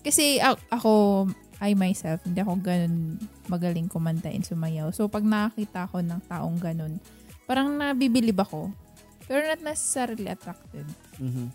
Kasi 0.00 0.40
a- 0.40 0.58
ako, 0.72 1.26
I 1.60 1.76
myself, 1.76 2.24
hindi 2.24 2.40
ako 2.40 2.56
ganun 2.58 3.20
magaling 3.46 3.86
kumanta 3.86 4.32
and 4.32 4.42
sumayaw. 4.42 4.88
So, 4.90 5.06
pag 5.06 5.22
nakakita 5.22 5.90
ko 5.92 6.00
ng 6.00 6.20
taong 6.24 6.56
ganun, 6.56 6.96
parang 7.44 7.76
nabibilib 7.76 8.40
ako. 8.40 8.72
Pero 9.28 9.44
not 9.44 9.62
necessarily 9.62 10.26
attracted. 10.26 10.88
Mhm. 11.20 11.46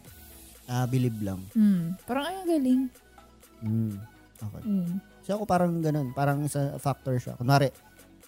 Ah, 0.66 0.86
believe 0.86 1.18
lang. 1.20 1.42
Hmm. 1.52 1.94
Parang 2.06 2.26
ay, 2.26 2.36
ang 2.38 2.50
galing. 2.50 2.82
Mm. 3.62 3.94
Okay. 4.36 4.64
Mm. 4.66 4.94
So 5.26 5.34
ako 5.36 5.50
parang 5.50 5.82
ganun, 5.82 6.14
parang 6.14 6.46
isa 6.46 6.78
factor 6.78 7.18
siya. 7.18 7.34
Kunwari, 7.34 7.74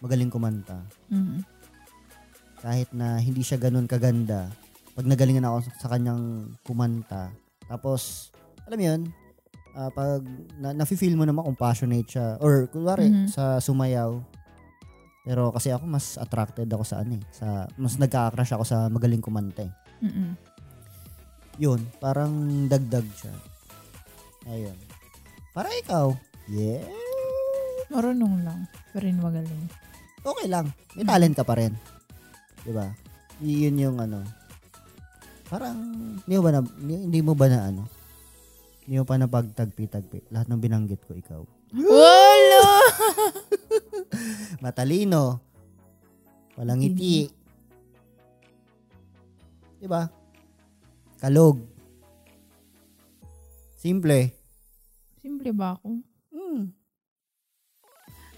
magaling 0.01 0.33
kumanta. 0.33 0.81
Mhm. 1.13 1.45
Kahit 2.57 2.89
na 2.89 3.21
hindi 3.21 3.45
siya 3.45 3.61
ganun 3.61 3.85
kaganda, 3.85 4.49
pag 4.97 5.05
nagalingan 5.05 5.45
ako 5.45 5.57
sa 5.77 5.93
kanyang 5.93 6.49
kumanta, 6.65 7.29
tapos, 7.69 8.33
alam 8.65 8.77
mo 8.81 8.85
yun, 8.89 9.01
ah, 9.77 9.93
pag 9.93 10.25
na, 10.57 10.73
nafe-feel 10.73 11.13
mo 11.13 11.21
naman 11.21 11.45
kung 11.45 11.53
passionate 11.53 12.09
siya, 12.09 12.41
or 12.41 12.65
kunwari, 12.65 13.13
Mhm. 13.13 13.29
sa 13.29 13.61
sumayaw, 13.61 14.17
pero 15.21 15.53
kasi 15.53 15.69
ako 15.69 15.85
mas 15.85 16.17
attracted 16.17 16.65
ako 16.73 16.81
sa 16.81 17.05
ano 17.05 17.21
eh, 17.21 17.23
sa, 17.29 17.69
mas 17.77 18.01
nagka-crush 18.01 18.57
ako 18.57 18.63
sa 18.65 18.89
magaling 18.89 19.21
kumanta 19.21 19.69
eh. 19.69 19.73
Mhm. 20.01 20.33
Yun, 21.61 21.81
parang 22.01 22.33
dagdag 22.65 23.05
siya. 23.13 23.33
Ayun. 24.49 24.77
Para 25.53 25.69
ikaw, 25.77 26.13
yeah, 26.49 26.83
Marunong 27.87 28.43
lang. 28.43 28.67
Pero 28.91 29.07
rin 29.07 29.19
magaling. 29.19 29.63
okay 30.19 30.47
lang. 30.51 30.67
May 30.95 31.07
talent 31.07 31.35
ka 31.39 31.47
pa 31.47 31.55
rin. 31.55 31.71
'Di 32.67 32.71
ba? 32.75 32.91
Yun 33.39 33.79
yung 33.79 33.97
ano. 34.03 34.27
Parang 35.47 35.77
hindi 36.19 36.35
mo 36.35 36.43
ba 36.43 36.51
na 36.51 36.59
hindi 36.83 37.19
mo 37.23 37.31
ba 37.31 37.47
na 37.47 37.59
ano? 37.71 37.83
Hindi 38.83 38.99
mo 38.99 39.05
pa 39.07 39.15
na 39.15 39.31
pagtagpi-tagpi. 39.31 40.31
Lahat 40.35 40.47
ng 40.51 40.59
binanggit 40.59 40.99
ko 41.07 41.15
ikaw. 41.15 41.41
Wala! 41.71 42.67
Matalino. 44.63 45.39
Walang 46.59 46.83
ngiti. 46.83 47.31
'Di 49.79 49.87
ba? 49.87 50.11
Kalog. 51.23 51.63
Simple. 53.79 54.33
Simple 55.23 55.51
ba 55.55 55.79
ako? 55.79 56.06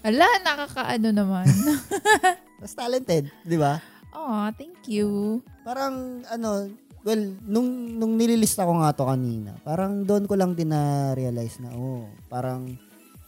Hmm. 0.00 0.06
Ala, 0.06 0.26
nakakaano 0.40 1.08
naman. 1.12 1.46
Mas 2.60 2.72
talented, 2.72 3.28
'di 3.44 3.56
ba? 3.56 3.80
oh, 4.10 4.48
thank 4.52 4.84
you. 4.84 5.40
Parang 5.62 6.20
ano, 6.26 6.68
well, 7.00 7.22
nung 7.42 7.68
nung 7.94 8.16
nililista 8.16 8.64
ko 8.64 8.76
nga 8.76 8.92
to 8.92 9.04
kanina, 9.04 9.56
parang 9.60 10.02
doon 10.02 10.24
ko 10.24 10.34
lang 10.34 10.52
din 10.52 10.68
na 10.68 11.12
realize 11.12 11.56
na 11.56 11.72
oh, 11.72 12.04
parang 12.26 12.76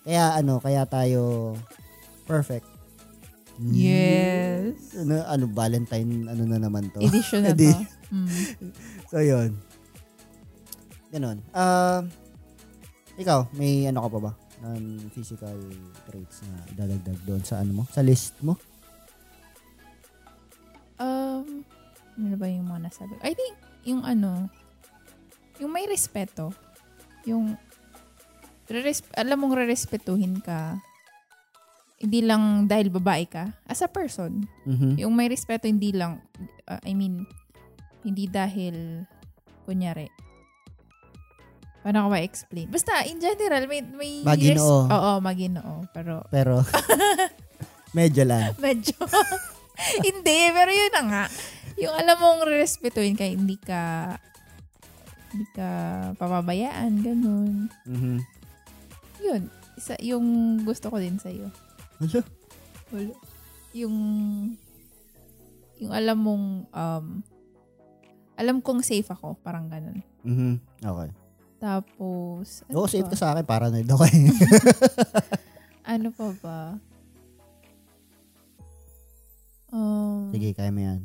kaya 0.03 0.37
ano, 0.37 0.59
kaya 0.59 0.85
tayo 0.85 1.53
perfect. 2.25 2.69
Yes. 3.63 4.97
Ano, 4.97 5.23
ano 5.23 5.45
Valentine 5.49 6.27
ano 6.27 6.43
na 6.45 6.59
naman 6.59 6.89
to. 6.91 7.01
Edition 7.01 7.45
na 7.45 7.53
to. 7.53 7.63
Edi- 7.63 7.89
Mm. 8.13 8.29
so 9.09 9.25
yun. 9.25 9.57
Ganon. 11.09 11.41
Ah, 11.49 12.05
ikaw, 13.17 13.49
may 13.57 13.89
ano 13.89 14.05
ka 14.05 14.09
pa 14.13 14.21
ba? 14.21 14.33
Non-physical 14.63 15.59
traits 16.07 16.47
na 16.47 16.57
idadagdag 16.71 17.19
doon 17.27 17.43
sa 17.43 17.59
ano 17.59 17.83
mo? 17.83 17.85
Sa 17.91 17.99
list 17.99 18.39
mo? 18.47 18.55
Um, 21.03 21.67
ano 22.15 22.35
ba 22.39 22.47
yung 22.47 22.71
mga 22.71 22.87
nasabi? 22.87 23.19
I 23.27 23.35
think, 23.35 23.59
yung 23.83 24.07
ano, 24.07 24.47
yung 25.59 25.75
may 25.75 25.91
respeto. 25.91 26.55
Yung, 27.27 27.59
alam 29.19 29.37
mong 29.43 29.59
rerespetuhin 29.59 30.39
ka, 30.39 30.79
hindi 32.03 32.23
lang 32.23 32.67
dahil 32.67 32.91
babae 32.91 33.27
ka, 33.27 33.51
as 33.67 33.83
a 33.83 33.91
person. 33.91 34.47
Mhm. 34.67 34.99
Yung 35.03 35.15
may 35.15 35.31
respeto, 35.31 35.67
hindi 35.67 35.91
lang, 35.95 36.23
uh, 36.71 36.83
I 36.87 36.95
mean, 36.95 37.27
hindi 38.03 38.27
dahil, 38.27 39.07
kunyari, 39.67 40.11
paano 41.83 42.07
ko 42.07 42.09
ma-explain? 42.15 42.71
Basta, 42.71 43.03
in 43.11 43.19
general, 43.19 43.67
may, 43.67 43.83
may 43.83 44.23
Maginoo. 44.23 44.87
oo, 44.87 45.13
maginoo. 45.19 45.83
Pero, 45.91 46.23
Pero 46.35 46.63
medyo 47.93 48.23
lang. 48.23 48.55
Medyo. 48.65 48.95
hindi, 50.07 50.39
pero 50.55 50.71
yun 50.71 50.93
na 50.95 51.03
nga. 51.11 51.25
Yung 51.81 51.95
alam 51.97 52.17
mong 52.23 52.47
respetuhin 52.47 53.19
ka, 53.19 53.27
hindi 53.27 53.59
ka 53.59 54.15
hindi 55.33 55.49
ka 55.57 55.69
papabayaan, 56.21 56.93
ganun. 57.01 57.73
Mhm. 57.89 58.21
ayun, 59.23 59.43
isa, 59.81 59.97
yung 60.05 60.27
gusto 60.61 60.93
ko 60.93 61.01
din 61.01 61.17
sa'yo. 61.17 61.49
Ano? 61.99 62.21
Wala. 62.93 63.15
Yung, 63.73 63.97
yung 65.81 65.93
alam 65.97 66.19
mong, 66.21 66.47
um, 66.69 67.07
alam 68.37 68.61
kong 68.61 68.85
safe 68.85 69.09
ako, 69.09 69.41
parang 69.41 69.73
ganun. 69.73 70.05
Mhm. 70.21 70.61
Okay. 70.85 71.11
Tapos, 71.63 72.67
ano 72.67 72.75
Oo, 72.75 72.91
safe 72.91 73.07
pa? 73.07 73.15
ka 73.15 73.17
sa 73.23 73.31
akin. 73.31 73.47
Paranoid 73.47 73.87
ako 73.87 74.03
eh. 74.11 74.27
Ano 75.83 76.15
pa 76.15 76.31
ba? 76.39 76.59
Um, 79.75 80.31
Sige, 80.31 80.55
kaya 80.55 80.71
mo 80.71 80.79
yan. 80.79 81.01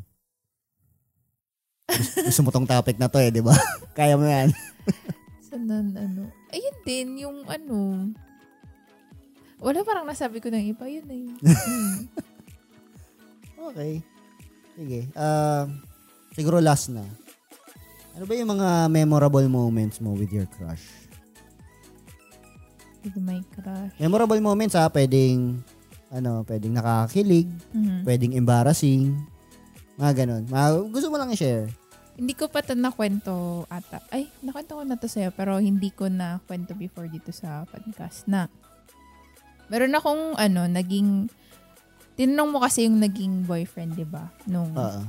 Gusto, 1.89 2.17
gusto 2.29 2.41
mo 2.45 2.49
tong 2.53 2.69
topic 2.69 3.01
na 3.01 3.09
to 3.09 3.17
eh, 3.17 3.33
di 3.33 3.41
ba? 3.41 3.57
kaya 3.97 4.13
mo 4.13 4.25
yan. 4.29 4.53
Sanan, 5.41 5.97
ano. 5.97 6.29
Ayun 6.53 6.77
din, 6.85 7.07
yung 7.25 7.41
ano. 7.49 8.13
Wala 9.57 9.81
parang 9.81 10.05
nasabi 10.05 10.37
ko 10.37 10.53
ng 10.53 10.73
iba. 10.73 10.85
Yun 10.85 11.05
na 11.05 11.15
yun. 11.17 11.37
Hmm. 13.57 13.73
Okay. 13.73 13.99
Sige. 14.77 15.09
Uh, 15.17 15.65
siguro 16.37 16.61
last 16.61 16.93
na. 16.93 17.01
Ano 18.17 18.25
ba 18.25 18.33
yung 18.33 18.49
mga 18.49 18.69
memorable 18.89 19.45
moments 19.45 20.01
mo 20.01 20.17
with 20.17 20.33
your 20.33 20.49
crush? 20.49 20.81
With 23.05 23.13
my 23.21 23.45
crush. 23.53 23.93
Memorable 24.01 24.41
moments 24.41 24.73
ha, 24.73 24.89
pwedeng 24.89 25.61
ano, 26.09 26.41
pwedeng 26.49 26.73
nakakakilig, 26.73 27.45
Mhm. 27.75 28.01
pwedeng 28.07 28.33
embarrassing, 28.33 29.13
mga 30.01 30.25
ganun. 30.25 30.43
Mga, 30.49 30.67
gusto 30.89 31.07
mo 31.11 31.19
lang 31.19 31.29
i-share. 31.29 31.69
Hindi 32.17 32.33
ko 32.33 32.49
pa 32.49 32.65
ito 32.65 32.73
nakwento 32.73 33.67
ata. 33.69 34.01
Ay, 34.09 34.25
nakwento 34.41 34.73
ko 34.73 34.81
na 34.81 34.97
to 34.97 35.05
sa'yo 35.05 35.29
pero 35.29 35.61
hindi 35.61 35.93
ko 35.93 36.09
na 36.09 36.41
kwento 36.49 36.73
before 36.73 37.05
dito 37.05 37.29
sa 37.29 37.69
podcast 37.69 38.25
na 38.25 38.49
meron 39.69 39.93
akong 39.93 40.33
ano, 40.33 40.65
naging 40.65 41.29
tinanong 42.17 42.49
mo 42.49 42.57
kasi 42.57 42.89
yung 42.89 42.97
naging 42.97 43.45
boyfriend, 43.45 43.93
di 43.93 44.07
ba? 44.07 44.33
Nung 44.49 44.73
Oo. 44.73 45.01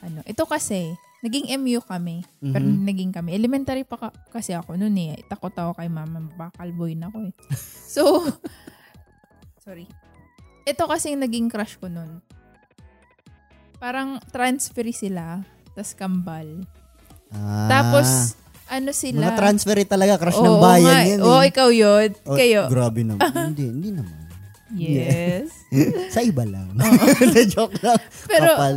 ano. 0.00 0.18
Ito 0.24 0.48
kasi, 0.48 0.96
naging 1.20 1.52
MU 1.54 1.80
kami. 1.80 2.24
Pero 2.38 2.62
Mhm. 2.62 2.80
naging 2.82 3.10
kami. 3.10 3.32
Elementary 3.32 3.84
pa 3.84 3.96
ka- 3.98 4.16
kasi 4.30 4.52
ako 4.52 4.74
noon 4.74 4.96
eh. 4.96 5.20
Takot 5.24 5.52
ako 5.52 5.72
kay 5.74 5.86
mama. 5.86 6.24
Bakal 6.30 6.72
boy 6.72 6.92
na 6.94 7.08
ako 7.08 7.18
eh. 7.22 7.34
So, 7.90 8.22
sorry. 9.58 9.84
Ito 10.62 10.86
kasi 10.86 11.10
yung 11.10 11.20
naging 11.20 11.46
crush 11.46 11.76
ko 11.76 11.86
noon. 11.86 12.22
Parang 13.76 14.20
transfer 14.26 14.84
sila. 14.90 15.42
tas 15.70 15.94
kambal. 15.94 16.66
Ah, 17.30 17.70
Tapos, 17.70 18.34
ano 18.66 18.90
sila? 18.90 19.30
mga 19.30 19.38
transfer 19.38 19.78
talaga, 19.86 20.18
crush 20.18 20.34
Oo 20.34 20.44
ng 20.44 20.58
bayan 20.58 20.82
nga, 20.84 20.98
yan. 21.04 21.20
Oo, 21.22 21.40
eh. 21.40 21.48
ikaw 21.48 21.68
yun. 21.70 22.08
Oh, 22.26 22.34
Kayo. 22.34 22.66
Grabe 22.66 23.00
naman. 23.02 23.22
hindi, 23.50 23.64
hindi 23.66 23.90
naman. 23.92 24.18
Yes. 24.70 25.50
Sa 26.14 26.22
iba 26.22 26.42
lang. 26.42 26.74
joke 27.48 27.78
lang. 27.80 27.98
Pero, 28.26 28.50
Kapal. 28.52 28.74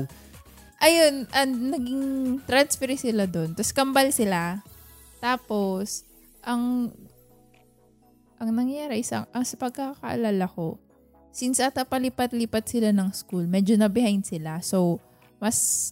Ayun, 0.83 1.25
an, 1.31 1.49
naging 1.71 2.03
transfer 2.43 2.91
sila 2.93 3.23
doon. 3.23 3.55
Tapos 3.55 3.71
kambal 3.71 4.11
sila. 4.11 4.59
Tapos, 5.17 6.03
ang 6.43 6.91
ang 8.35 8.49
nangyari 8.51 8.99
isang 8.99 9.23
ang 9.31 9.47
sa 9.47 9.55
pagkakaalala 9.55 10.43
ko, 10.51 10.75
since 11.31 11.63
ata 11.63 11.87
palipat-lipat 11.87 12.67
sila 12.67 12.91
ng 12.91 13.09
school, 13.15 13.47
medyo 13.47 13.79
na 13.79 13.87
behind 13.87 14.27
sila. 14.27 14.59
So, 14.59 14.99
mas 15.39 15.91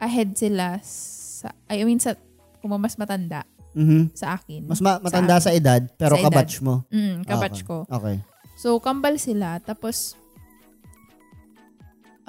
ahead 0.00 0.32
sila 0.32 0.80
sa, 0.80 1.52
I 1.68 1.84
mean, 1.84 2.00
sa, 2.00 2.16
kung 2.58 2.72
mas 2.74 2.96
matanda 2.96 3.44
Mhm. 3.76 4.16
sa 4.16 4.34
akin. 4.34 4.64
Mas 4.66 4.80
ma- 4.80 4.98
matanda 4.98 5.36
sa, 5.38 5.52
edad, 5.52 5.84
pero 5.94 6.16
Sa 6.16 6.24
edad. 6.24 6.32
kabatch 6.32 6.58
mo. 6.58 6.82
Mm, 6.90 7.22
kabatch 7.22 7.60
Okay. 7.62 7.68
ko. 7.68 7.76
Okay. 7.86 8.16
So, 8.56 8.80
kambal 8.80 9.20
sila. 9.20 9.60
Tapos, 9.60 10.16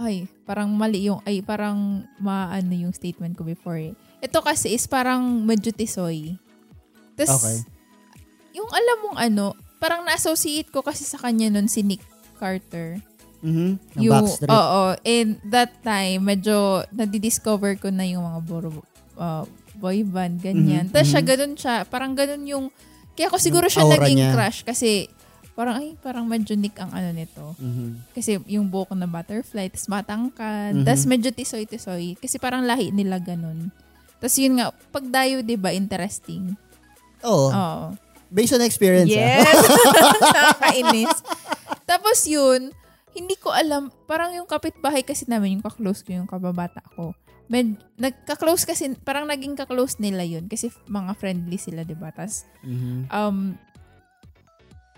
ay, 0.01 0.25
parang 0.43 0.69
mali 0.69 1.05
yung, 1.05 1.21
ay, 1.23 1.39
parang 1.39 1.77
maano 2.17 2.73
yung 2.73 2.91
statement 2.91 3.33
ko 3.33 3.43
before 3.43 3.77
eh. 3.77 3.93
Ito 4.19 4.41
kasi 4.41 4.69
is 4.69 4.85
parang 4.85 5.21
medyo 5.41 5.69
tisoy. 5.69 6.37
Tapos, 7.13 7.41
Okay. 7.41 7.57
yung 8.53 8.67
alam 8.67 8.97
mong 9.03 9.17
ano, 9.19 9.45
parang 9.77 10.01
na-associate 10.03 10.69
ko 10.69 10.81
kasi 10.81 11.01
sa 11.03 11.17
kanya 11.17 11.49
nun 11.49 11.65
si 11.65 11.81
Nick 11.81 12.01
Carter. 12.35 13.01
Mhm. 13.41 13.77
Ng 13.97 14.01
Yung, 14.01 14.13
Backstreet. 14.21 14.49
oo. 14.49 14.83
And 15.01 15.29
that 15.43 15.73
time, 15.81 16.21
medyo 16.23 16.85
nadidiscover 16.89 17.73
ko 17.75 17.89
na 17.89 18.05
yung 18.05 18.21
mga 18.21 18.39
boro, 18.43 18.85
uh, 19.15 19.45
boy 19.75 20.05
band, 20.05 20.37
ganyan. 20.39 20.85
Mhm, 20.85 20.93
Tapos 20.93 21.09
siya, 21.09 21.21
mhm. 21.21 21.29
ganun 21.29 21.53
siya. 21.55 21.75
Parang 21.85 22.13
ganun 22.13 22.45
yung, 22.45 22.65
kaya 23.13 23.27
ko 23.27 23.37
siguro 23.37 23.65
Yung 23.65 23.73
siya 23.73 23.85
naging 23.87 24.17
niya. 24.19 24.31
crush 24.31 24.61
kasi 24.61 25.09
parang, 25.51 25.75
ay, 25.77 25.93
parang 25.97 26.25
medyo 26.25 26.55
Nick 26.55 26.77
ang 26.77 26.89
ano 26.89 27.11
nito. 27.11 27.53
Mhm. 27.57 28.11
Kasi 28.11 28.39
yung 28.47 28.67
buhok 28.67 28.93
na 28.93 29.05
butterfly, 29.05 29.67
tapos 29.67 29.87
matangkad, 29.87 30.73
Mhm. 30.75 30.85
tapos 30.85 31.03
medyo 31.05 31.29
tisoy-tisoy. 31.29 32.15
Kasi 32.15 32.35
parang 32.37 32.63
lahi 32.63 32.89
nila 32.89 33.17
ganun. 33.17 33.69
Tapos 34.17 34.37
yun 34.37 34.55
nga, 34.55 34.69
pag 34.89 35.05
dayo, 35.05 35.41
di 35.41 35.55
ba, 35.55 35.71
interesting. 35.71 36.55
Oo. 37.21 37.49
Oo. 37.49 37.85
Based 38.29 38.53
on 38.53 38.63
experience. 38.63 39.11
ah. 39.11 39.17
Yes! 39.17 39.55
Nakakainis. 40.23 41.15
Tapos 41.83 42.23
yun, 42.23 42.71
hindi 43.11 43.35
ko 43.35 43.51
alam, 43.51 43.91
parang 44.05 44.31
yung 44.31 44.47
kapitbahay 44.47 45.03
kasi 45.03 45.27
namin, 45.27 45.59
yung 45.59 45.65
kaklose 45.65 45.99
ko, 46.01 46.15
yung 46.15 46.29
kababata 46.31 46.79
ko. 46.95 47.11
Med, 47.51 47.75
nagka-close 47.99 48.63
kasi, 48.63 48.95
parang 49.03 49.27
naging 49.27 49.59
ka-close 49.59 49.99
nila 49.99 50.23
yun 50.23 50.47
kasi 50.47 50.71
mga 50.87 51.11
friendly 51.19 51.59
sila, 51.59 51.83
di 51.83 51.91
ba? 51.91 52.07
Tapos, 52.15 52.47
Mhm. 52.63 53.11
um, 53.11 53.37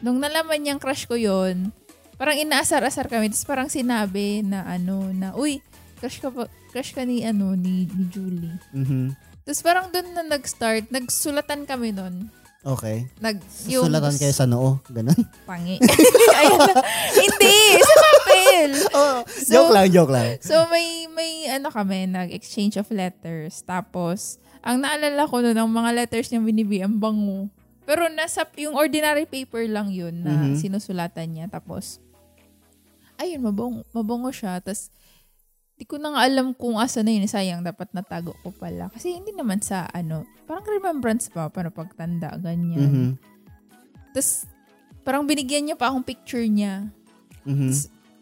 nung 0.04 0.20
nalaman 0.20 0.60
niyang 0.60 0.84
crush 0.84 1.08
ko 1.08 1.16
yon 1.16 1.72
parang 2.20 2.38
inaasar-asar 2.38 3.10
kami. 3.10 3.32
Tapos 3.32 3.48
parang 3.48 3.70
sinabi 3.72 4.46
na 4.46 4.68
ano, 4.68 5.10
na, 5.10 5.34
uy, 5.34 5.64
crush 5.98 6.22
ka, 6.22 6.30
crush 6.70 6.94
ka 6.94 7.04
ni, 7.04 7.26
ano, 7.26 7.56
ni, 7.58 7.90
ni 7.90 8.04
Julie. 8.12 8.60
Mhm. 8.76 9.16
Tapos 9.44 9.60
parang 9.60 9.92
doon 9.92 10.08
na 10.16 10.24
nag-start, 10.24 10.88
nagsulatan 10.88 11.68
kami 11.68 11.92
nun. 11.92 12.32
Okay. 12.64 13.12
Nag, 13.20 13.44
Sulatan 13.52 14.16
kayo 14.16 14.32
sa 14.32 14.48
noo. 14.48 14.80
Ganun. 14.88 15.20
Pangi. 15.50 15.84
Ayun 16.40 16.60
na. 16.64 16.80
Hindi, 17.12 17.60
sa 17.76 17.96
papel. 18.00 18.70
oh, 18.96 19.20
So- 19.28 19.52
joke 19.52 19.72
lang, 19.76 19.88
joke 19.92 20.14
lang. 20.16 20.40
So 20.40 20.64
may 20.72 21.12
may 21.12 21.52
ano 21.52 21.68
kami, 21.68 22.08
nag-exchange 22.08 22.80
of 22.80 22.88
letters. 22.88 23.68
Tapos, 23.68 24.40
ang 24.64 24.80
naalala 24.80 25.28
ko 25.28 25.44
noon, 25.44 25.60
ang 25.60 25.68
mga 25.68 25.92
letters 25.92 26.32
niya 26.32 26.40
binibigyan, 26.40 26.88
ang 26.88 26.98
bango. 27.04 27.52
Pero 27.84 28.08
nasa, 28.08 28.48
yung 28.56 28.74
ordinary 28.74 29.28
paper 29.28 29.68
lang 29.68 29.92
yun 29.92 30.24
na 30.24 30.48
Mhm. 30.48 30.56
sinusulatan 30.58 31.28
niya. 31.30 31.46
Tapos, 31.48 32.00
ayun, 33.18 33.44
mabong, 33.44 33.84
mabango 33.92 34.32
siya. 34.32 34.60
Tapos, 34.60 34.88
di 35.74 35.84
ko 35.84 36.00
na 36.00 36.16
nga 36.16 36.22
alam 36.24 36.56
kung 36.56 36.80
asa 36.80 37.04
na 37.04 37.12
yun. 37.12 37.28
Sayang, 37.28 37.60
dapat 37.60 37.92
natago 37.92 38.32
ko 38.40 38.56
pala. 38.56 38.88
Kasi 38.88 39.12
hindi 39.14 39.36
naman 39.36 39.60
sa, 39.60 39.84
ano, 39.90 40.24
parang 40.46 40.64
remembrance 40.66 41.28
pa, 41.28 41.52
para 41.52 41.68
pagtanda, 41.68 42.40
ganyan. 42.40 42.88
Mhm. 42.88 43.10
Tapos, 44.14 44.48
parang 45.04 45.28
binigyan 45.28 45.68
niya 45.68 45.76
pa 45.76 45.92
akong 45.92 46.06
picture 46.06 46.46
niya. 46.46 46.88
Mhm. 47.44 47.72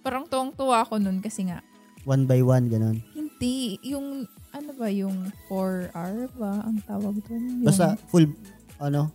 Parang 0.02 0.26
tuwang-tuwa 0.26 0.82
ako 0.82 0.98
nun 0.98 1.22
kasi 1.22 1.46
nga, 1.46 1.62
One 2.02 2.26
by 2.26 2.42
one, 2.42 2.66
ganun. 2.66 2.98
Hindi. 3.14 3.78
Yung, 3.86 4.26
ano 4.50 4.70
ba, 4.74 4.90
yung 4.90 5.30
4R 5.46 6.34
ba 6.34 6.66
ang 6.66 6.82
tawag 6.82 7.14
doon? 7.22 7.62
Yung- 7.62 7.70
Basta 7.70 7.94
full, 8.10 8.26
ano, 8.82 9.14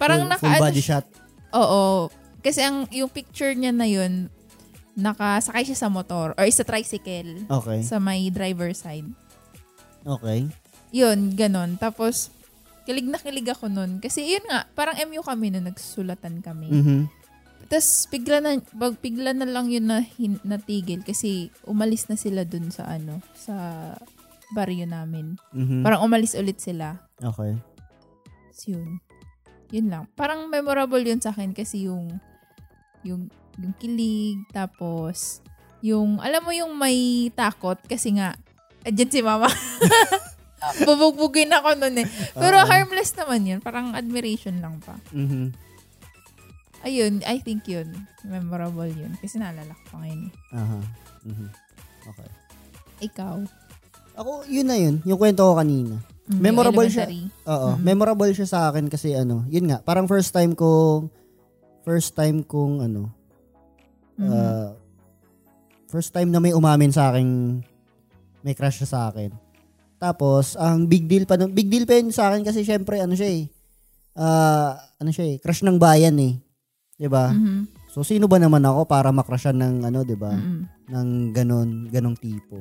parang 0.00 0.24
full, 0.24 0.30
naka, 0.32 0.40
full 0.40 0.56
ano 0.56 0.64
body 0.64 0.82
shot. 0.82 1.04
Oo. 1.52 2.08
Kasi 2.40 2.64
ang, 2.64 2.88
yung 2.88 3.12
picture 3.12 3.52
niya 3.52 3.68
na 3.70 3.84
yun, 3.84 4.32
nakasakay 4.96 5.62
siya 5.62 5.76
sa 5.76 5.92
motor 5.92 6.32
or 6.34 6.44
sa 6.48 6.64
tricycle 6.64 7.44
Okay. 7.46 7.84
sa 7.84 8.00
may 8.00 8.32
driver 8.32 8.72
side. 8.72 9.06
Okay. 10.02 10.48
Yun, 10.90 11.36
ganon. 11.36 11.76
Tapos, 11.76 12.32
kilig 12.88 13.06
na 13.06 13.20
kilig 13.20 13.46
ako 13.46 13.68
nun. 13.68 14.00
Kasi 14.00 14.24
yun 14.24 14.44
nga, 14.48 14.66
parang 14.72 14.96
MU 15.06 15.20
kami 15.20 15.52
nun, 15.52 15.68
nagsulatan 15.68 16.40
kami. 16.40 16.68
Mhm. 16.72 17.00
Tapos, 17.70 18.08
bigla 18.10 18.40
na, 18.42 18.58
bag, 18.74 18.98
bigla 18.98 19.30
na 19.30 19.46
lang 19.46 19.70
yun 19.70 19.86
na 19.86 20.02
hin, 20.02 20.40
natigil 20.42 21.06
kasi 21.06 21.54
umalis 21.68 22.10
na 22.10 22.18
sila 22.18 22.42
dun 22.42 22.72
sa 22.74 22.88
ano, 22.90 23.22
sa 23.36 23.54
baryo 24.50 24.88
namin. 24.88 25.38
Mhm. 25.54 25.86
Parang 25.86 26.02
umalis 26.02 26.34
ulit 26.34 26.58
sila. 26.58 26.98
Okay. 27.20 27.54
So, 28.50 28.74
yun. 28.74 28.98
Yun 29.70 29.86
lang. 29.86 30.04
Parang 30.12 30.46
memorable 30.46 31.00
yun 31.00 31.18
sa 31.18 31.30
akin 31.30 31.50
kasi 31.50 31.86
yung 31.86 32.18
yung 33.00 33.30
yung 33.56 33.74
kilig 33.76 34.42
tapos 34.50 35.40
yung 35.80 36.20
alam 36.20 36.42
mo 36.42 36.52
yung 36.52 36.74
may 36.74 37.30
takot 37.32 37.78
kasi 37.84 38.12
nga 38.12 38.36
andyan 38.82 39.08
si 39.08 39.20
mama. 39.20 39.48
Bubugbugin 40.84 41.48
ako 41.50 41.72
nun 41.74 41.96
eh. 41.96 42.06
Pero 42.36 42.60
Oo. 42.60 42.68
harmless 42.68 43.16
naman 43.16 43.48
yun. 43.48 43.60
Parang 43.60 43.96
admiration 43.96 44.60
lang 44.60 44.76
pa. 44.78 44.92
Mhm. 45.10 45.56
Ayun, 46.80 47.20
I 47.24 47.40
think 47.40 47.64
yun. 47.64 47.92
Memorable 48.24 48.88
yun. 48.88 49.12
Kasi 49.16 49.36
naalala 49.36 49.72
ko 49.72 49.84
pa 49.88 49.96
ngayon. 50.00 50.20
eh. 50.20 50.32
Aha. 50.52 50.78
Mhm. 51.24 51.48
Okay. 52.08 52.28
Ikaw. 53.04 53.36
Ako, 54.16 54.44
yun 54.48 54.68
na 54.68 54.76
yun. 54.76 55.00
Yung 55.04 55.16
kwento 55.16 55.44
ko 55.44 55.56
kanina. 55.56 55.96
Mm, 56.30 56.38
Memorable 56.38 56.86
siya. 56.86 57.04
elementary. 57.04 57.42
Oo. 57.44 57.68
Mhm. 57.74 57.80
Memorable 57.82 58.30
siya 58.30 58.46
sa 58.46 58.60
akin 58.70 58.86
kasi 58.86 59.12
ano, 59.12 59.42
yun 59.46 59.66
nga, 59.66 59.82
parang 59.82 60.06
first 60.06 60.30
time 60.30 60.54
ko 60.54 61.02
first 61.80 62.14
time 62.14 62.40
kong 62.40 62.84
ano, 62.84 63.10
Mhm. 64.14 64.28
uh, 64.28 64.70
first 65.86 66.12
time 66.12 66.28
na 66.28 66.38
may 66.38 66.52
umamin 66.52 66.88
sa 66.88 67.10
akin, 67.10 67.58
may 68.40 68.54
crush 68.54 68.78
siya 68.78 68.88
sa 68.88 69.00
akin. 69.10 69.32
Tapos, 69.96 70.54
ang 70.54 70.86
big 70.86 71.04
deal 71.04 71.24
pa, 71.24 71.34
nun- 71.34 71.50
big 71.50 71.66
deal 71.66 71.84
pa 71.84 71.92
yun 71.94 72.08
sa 72.08 72.30
akin 72.30 72.40
kasi 72.40 72.62
syempre, 72.62 73.00
ano 73.00 73.12
siya 73.12 73.26
eh, 73.28 73.44
ah, 74.14 74.78
ano 74.96 75.10
siya 75.10 75.26
eh, 75.26 75.36
crush 75.36 75.60
ng 75.60 75.76
bayan 75.76 76.14
eh. 76.16 76.38
'Di 76.94 77.08
ba? 77.08 77.32
Mhm. 77.32 77.90
So, 77.90 78.00
sino 78.00 78.28
ba 78.28 78.38
naman 78.38 78.62
ako 78.62 78.86
para 78.86 79.10
makrushan 79.10 79.56
ng 79.56 79.82
ano, 79.82 80.04
'di 80.04 80.14
ba? 80.14 80.30
Mhm. 80.30 80.62
ng 80.86 81.08
ganon, 81.30 81.68
ganong 81.86 82.18
tipo. 82.18 82.60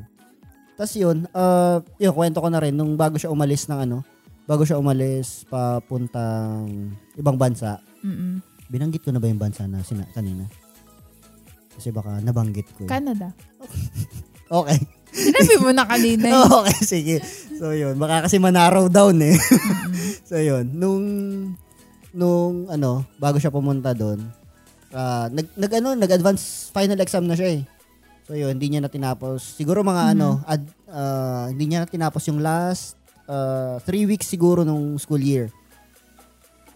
Tapos 0.80 0.96
yun, 0.96 1.28
uh, 1.30 1.84
yun, 1.98 2.16
kwento 2.16 2.40
ko 2.40 2.48
na 2.48 2.58
rin, 2.58 2.72
nung 2.72 2.96
bago 2.96 3.20
siya 3.20 3.28
umalis 3.28 3.68
ng 3.68 3.84
ano, 3.84 3.98
bago 4.48 4.64
siya 4.64 4.80
umalis 4.80 5.44
papuntang 5.46 6.72
ibang 7.14 7.36
bansa, 7.36 7.84
Mhm. 8.00 8.40
binanggit 8.66 9.04
ko 9.04 9.12
na 9.12 9.20
ba 9.20 9.28
yung 9.28 9.38
bansa 9.38 9.68
na 9.68 9.84
sina, 9.84 10.08
kanina? 10.10 10.48
Kasi 11.70 11.92
baka 11.92 12.20
nabanggit 12.20 12.72
ko. 12.74 12.88
eh. 12.88 12.90
Canada. 12.90 13.36
Okay. 14.50 14.82
Sinabi 15.14 15.56
mo 15.62 15.70
na 15.70 15.86
kanina. 15.86 16.26
eh. 16.26 16.34
okay, 16.58 16.80
sige. 16.82 17.16
So 17.54 17.70
yun, 17.70 18.02
baka 18.02 18.26
kasi 18.26 18.42
manarrow 18.42 18.90
down 18.90 19.22
eh. 19.22 19.38
so 20.26 20.42
yun, 20.42 20.74
nung, 20.74 21.06
nung 22.10 22.66
ano, 22.66 23.06
bago 23.16 23.38
siya 23.38 23.54
pumunta 23.54 23.94
doon, 23.94 24.26
ah, 24.90 25.30
nag, 25.30 25.54
nag, 25.54 25.70
ano, 25.76 25.94
nag-advance 25.94 26.74
final 26.74 26.98
exam 26.98 27.30
na 27.30 27.38
siya 27.38 27.58
eh. 27.58 27.64
So 28.30 28.38
yun, 28.38 28.62
hindi 28.62 28.78
niya 28.78 28.86
na 28.86 28.94
tinapos. 28.94 29.58
Siguro 29.58 29.82
mga 29.82 30.14
ano, 30.14 30.38
ad, 30.46 30.62
ah, 30.86 31.50
hindi 31.50 31.66
niya 31.66 31.82
na 31.82 31.90
tinapos 31.90 32.30
yung 32.30 32.46
last 32.46 32.94
ah, 33.26 33.82
three 33.82 34.06
weeks 34.06 34.30
siguro 34.30 34.62
nung 34.62 35.02
school 35.02 35.18
year. 35.18 35.50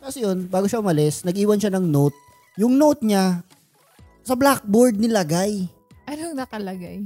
Tapos 0.01 0.17
yun, 0.17 0.49
bago 0.49 0.65
siya 0.65 0.81
umalis, 0.81 1.21
nag-iwan 1.21 1.61
siya 1.61 1.69
ng 1.69 1.85
note. 1.85 2.17
Yung 2.57 2.73
note 2.73 3.05
niya, 3.05 3.45
sa 4.25 4.33
blackboard 4.33 4.97
nilagay. 4.97 5.69
Anong 6.09 6.33
nakalagay? 6.33 7.05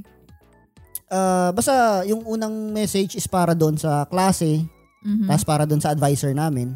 Ah, 1.11 1.51
basta 1.51 2.07
yung 2.07 2.23
unang 2.23 2.71
message 2.71 3.19
is 3.19 3.27
para 3.27 3.51
doon 3.51 3.75
sa 3.75 4.07
klase, 4.07 4.63
Mhm. 5.03 5.27
tapos 5.27 5.43
para 5.43 5.67
doon 5.67 5.83
sa 5.83 5.91
advisor 5.91 6.31
namin. 6.31 6.71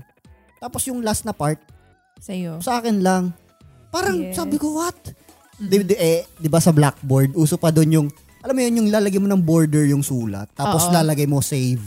Tapos 0.60 0.84
yung 0.92 1.00
last 1.00 1.24
na 1.24 1.32
part, 1.32 1.58
Sa'yo. 2.20 2.60
sa 2.60 2.84
akin 2.84 3.00
lang. 3.00 3.32
Parang 3.92 4.20
Yes. 4.28 4.36
sabi 4.36 4.60
ko, 4.60 4.76
what? 4.76 4.96
Di, 5.62 5.86
di, 5.86 5.94
eh, 5.94 6.26
di 6.36 6.50
ba 6.50 6.58
sa 6.58 6.74
blackboard, 6.74 7.38
uso 7.38 7.54
pa 7.56 7.70
doon 7.70 7.90
yung, 7.92 8.08
alam 8.42 8.54
mo 8.54 8.62
yun, 8.62 8.82
yung 8.82 8.90
lalagay 8.90 9.22
mo 9.22 9.30
ng 9.30 9.38
border 9.40 9.86
yung 9.86 10.02
sulat, 10.02 10.50
tapos 10.52 10.90
Oo. 10.90 10.92
lalagay 10.92 11.30
mo 11.30 11.38
save. 11.40 11.82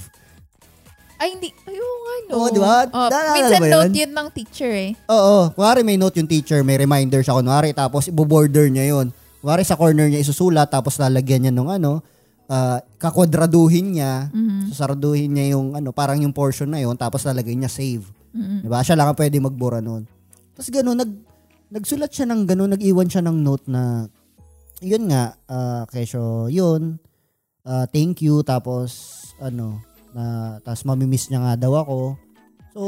Ay, 1.14 1.34
hindi. 1.34 1.50
Ayun 1.64 1.78
nga, 1.80 2.14
no. 2.26 2.32
Oo, 2.36 2.48
di 2.50 2.60
ba? 2.60 2.86
Oh, 2.86 3.08
Naalala 3.08 3.34
minsan 3.34 3.58
ba 3.58 3.66
yun? 3.66 3.74
note 3.74 3.96
yun 3.96 4.12
ng 4.12 4.28
teacher 4.30 4.70
eh. 4.70 4.90
Oo, 5.08 5.50
kunwari 5.50 5.80
may 5.82 5.96
note 5.96 6.18
yung 6.18 6.26
teacher, 6.26 6.62
may 6.62 6.74
reminder 6.74 7.22
siya 7.22 7.34
kunwari, 7.34 7.70
tapos 7.70 8.06
ibo-border 8.06 8.66
niya 8.66 8.90
yun. 8.90 9.10
Kunwari 9.38 9.62
sa 9.62 9.74
corner 9.74 10.06
niya 10.06 10.22
isusulat, 10.22 10.70
tapos 10.70 10.98
lalagyan 10.98 11.44
niya 11.44 11.52
nung 11.54 11.70
ano, 11.70 12.02
ah, 12.46 12.78
kakwadraduhin 12.98 13.94
niya, 13.94 14.28
Mhm. 14.30 14.70
sasarduhin 14.70 15.30
niya 15.30 15.54
yung 15.54 15.74
ano, 15.74 15.90
parang 15.90 16.18
yung 16.18 16.32
portion 16.32 16.68
na 16.68 16.78
yun, 16.78 16.94
tapos 16.94 17.22
lalagay 17.24 17.54
niya 17.54 17.68
save. 17.68 18.04
Mhm. 18.30 18.66
Diba? 18.66 18.78
Siya 18.82 18.94
lang 18.94 19.10
ang 19.10 19.18
pwede 19.18 19.38
magbura 19.38 19.78
nun. 19.78 20.06
Tapos 20.54 20.70
gano'n, 20.70 20.98
nag, 20.98 21.10
nagsulat 21.74 22.14
siya 22.14 22.30
ng 22.30 22.46
gano'n, 22.46 22.78
nag-iwan 22.78 23.10
siya 23.10 23.26
ng 23.26 23.42
note 23.42 23.66
na, 23.66 24.06
yun 24.78 25.10
nga, 25.10 25.34
uh, 25.50 25.82
kesyo, 25.90 26.46
yun, 26.46 27.02
ah, 27.66 27.90
thank 27.90 28.22
you, 28.22 28.46
tapos, 28.46 28.94
ano, 29.42 29.82
na, 30.14 30.56
tapos 30.62 30.86
mamimiss 30.86 31.26
niya 31.26 31.42
nga 31.42 31.66
daw 31.66 31.74
ako. 31.82 31.98
So, 32.70 32.80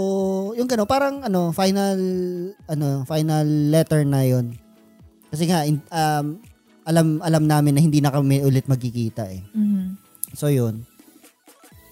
yung 0.55 0.71
gano'n, 0.71 0.87
parang, 0.87 1.27
ano, 1.27 1.51
final, 1.51 1.99
ano, 2.71 3.03
final 3.03 3.47
letter 3.75 4.07
na 4.07 4.23
yun. 4.23 4.55
Kasi 5.35 5.51
nga, 5.51 5.67
in- 5.67 5.83
um, 5.91 6.39
alam, 6.87 7.19
alam 7.27 7.45
namin 7.51 7.75
na 7.75 7.83
hindi 7.83 7.99
na 7.99 8.15
kami 8.15 8.47
ulit 8.47 8.71
magkikita 8.71 9.27
eh. 9.27 9.43
Mhm. 9.51 9.99
So, 10.39 10.47
yun. 10.47 10.87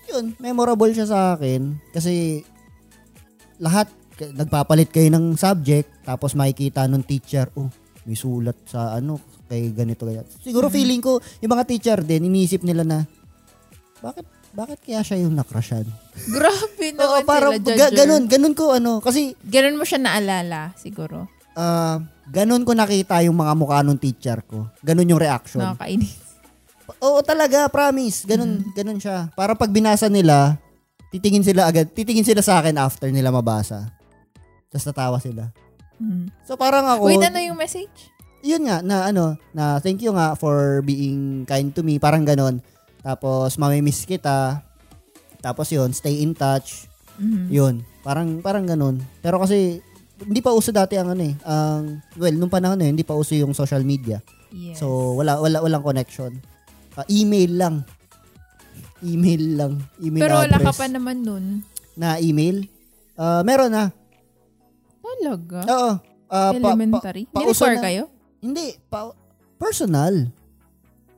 Yun, 0.07 0.39
memorable 0.39 0.95
siya 0.95 1.11
sa 1.11 1.35
akin 1.35 1.75
kasi 1.91 2.47
lahat, 3.59 3.91
nagpapalit 4.17 4.89
kayo 4.89 5.09
ng 5.09 5.35
subject, 5.35 5.91
tapos 6.03 6.33
makikita 6.33 6.85
nung 6.85 7.03
teacher, 7.03 7.51
oh, 7.55 7.67
may 8.03 8.15
sulat 8.15 8.55
sa 8.65 8.93
ano, 8.93 9.17
kay 9.45 9.71
ganito 9.71 10.05
kaya. 10.05 10.23
Siguro 10.39 10.69
Mhm. 10.69 10.73
feeling 10.73 11.01
ko, 11.01 11.12
yung 11.39 11.53
mga 11.53 11.67
teacher 11.67 11.99
din, 11.99 12.27
iniisip 12.27 12.61
nila 12.61 12.83
na, 12.83 12.99
bakit, 13.99 14.25
bakit 14.51 14.79
kaya 14.81 15.01
siya 15.01 15.19
yung 15.19 15.33
nakrasyan? 15.33 15.89
Grabe 16.27 16.87
Oo, 16.95 17.19
naman 17.19 17.25
parang, 17.25 17.53
sila, 17.57 17.75
ga- 17.75 17.93
ganun, 17.95 18.25
ganun 18.25 18.55
ko, 18.55 18.73
ano, 18.73 19.01
kasi, 19.01 19.33
Ganun 19.43 19.75
mo 19.75 19.83
siya 19.83 19.99
naalala, 19.99 20.73
siguro. 20.75 21.27
ah, 21.55 21.99
ganun 22.27 22.62
ko 22.62 22.73
nakita 22.73 23.21
yung 23.23 23.35
mga 23.35 23.53
mukha 23.55 23.81
nung 23.81 23.97
teacher 23.97 24.43
ko. 24.43 24.69
Ganun 24.81 25.07
yung 25.07 25.19
reaction. 25.19 25.65
Nakakainis. 25.65 26.21
Oo 27.01 27.21
talaga, 27.21 27.67
promise. 27.67 28.25
Ganun, 28.25 28.61
ganun 28.71 29.01
siya. 29.01 29.33
Para 29.33 29.55
pag 29.55 29.69
binasa 29.69 30.07
nila, 30.07 30.61
titingin 31.09 31.41
sila 31.41 31.65
agad, 31.65 31.89
titingin 31.89 32.25
sila 32.25 32.41
sa 32.41 32.61
akin 32.61 32.77
after 32.77 33.09
nila 33.09 33.33
mabasa. 33.33 33.89
Tapos 34.75 34.91
tatawa 34.91 35.22
sila. 35.22 35.55
Mhm. 36.03 36.35
So 36.43 36.59
parang 36.59 36.83
ako, 36.91 37.07
Wait, 37.07 37.22
ano 37.22 37.39
yung 37.39 37.55
message? 37.55 38.11
yun 38.43 38.66
nga, 38.66 38.83
na 38.83 39.09
ano, 39.09 39.39
na 39.55 39.79
thank 39.79 40.03
you 40.03 40.11
nga 40.11 40.35
for 40.35 40.83
being 40.83 41.47
kind 41.47 41.70
to 41.70 41.87
me. 41.87 42.03
Parang 42.03 42.27
ganun. 42.27 42.59
Tapos 43.01 43.55
mamimiss 43.55 44.03
kita. 44.03 44.66
Tapos 45.39 45.70
yun, 45.70 45.95
stay 45.95 46.20
in 46.20 46.35
touch. 46.35 46.91
Mhm. 47.22 47.47
Yun. 47.49 47.75
Parang, 48.03 48.43
parang 48.43 48.66
ganun. 48.66 48.99
Pero 49.22 49.39
kasi, 49.39 49.79
hindi 50.20 50.43
pa 50.43 50.53
uso 50.53 50.75
dati 50.75 50.99
ang 50.99 51.14
ano 51.14 51.22
eh. 51.22 51.35
Ang, 51.41 52.03
well, 52.18 52.35
nung 52.35 52.53
panahon 52.53 52.77
na 52.77 52.91
yun, 52.91 52.99
hindi 52.99 53.07
pa 53.07 53.16
uso 53.16 53.33
yung 53.33 53.55
social 53.55 53.81
media. 53.87 54.18
Yes. 54.51 54.83
So, 54.83 55.16
wala, 55.16 55.39
wala, 55.39 55.62
walang 55.62 55.85
connection. 55.85 56.37
Ah, 56.95 57.07
email 57.09 57.51
lang. 57.55 57.75
Email 59.05 59.43
lang. 59.57 59.72
Email 60.01 60.22
Pero 60.22 60.37
wala 60.43 60.57
ka 60.61 60.70
address. 60.70 60.81
pa 60.81 60.87
naman 60.89 61.16
nun. 61.25 61.45
Na 61.97 62.16
email? 62.20 62.64
Ah, 63.16 63.41
meron 63.45 63.72
na. 63.72 63.91
Talaga? 65.15 65.59
Oo. 65.65 65.93
Pa- 66.25 66.51
pa- 66.51 66.57
Elementary? 66.57 67.23
pa- 67.25 67.41
Hindi 67.41 67.47
pauso 67.47 67.65
na- 67.65 67.83
kayo? 67.83 68.03
hindi. 68.41 68.67
Pa- 68.91 69.17
personal. 69.57 70.15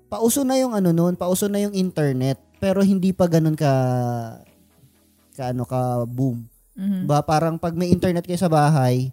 Pauso 0.06 0.44
na 0.44 0.54
yung 0.54 0.70
ano 0.70 0.92
noon, 0.92 1.16
pauso 1.16 1.48
na 1.48 1.58
yung 1.58 1.74
internet. 1.74 2.38
Pero 2.56 2.80
hindi 2.80 3.10
pa 3.10 3.26
ganun 3.26 3.56
ka 3.56 3.72
ka 5.36 5.52
ano 5.52 5.68
ka 5.68 6.04
boom. 6.06 6.46
Mhm. 6.76 7.04
Ba 7.04 7.20
parang 7.20 7.56
pag 7.56 7.72
may 7.72 7.88
internet 7.88 8.24
kayo 8.24 8.38
sa 8.38 8.48
bahay, 8.48 9.12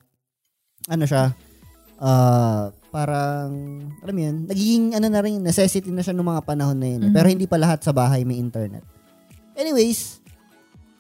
ano 0.88 1.04
siya? 1.04 1.32
Ah, 1.98 2.72
parang 2.92 3.50
alam 4.00 4.14
mo 4.14 4.22
yun, 4.22 4.38
nagiging 4.46 4.86
ano 4.94 5.08
na 5.08 5.24
rin, 5.24 5.40
necessity 5.40 5.88
na 5.90 6.04
siya 6.04 6.14
ng 6.14 6.24
mga 6.26 6.44
panahon 6.44 6.76
na 6.76 6.88
yun. 6.88 7.02
Mhm. 7.08 7.14
Pero 7.16 7.28
hindi 7.32 7.48
pa 7.48 7.56
lahat 7.56 7.80
sa 7.82 7.96
bahay 7.96 8.24
may 8.24 8.38
internet. 8.38 8.84
Anyways, 9.56 10.20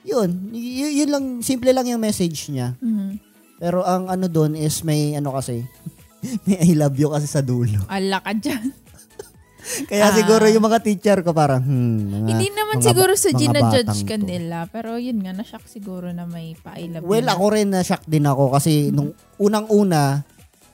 yun, 0.03 0.51
y- 0.51 1.03
yun 1.03 1.09
lang 1.11 1.25
simple 1.39 1.71
lang 1.71 1.87
yung 1.87 1.99
message 1.99 2.47
niya. 2.49 2.75
Mhm. 2.79 3.32
Pero 3.63 3.79
ang 3.81 4.11
ano 4.11 4.27
doon 4.27 4.59
is 4.59 4.83
may 4.83 5.15
ano 5.15 5.31
kasi, 5.31 5.63
may 6.43 6.59
I 6.61 6.75
love 6.75 6.99
you 6.99 7.07
kasi 7.07 7.23
sa 7.25 7.39
dulo. 7.39 7.79
Ala 7.87 8.19
ka 8.19 8.35
dyan. 8.35 8.75
Kaya 9.89 10.03
Ah. 10.03 10.13
siguro 10.13 10.43
yung 10.43 10.59
mga 10.61 10.83
teacher 10.83 11.23
ko 11.23 11.31
parang, 11.31 11.63
hmm, 11.63 11.95
mga, 12.03 12.27
Hindi 12.27 12.47
naman 12.51 12.75
mga 12.77 12.83
siguro 12.83 13.15
sa 13.15 13.31
gina-judge 13.31 14.03
ka 14.03 14.19
nila. 14.19 14.67
Pero 14.67 14.99
yun 14.99 15.23
nga, 15.23 15.31
na-shock 15.31 15.63
siguro 15.65 16.11
na 16.11 16.27
may 16.27 16.59
pa-I 16.59 16.91
love 16.91 17.07
Well, 17.07 17.23
you 17.23 17.31
na. 17.31 17.33
ako 17.33 17.45
rin 17.49 17.71
na 17.71 17.79
shock 17.79 18.03
din 18.03 18.27
ako 18.27 18.51
kasi 18.51 18.91
nung 18.91 19.15
unang-una, 19.39 20.27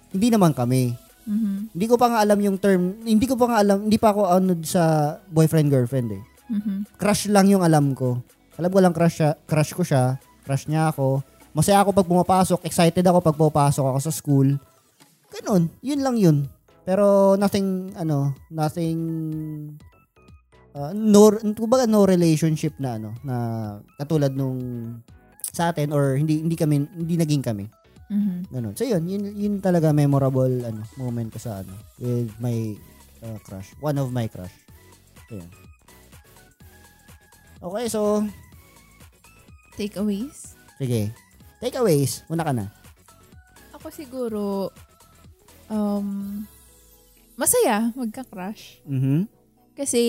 hindi 0.10 0.34
naman 0.34 0.58
kami. 0.58 0.98
Mhm. 1.24 1.78
Hindi 1.78 1.86
ko 1.86 1.94
pa 1.94 2.10
nga 2.10 2.26
alam 2.26 2.42
yung 2.42 2.58
term, 2.58 3.06
hindi 3.06 3.30
ko 3.30 3.38
pa 3.38 3.46
nga 3.46 3.58
alam, 3.62 3.86
hindi 3.86 4.02
pa 4.02 4.10
ako 4.10 4.22
ano 4.26 4.58
sa 4.66 4.84
boyfriend 5.30 5.70
girlfriend 5.70 6.10
eh. 6.10 6.24
Mhm. 6.50 6.98
Crush 6.98 7.30
lang 7.30 7.46
yung 7.46 7.62
alam 7.62 7.94
ko. 7.94 8.18
Alam 8.58 8.74
ko 8.74 8.80
lang 8.82 8.92
crush 8.92 9.22
siya, 9.22 9.38
crush 9.46 9.72
ko 9.72 9.86
siya, 9.86 10.18
crush 10.42 10.66
niya 10.66 10.90
ako. 10.90 11.22
Masaya 11.54 11.82
ako 11.82 11.92
pag 11.92 12.10
pumapasok, 12.10 12.60
excited 12.66 13.06
ako 13.06 13.20
pag 13.22 13.38
pumapasok 13.38 13.86
ako 13.86 14.00
sa 14.00 14.14
school. 14.14 14.58
Ganun, 15.34 15.70
yun 15.82 16.02
lang 16.02 16.16
yun. 16.18 16.38
Pero 16.86 17.38
nothing 17.38 17.94
ano, 17.98 18.34
nothing 18.50 19.00
uh, 20.74 20.94
no 20.94 21.34
kumbaga 21.54 21.86
no 21.86 22.06
relationship 22.06 22.78
na 22.82 22.98
ano 22.98 23.14
na 23.22 23.36
katulad 23.98 24.34
nung 24.34 24.58
sa 25.50 25.74
atin 25.74 25.94
or 25.94 26.18
hindi 26.18 26.42
hindi 26.42 26.58
kami 26.58 26.86
hindi 26.86 27.16
naging 27.18 27.44
kami. 27.46 27.66
Mhm. 28.10 28.50
Ganun. 28.50 28.74
So 28.74 28.90
yun, 28.90 29.06
yun, 29.06 29.22
yun 29.38 29.56
talaga 29.62 29.94
memorable 29.94 30.66
ano, 30.66 30.82
moment 30.98 31.30
ko 31.30 31.38
sa 31.38 31.62
ano, 31.62 31.74
with 32.02 32.34
my 32.42 32.74
uh, 33.22 33.38
crush. 33.46 33.70
One 33.78 34.02
of 34.02 34.10
my 34.10 34.26
crush. 34.26 34.54
Ayun. 35.30 35.50
Okay, 37.60 37.86
so, 37.92 38.24
Takeaways? 39.76 40.56
sige. 40.80 41.12
Takeaways, 41.60 42.24
una 42.32 42.48
ka 42.48 42.56
na. 42.56 42.72
Ako 43.76 43.92
siguro, 43.92 44.72
um, 45.68 46.44
masaya 47.36 47.92
magka-crush. 47.96 48.84
Mhm. 48.88 49.28
Kasi, 49.76 50.04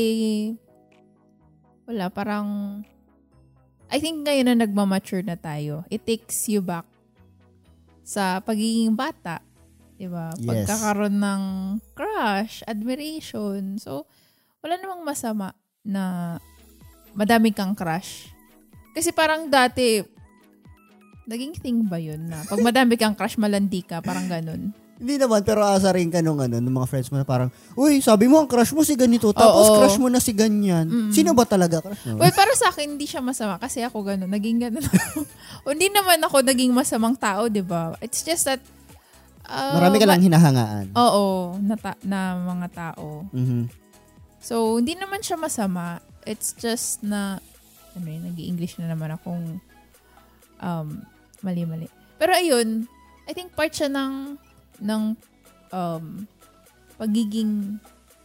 wala, 1.86 2.10
parang, 2.10 2.80
I 3.90 3.98
think 3.98 4.22
ngayon 4.22 4.46
na 4.50 4.62
nagmamature 4.62 5.26
na 5.26 5.34
tayo, 5.34 5.82
it 5.90 6.06
takes 6.06 6.46
you 6.46 6.62
back 6.62 6.86
sa 8.06 8.38
pagiging 8.42 8.94
bata. 8.94 9.42
'Di 9.98 10.06
ba? 10.10 10.30
Yes. 10.38 10.46
Pagkakaroon 10.46 11.18
ng 11.18 11.42
crush, 11.94 12.62
admiration. 12.66 13.76
So, 13.82 14.06
wala 14.62 14.78
namang 14.78 15.02
masama 15.02 15.54
na 15.82 16.34
madami 17.14 17.50
kang 17.50 17.74
crush. 17.74 18.30
Kasi 18.94 19.10
parang 19.14 19.46
dati, 19.50 20.02
naging 21.28 21.54
thing 21.56 21.84
ba 21.84 22.00
yun 22.00 22.30
na 22.30 22.40
pag 22.44 22.60
madami 22.60 22.96
kang 22.96 23.16
crush, 23.16 23.36
malandi 23.36 23.84
ka, 23.84 24.00
parang 24.00 24.26
ganun. 24.28 24.72
Hindi 25.00 25.16
naman, 25.16 25.40
pero 25.40 25.64
asa 25.64 25.88
rin 25.96 26.12
ka 26.12 26.20
nung, 26.20 26.36
ano, 26.36 26.60
nung 26.60 26.76
mga 26.76 26.84
friends 26.84 27.08
mo 27.08 27.16
na 27.16 27.24
parang, 27.24 27.48
uy, 27.72 28.04
sabi 28.04 28.28
mo 28.28 28.36
ang 28.36 28.44
crush 28.44 28.76
mo 28.76 28.84
si 28.84 28.92
ganito, 28.92 29.32
tapos 29.32 29.72
Oo. 29.72 29.80
crush 29.80 29.96
mo 29.96 30.12
na 30.12 30.20
si 30.20 30.36
ganyan. 30.36 30.84
Mm. 30.84 31.08
Sino 31.08 31.32
ba 31.32 31.48
talaga 31.48 31.80
crush 31.80 32.04
mo? 32.12 32.20
Well, 32.20 32.36
para 32.36 32.52
sa 32.52 32.68
akin, 32.68 33.00
hindi 33.00 33.08
siya 33.08 33.24
masama 33.24 33.56
kasi 33.56 33.80
ako 33.80 34.04
ganun. 34.04 34.28
Naging 34.28 34.60
ganun 34.60 34.84
ako. 34.84 35.24
o, 35.64 35.72
hindi 35.72 35.88
naman 35.88 36.20
ako 36.20 36.44
naging 36.44 36.76
masamang 36.76 37.16
tao, 37.16 37.48
di 37.48 37.64
ba? 37.64 37.96
It's 38.04 38.20
just 38.20 38.44
that, 38.44 38.60
uh, 39.48 39.80
Marami 39.80 39.96
ka 39.96 40.04
lang 40.04 40.20
hinahangaan. 40.20 40.92
Oo, 40.92 41.56
na, 41.64 41.80
ta- 41.80 42.00
na 42.04 42.36
mga 42.36 42.68
tao. 42.68 43.24
Mhm. 43.32 43.72
So, 44.44 44.76
hindi 44.76 45.00
naman 45.00 45.24
siya 45.24 45.40
masama. 45.40 46.04
It's 46.28 46.52
just 46.52 47.00
na, 47.00 47.40
ano 47.96 48.04
yun, 48.04 48.28
nag-i-English 48.28 48.76
na 48.76 48.92
naman 48.92 49.16
akong 49.16 49.64
um, 50.60 51.02
mali-mali. 51.40 51.88
Pero 52.16 52.32
ayun, 52.32 52.84
I 53.24 53.32
think 53.32 53.52
part 53.52 53.72
siya 53.72 53.88
ng, 53.88 54.36
ng 54.78 55.02
um, 55.70 56.04
pagiging, 56.96 57.80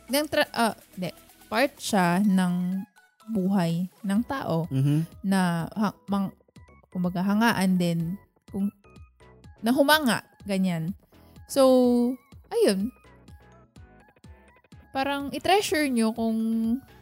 ng 0.07 0.25
tra- 0.27 0.51
ah, 0.51 0.75
hindi, 0.93 1.11
part 1.47 1.73
siya 1.77 2.19
ng 2.21 2.83
buhay 3.25 3.89
ng 4.05 4.21
tao 4.23 4.69
Mhm. 4.69 5.25
na 5.25 5.65
ha- 5.73 5.97
mang, 6.05 6.29
kumbaga 6.93 7.25
hangaan 7.25 7.75
din 7.75 7.99
kung 8.51 8.69
na 9.59 9.73
humanga 9.73 10.21
ganyan. 10.45 10.93
So, 11.49 11.65
ayun. 12.53 12.93
Parang 14.95 15.27
i-treasure 15.35 15.91
nyo 15.91 16.15
kung 16.15 16.39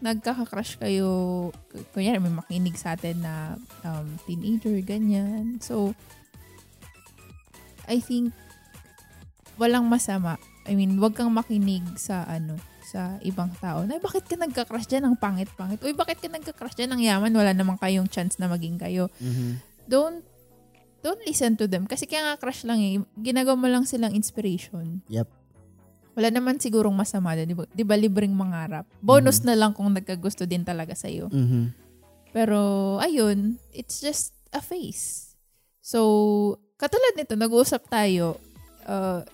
nagkaka-crush 0.01 0.81
kayo. 0.81 1.53
Kunyari, 1.93 2.17
may 2.17 2.33
makinig 2.33 2.73
sa 2.73 2.97
atin 2.97 3.21
na 3.21 3.53
um, 3.85 4.17
teenager, 4.25 4.73
ganyan. 4.81 5.61
So, 5.61 5.93
I 7.85 8.01
think 8.01 8.33
walang 9.61 9.85
masama. 9.85 10.41
I 10.65 10.73
mean, 10.73 10.97
wag 10.97 11.13
kang 11.13 11.29
makinig 11.29 11.85
sa 12.01 12.25
ano 12.25 12.57
sa 12.81 13.21
ibang 13.21 13.53
tao. 13.61 13.85
Na, 13.85 14.01
bakit 14.01 14.25
ka 14.25 14.41
nagka-crush 14.41 14.89
dyan? 14.89 15.05
Ang 15.05 15.13
pangit-pangit. 15.21 15.77
Uy, 15.85 15.93
bakit 15.93 16.17
ka 16.17 16.33
nagka-crush 16.33 16.73
dyan? 16.73 16.97
Ang 16.97 17.05
yaman. 17.05 17.29
Wala 17.29 17.53
namang 17.53 17.77
kayong 17.77 18.09
chance 18.09 18.41
na 18.41 18.49
maging 18.49 18.81
kayo. 18.81 19.13
Mhm. 19.21 19.61
Don't 19.85 20.25
don't 21.03 21.21
listen 21.27 21.59
to 21.59 21.69
them. 21.69 21.85
Kasi 21.85 22.09
kaya 22.09 22.25
nga 22.33 22.41
crush 22.41 22.63
lang 22.63 22.79
eh. 22.79 22.97
Ginagawa 23.19 23.59
mo 23.59 23.67
lang 23.69 23.85
silang 23.85 24.15
inspiration. 24.15 25.03
Yep. 25.11 25.42
Wala 26.13 26.29
naman 26.29 26.61
sigurong 26.61 26.93
masama 26.93 27.33
doon. 27.33 27.47
Di 27.49 27.55
ba, 27.57 27.63
di 27.65 27.83
ba 27.85 27.95
libreng 27.97 28.33
mangarap? 28.33 28.85
Bonus 29.01 29.41
na 29.41 29.57
lang 29.57 29.73
kung 29.73 29.89
nagkagusto 29.89 30.45
din 30.45 30.61
talaga 30.61 30.93
sa'yo. 30.93 31.29
Mhm. 31.33 31.73
Pero, 32.33 32.97
ayun, 33.01 33.57
it's 33.73 34.01
just 34.01 34.33
a 34.53 34.61
phase. 34.61 35.33
So, 35.81 36.57
katulad 36.77 37.17
nito, 37.17 37.33
nag-uusap 37.37 37.89
tayo, 37.89 38.37
uh, 38.85 39.25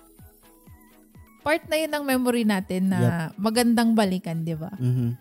part 1.40 1.64
na 1.68 1.76
yun 1.80 1.92
ng 1.92 2.04
memory 2.04 2.44
natin 2.44 2.92
na 2.92 3.32
magandang 3.40 3.96
balikan, 3.96 4.44
di 4.44 4.56
ba? 4.56 4.72
Mhm. 4.76 5.16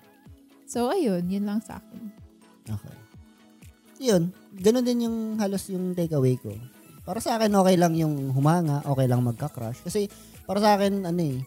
So, 0.68 0.92
ayun, 0.92 1.28
yun 1.28 1.48
lang 1.48 1.64
sa 1.64 1.80
akin. 1.80 2.04
Okay. 2.68 2.96
Yun, 4.00 4.32
ganun 4.56 4.86
din 4.86 5.08
yung 5.08 5.18
halos 5.40 5.68
yung 5.68 5.92
takeaway 5.96 6.40
ko. 6.40 6.56
Para 7.04 7.20
sa 7.20 7.36
akin, 7.40 7.52
okay 7.52 7.76
lang 7.80 7.96
yung 7.96 8.32
humanga, 8.32 8.84
okay 8.86 9.08
lang 9.08 9.24
magka-crush. 9.24 9.82
Kasi, 9.84 10.08
para 10.50 10.58
sa 10.58 10.74
akin, 10.74 11.06
ano 11.06 11.22
eh, 11.22 11.46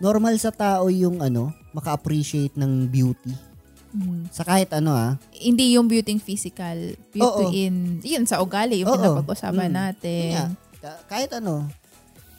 normal 0.00 0.32
sa 0.40 0.48
tao 0.48 0.88
yung 0.88 1.20
ano, 1.20 1.52
maka-appreciate 1.76 2.56
ng 2.56 2.88
beauty. 2.88 3.36
Mhm. 3.92 4.32
Sa 4.32 4.48
kahit 4.48 4.72
ano 4.72 4.96
ah, 4.96 5.20
Hindi 5.36 5.76
yung 5.76 5.84
beauty 5.84 6.16
in 6.16 6.22
physical. 6.24 6.96
Beauty 7.12 7.44
Oo. 7.44 7.52
in, 7.52 8.00
yun, 8.00 8.24
sa 8.24 8.40
ugali, 8.40 8.80
yung 8.80 8.88
Oo. 8.88 8.96
pinapag-usapan 8.96 9.68
Mm. 9.68 9.76
natin. 9.76 10.56
Ka- 10.80 11.04
kahit 11.04 11.36
ano, 11.36 11.68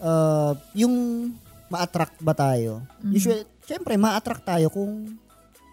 uh, 0.02 0.58
yung 0.74 0.96
ma-attract 1.70 2.18
ba 2.18 2.34
tayo? 2.34 2.82
Mhm. 3.06 3.14
Usually, 3.14 3.44
syempre, 3.62 3.94
ma-attract 3.94 4.42
tayo 4.42 4.74
kung 4.74 5.22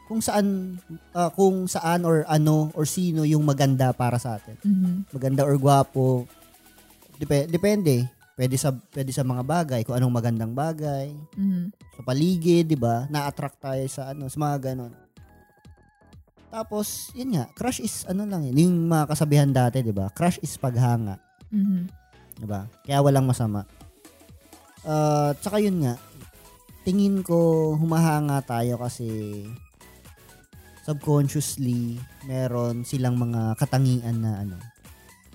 kung 0.09 0.24
saan 0.24 0.76
uh, 1.12 1.29
kung 1.33 1.68
saan 1.68 2.01
or 2.05 2.24
ano 2.24 2.72
or 2.72 2.85
sino 2.85 3.29
yung 3.29 3.45
maganda 3.45 3.93
para 3.93 4.16
sa 4.16 4.37
atin. 4.37 4.57
Mhm. 4.61 5.12
Maganda 5.12 5.45
or 5.45 5.57
gwapo. 5.57 6.24
Dep- 7.16 7.49
depende. 7.49 8.17
Pwede 8.39 8.55
sa 8.55 8.70
pwede 8.70 9.11
sa 9.11 9.26
mga 9.26 9.43
bagay, 9.43 9.80
kung 9.82 9.99
anong 9.99 10.14
magandang 10.14 10.55
bagay, 10.55 11.11
Mhm. 11.34 11.74
sa 11.99 12.03
paligid, 12.07 12.70
'di 12.70 12.78
ba? 12.78 13.11
Na-attract 13.11 13.59
tayo 13.59 13.82
sa 13.91 14.14
ano, 14.14 14.30
sa 14.30 14.39
mga 14.39 14.57
ganon. 14.70 14.95
Tapos, 16.49 17.11
yun 17.12 17.34
nga, 17.34 17.51
crush 17.53 17.82
is 17.82 18.07
ano 18.07 18.22
lang 18.24 18.47
yun. 18.47 18.57
Yung 18.57 18.74
mga 18.86 19.11
kasabihan 19.11 19.51
dati, 19.51 19.82
'di 19.82 19.91
ba? 19.91 20.07
Crush 20.14 20.39
is 20.39 20.55
paghanga. 20.55 21.18
Mhm. 21.51 21.91
Diba? 22.39 22.70
Kaya 22.86 23.03
walang 23.03 23.26
masama. 23.26 23.66
Uh, 24.86 25.34
tsaka 25.43 25.59
yun 25.59 25.82
nga, 25.82 25.99
tingin 26.86 27.26
ko 27.26 27.74
humahanga 27.74 28.39
tayo 28.47 28.78
kasi 28.78 29.43
subconsciously 30.86 31.99
meron 32.24 32.86
silang 32.86 33.18
mga 33.18 33.59
katangian 33.59 34.22
na 34.22 34.47
ano, 34.47 34.57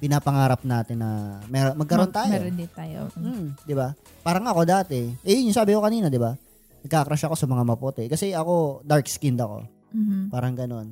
pinapangarap 0.04 0.68
natin 0.68 1.00
na 1.00 1.40
mer- 1.48 1.80
magkaroon 1.80 2.12
Mag- 2.12 2.18
tayo. 2.20 2.32
Meron 2.36 2.58
din 2.60 2.72
tayo. 2.76 3.00
Hmm, 3.16 3.56
'di 3.64 3.72
ba? 3.72 3.96
Parang 4.20 4.44
ako 4.44 4.68
dati. 4.68 5.16
Eh 5.24 5.40
yun 5.40 5.48
yung 5.48 5.56
sabi 5.56 5.72
ko 5.72 5.80
kanina, 5.80 6.12
'di 6.12 6.20
ba? 6.20 6.36
Nagka-crush 6.84 7.24
ako 7.24 7.36
sa 7.40 7.48
mga 7.48 7.64
maputi 7.64 8.04
kasi 8.12 8.36
ako 8.36 8.84
dark 8.84 9.08
skinned 9.08 9.40
ako. 9.40 9.64
Mhm. 9.96 10.28
Parang 10.28 10.52
ganon. 10.52 10.92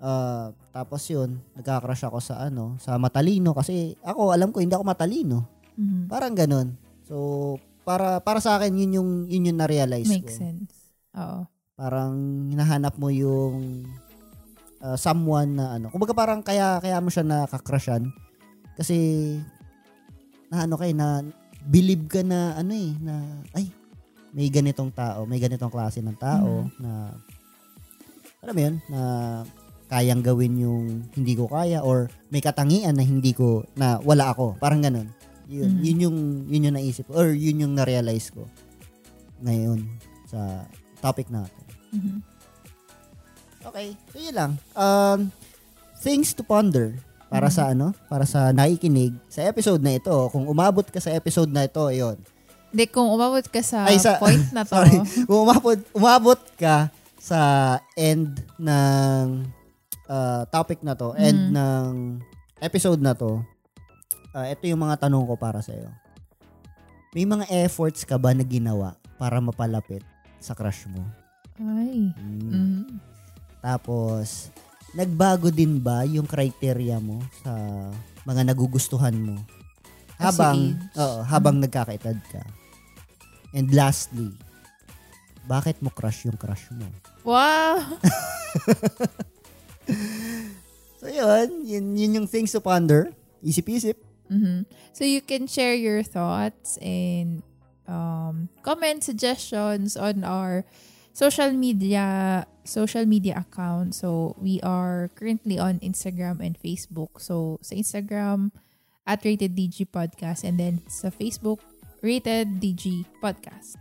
Ah, 0.00 0.48
tapos 0.72 1.04
yun, 1.04 1.36
nagka-crush 1.52 2.08
ako 2.08 2.24
sa 2.24 2.40
ano, 2.40 2.80
sa 2.80 2.96
matalino 2.96 3.52
kasi 3.52 3.92
ako 4.00 4.32
alam 4.32 4.48
ko 4.48 4.64
hindi 4.64 4.72
ako 4.72 4.88
matalino. 4.88 5.44
Mhm. 5.76 6.08
Parang 6.08 6.32
ganun. 6.32 6.72
So, 7.04 7.16
para 7.84 8.24
para 8.24 8.40
sa 8.40 8.56
akin 8.56 8.72
yun 8.72 8.96
yung 8.96 9.10
yun 9.28 9.52
yung 9.52 9.60
na-realize 9.60 10.08
Makes 10.08 10.24
ko. 10.24 10.40
sense. 10.40 10.72
Oo. 11.12 11.44
Parang 11.76 12.16
hinahanap 12.48 12.96
mo 12.96 13.12
yung 13.12 13.84
uh, 14.80 14.96
someone 14.96 15.60
na 15.60 15.76
ano. 15.76 15.92
Kumbaga 15.92 16.16
parang 16.16 16.40
kaya 16.40 16.80
kaya 16.80 16.96
mo 16.96 17.12
siya 17.12 17.24
nakakrushan 17.24 18.08
kasi 18.74 18.98
na 20.50 20.66
ano 20.66 20.74
kay 20.76 20.92
na 20.92 21.22
believe 21.66 22.08
ka 22.08 22.24
na 22.24 22.56
ano 22.56 22.72
eh 22.74 22.90
na 22.98 23.14
ay 23.54 23.70
may 24.30 24.46
ganitong 24.46 24.94
tao, 24.94 25.26
may 25.26 25.42
ganitong 25.42 25.70
klase 25.74 25.98
ng 25.98 26.14
tao 26.14 26.70
na 26.78 27.10
alam 28.40 28.54
mo 28.56 28.60
yun, 28.62 28.76
na 28.88 29.00
kayang 29.90 30.22
gawin 30.22 30.54
yung 30.56 30.84
hindi 31.18 31.34
ko 31.34 31.50
kaya 31.50 31.82
or 31.82 32.06
may 32.30 32.38
katangian 32.38 32.94
na 32.94 33.02
hindi 33.02 33.34
ko 33.34 33.66
na 33.74 33.98
wala 34.00 34.30
ako. 34.30 34.54
Parang 34.56 34.80
ganun. 34.80 35.10
Yun, 35.50 35.66
Mhm. 35.66 35.82
yun 35.82 35.98
yung 35.98 36.18
yun 36.46 36.66
yung 36.70 36.76
naisip 36.78 37.10
ko 37.10 37.18
or 37.18 37.34
yun 37.34 37.58
yung 37.58 37.74
na-realize 37.74 38.30
ko 38.30 38.46
ngayon 39.42 39.82
sa 40.30 40.62
topic 41.02 41.26
natin. 41.26 41.66
Mhm. 41.90 42.16
Okay, 43.66 43.92
so 44.14 44.16
yun 44.22 44.36
lang. 44.38 44.52
Um, 44.72 45.34
things 46.00 46.32
to 46.32 46.46
ponder 46.46 46.94
para 47.30 47.46
Mhm. 47.46 47.54
sa 47.54 47.62
ano, 47.68 47.86
para 48.04 48.26
sa 48.26 48.50
nakikinig 48.50 49.14
sa 49.26 49.40
episode 49.42 49.78
na 49.78 49.94
ito. 49.94 50.10
Kung 50.28 50.44
umabot 50.44 50.82
ka 50.82 50.98
sa 50.98 51.10
episode 51.10 51.48
na 51.48 51.64
ito, 51.64 51.80
yon. 51.88 52.18
Hindi, 52.68 52.84
kung 52.86 53.06
umabot 53.06 53.42
ka 53.42 53.62
sa, 53.62 53.86
Ay, 53.86 53.96
sa- 53.96 54.18
point 54.18 54.50
na 54.52 54.62
to, 54.62 54.74
Sorry. 54.74 54.98
Kung 55.24 55.40
umabot, 55.44 55.78
umabot 55.92 56.38
ka 56.54 56.90
sa 57.16 57.38
end 57.94 58.30
ng 58.56 59.46
uh, 60.04 60.42
topic 60.48 60.82
na 60.82 60.92
to, 60.92 61.14
end 61.14 61.48
Mhm. 61.48 61.54
ng 61.54 61.90
episode 62.58 62.98
na 62.98 63.14
to, 63.14 63.38
uh, 64.32 64.44
ito 64.44 64.66
yung 64.66 64.82
mga 64.82 65.06
tanong 65.06 65.22
ko 65.24 65.34
para 65.34 65.62
sa 65.62 65.70
iyo. 65.70 65.86
May 67.10 67.22
mga 67.24 67.46
efforts 67.60 68.02
ka 68.02 68.14
ba 68.16 68.30
na 68.30 68.42
ginawa 68.42 68.94
para 69.16 69.38
mapalapit 69.38 70.02
sa 70.38 70.50
crush 70.52 70.86
mo? 70.86 71.02
ay. 71.58 72.10
Mm. 72.16 72.48
Mhm. 72.48 72.82
Tapos, 73.60 74.48
nagbago 74.94 75.48
din 75.50 75.78
ba 75.78 76.02
yung 76.06 76.26
criteria 76.26 76.98
mo 76.98 77.22
sa 77.42 77.52
mga 78.26 78.50
nagugustuhan 78.50 79.14
mo? 79.14 79.36
Habang, 80.20 80.76
oo, 81.00 81.18
habang 81.24 81.56
nagkakaedad 81.56 82.18
ka. 82.28 82.42
And 83.56 83.72
lastly, 83.72 84.36
bakit 85.48 85.80
mo 85.80 85.88
crush 85.88 86.28
yung 86.28 86.36
crush 86.36 86.68
mo? 86.74 86.86
Wow! 87.24 87.80
So 91.00 91.08
yun, 91.08 91.64
yun, 91.64 91.96
yun 91.96 92.16
yung 92.20 92.28
things 92.28 92.52
to 92.52 92.60
ponder. 92.60 93.08
Isip-isip. 93.40 93.96
Mhm. 94.28 94.68
So 94.92 95.08
you 95.08 95.24
can 95.24 95.48
share 95.48 95.72
your 95.72 96.04
thoughts 96.04 96.76
and 96.84 97.40
um, 97.88 98.52
comment 98.60 99.00
suggestions 99.00 99.96
on 99.96 100.22
our 100.28 100.68
social 101.12 101.52
media 101.52 102.46
social 102.62 103.06
media 103.06 103.42
account. 103.42 103.94
So 103.94 104.36
we 104.38 104.60
are 104.62 105.10
currently 105.18 105.58
on 105.58 105.80
Instagram 105.80 106.40
and 106.40 106.54
Facebook. 106.54 107.18
So 107.18 107.58
sa 107.64 107.74
Instagram 107.74 108.54
at 109.06 109.24
Rated 109.24 109.56
DG 109.56 109.90
Podcast 109.90 110.46
and 110.46 110.60
then 110.60 110.84
sa 110.86 111.10
Facebook 111.10 111.58
Rated 112.00 112.62
DG 112.62 113.04
Podcast. 113.20 113.76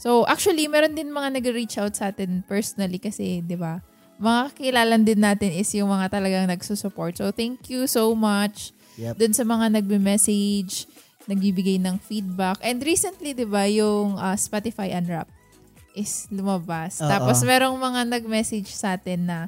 So, 0.00 0.24
actually, 0.24 0.64
meron 0.64 0.96
din 0.96 1.12
mga 1.12 1.36
nag-reach 1.36 1.76
out 1.76 1.92
sa 1.92 2.08
atin 2.08 2.40
personally 2.48 2.96
kasi, 2.96 3.44
di 3.44 3.52
ba, 3.52 3.84
mga 4.16 4.56
kakilalan 4.56 5.04
din 5.04 5.20
natin 5.20 5.52
is 5.52 5.68
yung 5.76 5.92
mga 5.92 6.08
talagang 6.08 6.48
nagsusupport. 6.48 7.20
So, 7.20 7.28
thank 7.30 7.68
you 7.68 7.84
so 7.84 8.16
much 8.16 8.72
Yep. 8.96 9.20
dun 9.20 9.32
sa 9.36 9.44
mga 9.44 9.76
nagbe-message, 9.76 10.88
nagbibigay 11.28 11.76
ng 11.84 12.00
feedback. 12.00 12.56
And 12.64 12.80
recently, 12.80 13.36
di 13.36 13.44
ba, 13.44 13.68
yung 13.68 14.16
uh, 14.16 14.40
Spotify 14.40 14.88
Unwrapped 14.96 15.36
is 15.92 16.26
lumabas. 16.28 16.98
Oo. 16.98 17.08
Tapos, 17.08 17.42
merong 17.42 17.74
mga 17.74 18.00
nag-message 18.06 18.70
sa 18.70 18.94
atin 18.94 19.26
na 19.26 19.38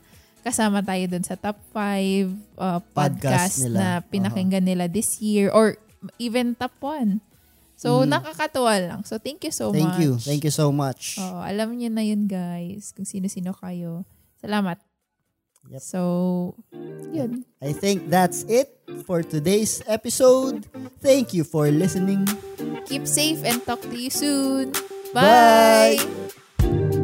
kasama 0.43 0.82
tayo 0.82 1.07
dun 1.07 1.22
sa 1.22 1.38
top 1.38 1.55
5 1.70 2.34
uh, 2.59 2.82
podcast, 2.90 2.90
Podcast 2.93 3.55
nila. 3.62 3.78
na 3.78 3.88
pinakinggan 4.03 4.64
nila 4.64 4.84
this 4.86 5.22
year 5.22 5.49
or 5.49 5.78
even 6.18 6.55
top 6.55 6.74
1. 6.82 7.22
So, 7.78 8.03
Mhm. 8.03 8.11
nakakatuwa 8.11 8.74
lang. 8.78 9.01
So, 9.03 9.18
thank 9.18 9.43
you 9.43 9.51
so 9.51 9.70
Thank 9.70 9.95
much. 9.95 10.03
you. 10.03 10.12
Thank 10.18 10.43
you 10.43 10.51
so 10.51 10.70
much. 10.70 11.18
Oh, 11.18 11.38
alam 11.38 11.74
niyo 11.74 11.90
na 11.90 12.03
yun, 12.03 12.26
guys. 12.26 12.90
Kung 12.90 13.07
sino-sino 13.07 13.55
kayo. 13.55 14.03
Salamat. 14.38 14.78
Yep. 15.70 15.78
So, 15.78 16.01
yun. 17.14 17.47
I 17.62 17.70
think 17.70 18.11
that's 18.11 18.43
it 18.51 18.66
for 19.07 19.22
today's 19.22 19.78
episode. 19.86 20.66
Thank 20.99 21.34
you 21.34 21.47
for 21.47 21.70
listening. 21.70 22.26
Keep 22.90 23.07
safe 23.07 23.47
and 23.47 23.62
talk 23.62 23.78
to 23.78 23.95
you 23.95 24.11
soon. 24.11 24.74
Bye. 25.15 25.99
Bye. 25.99 27.02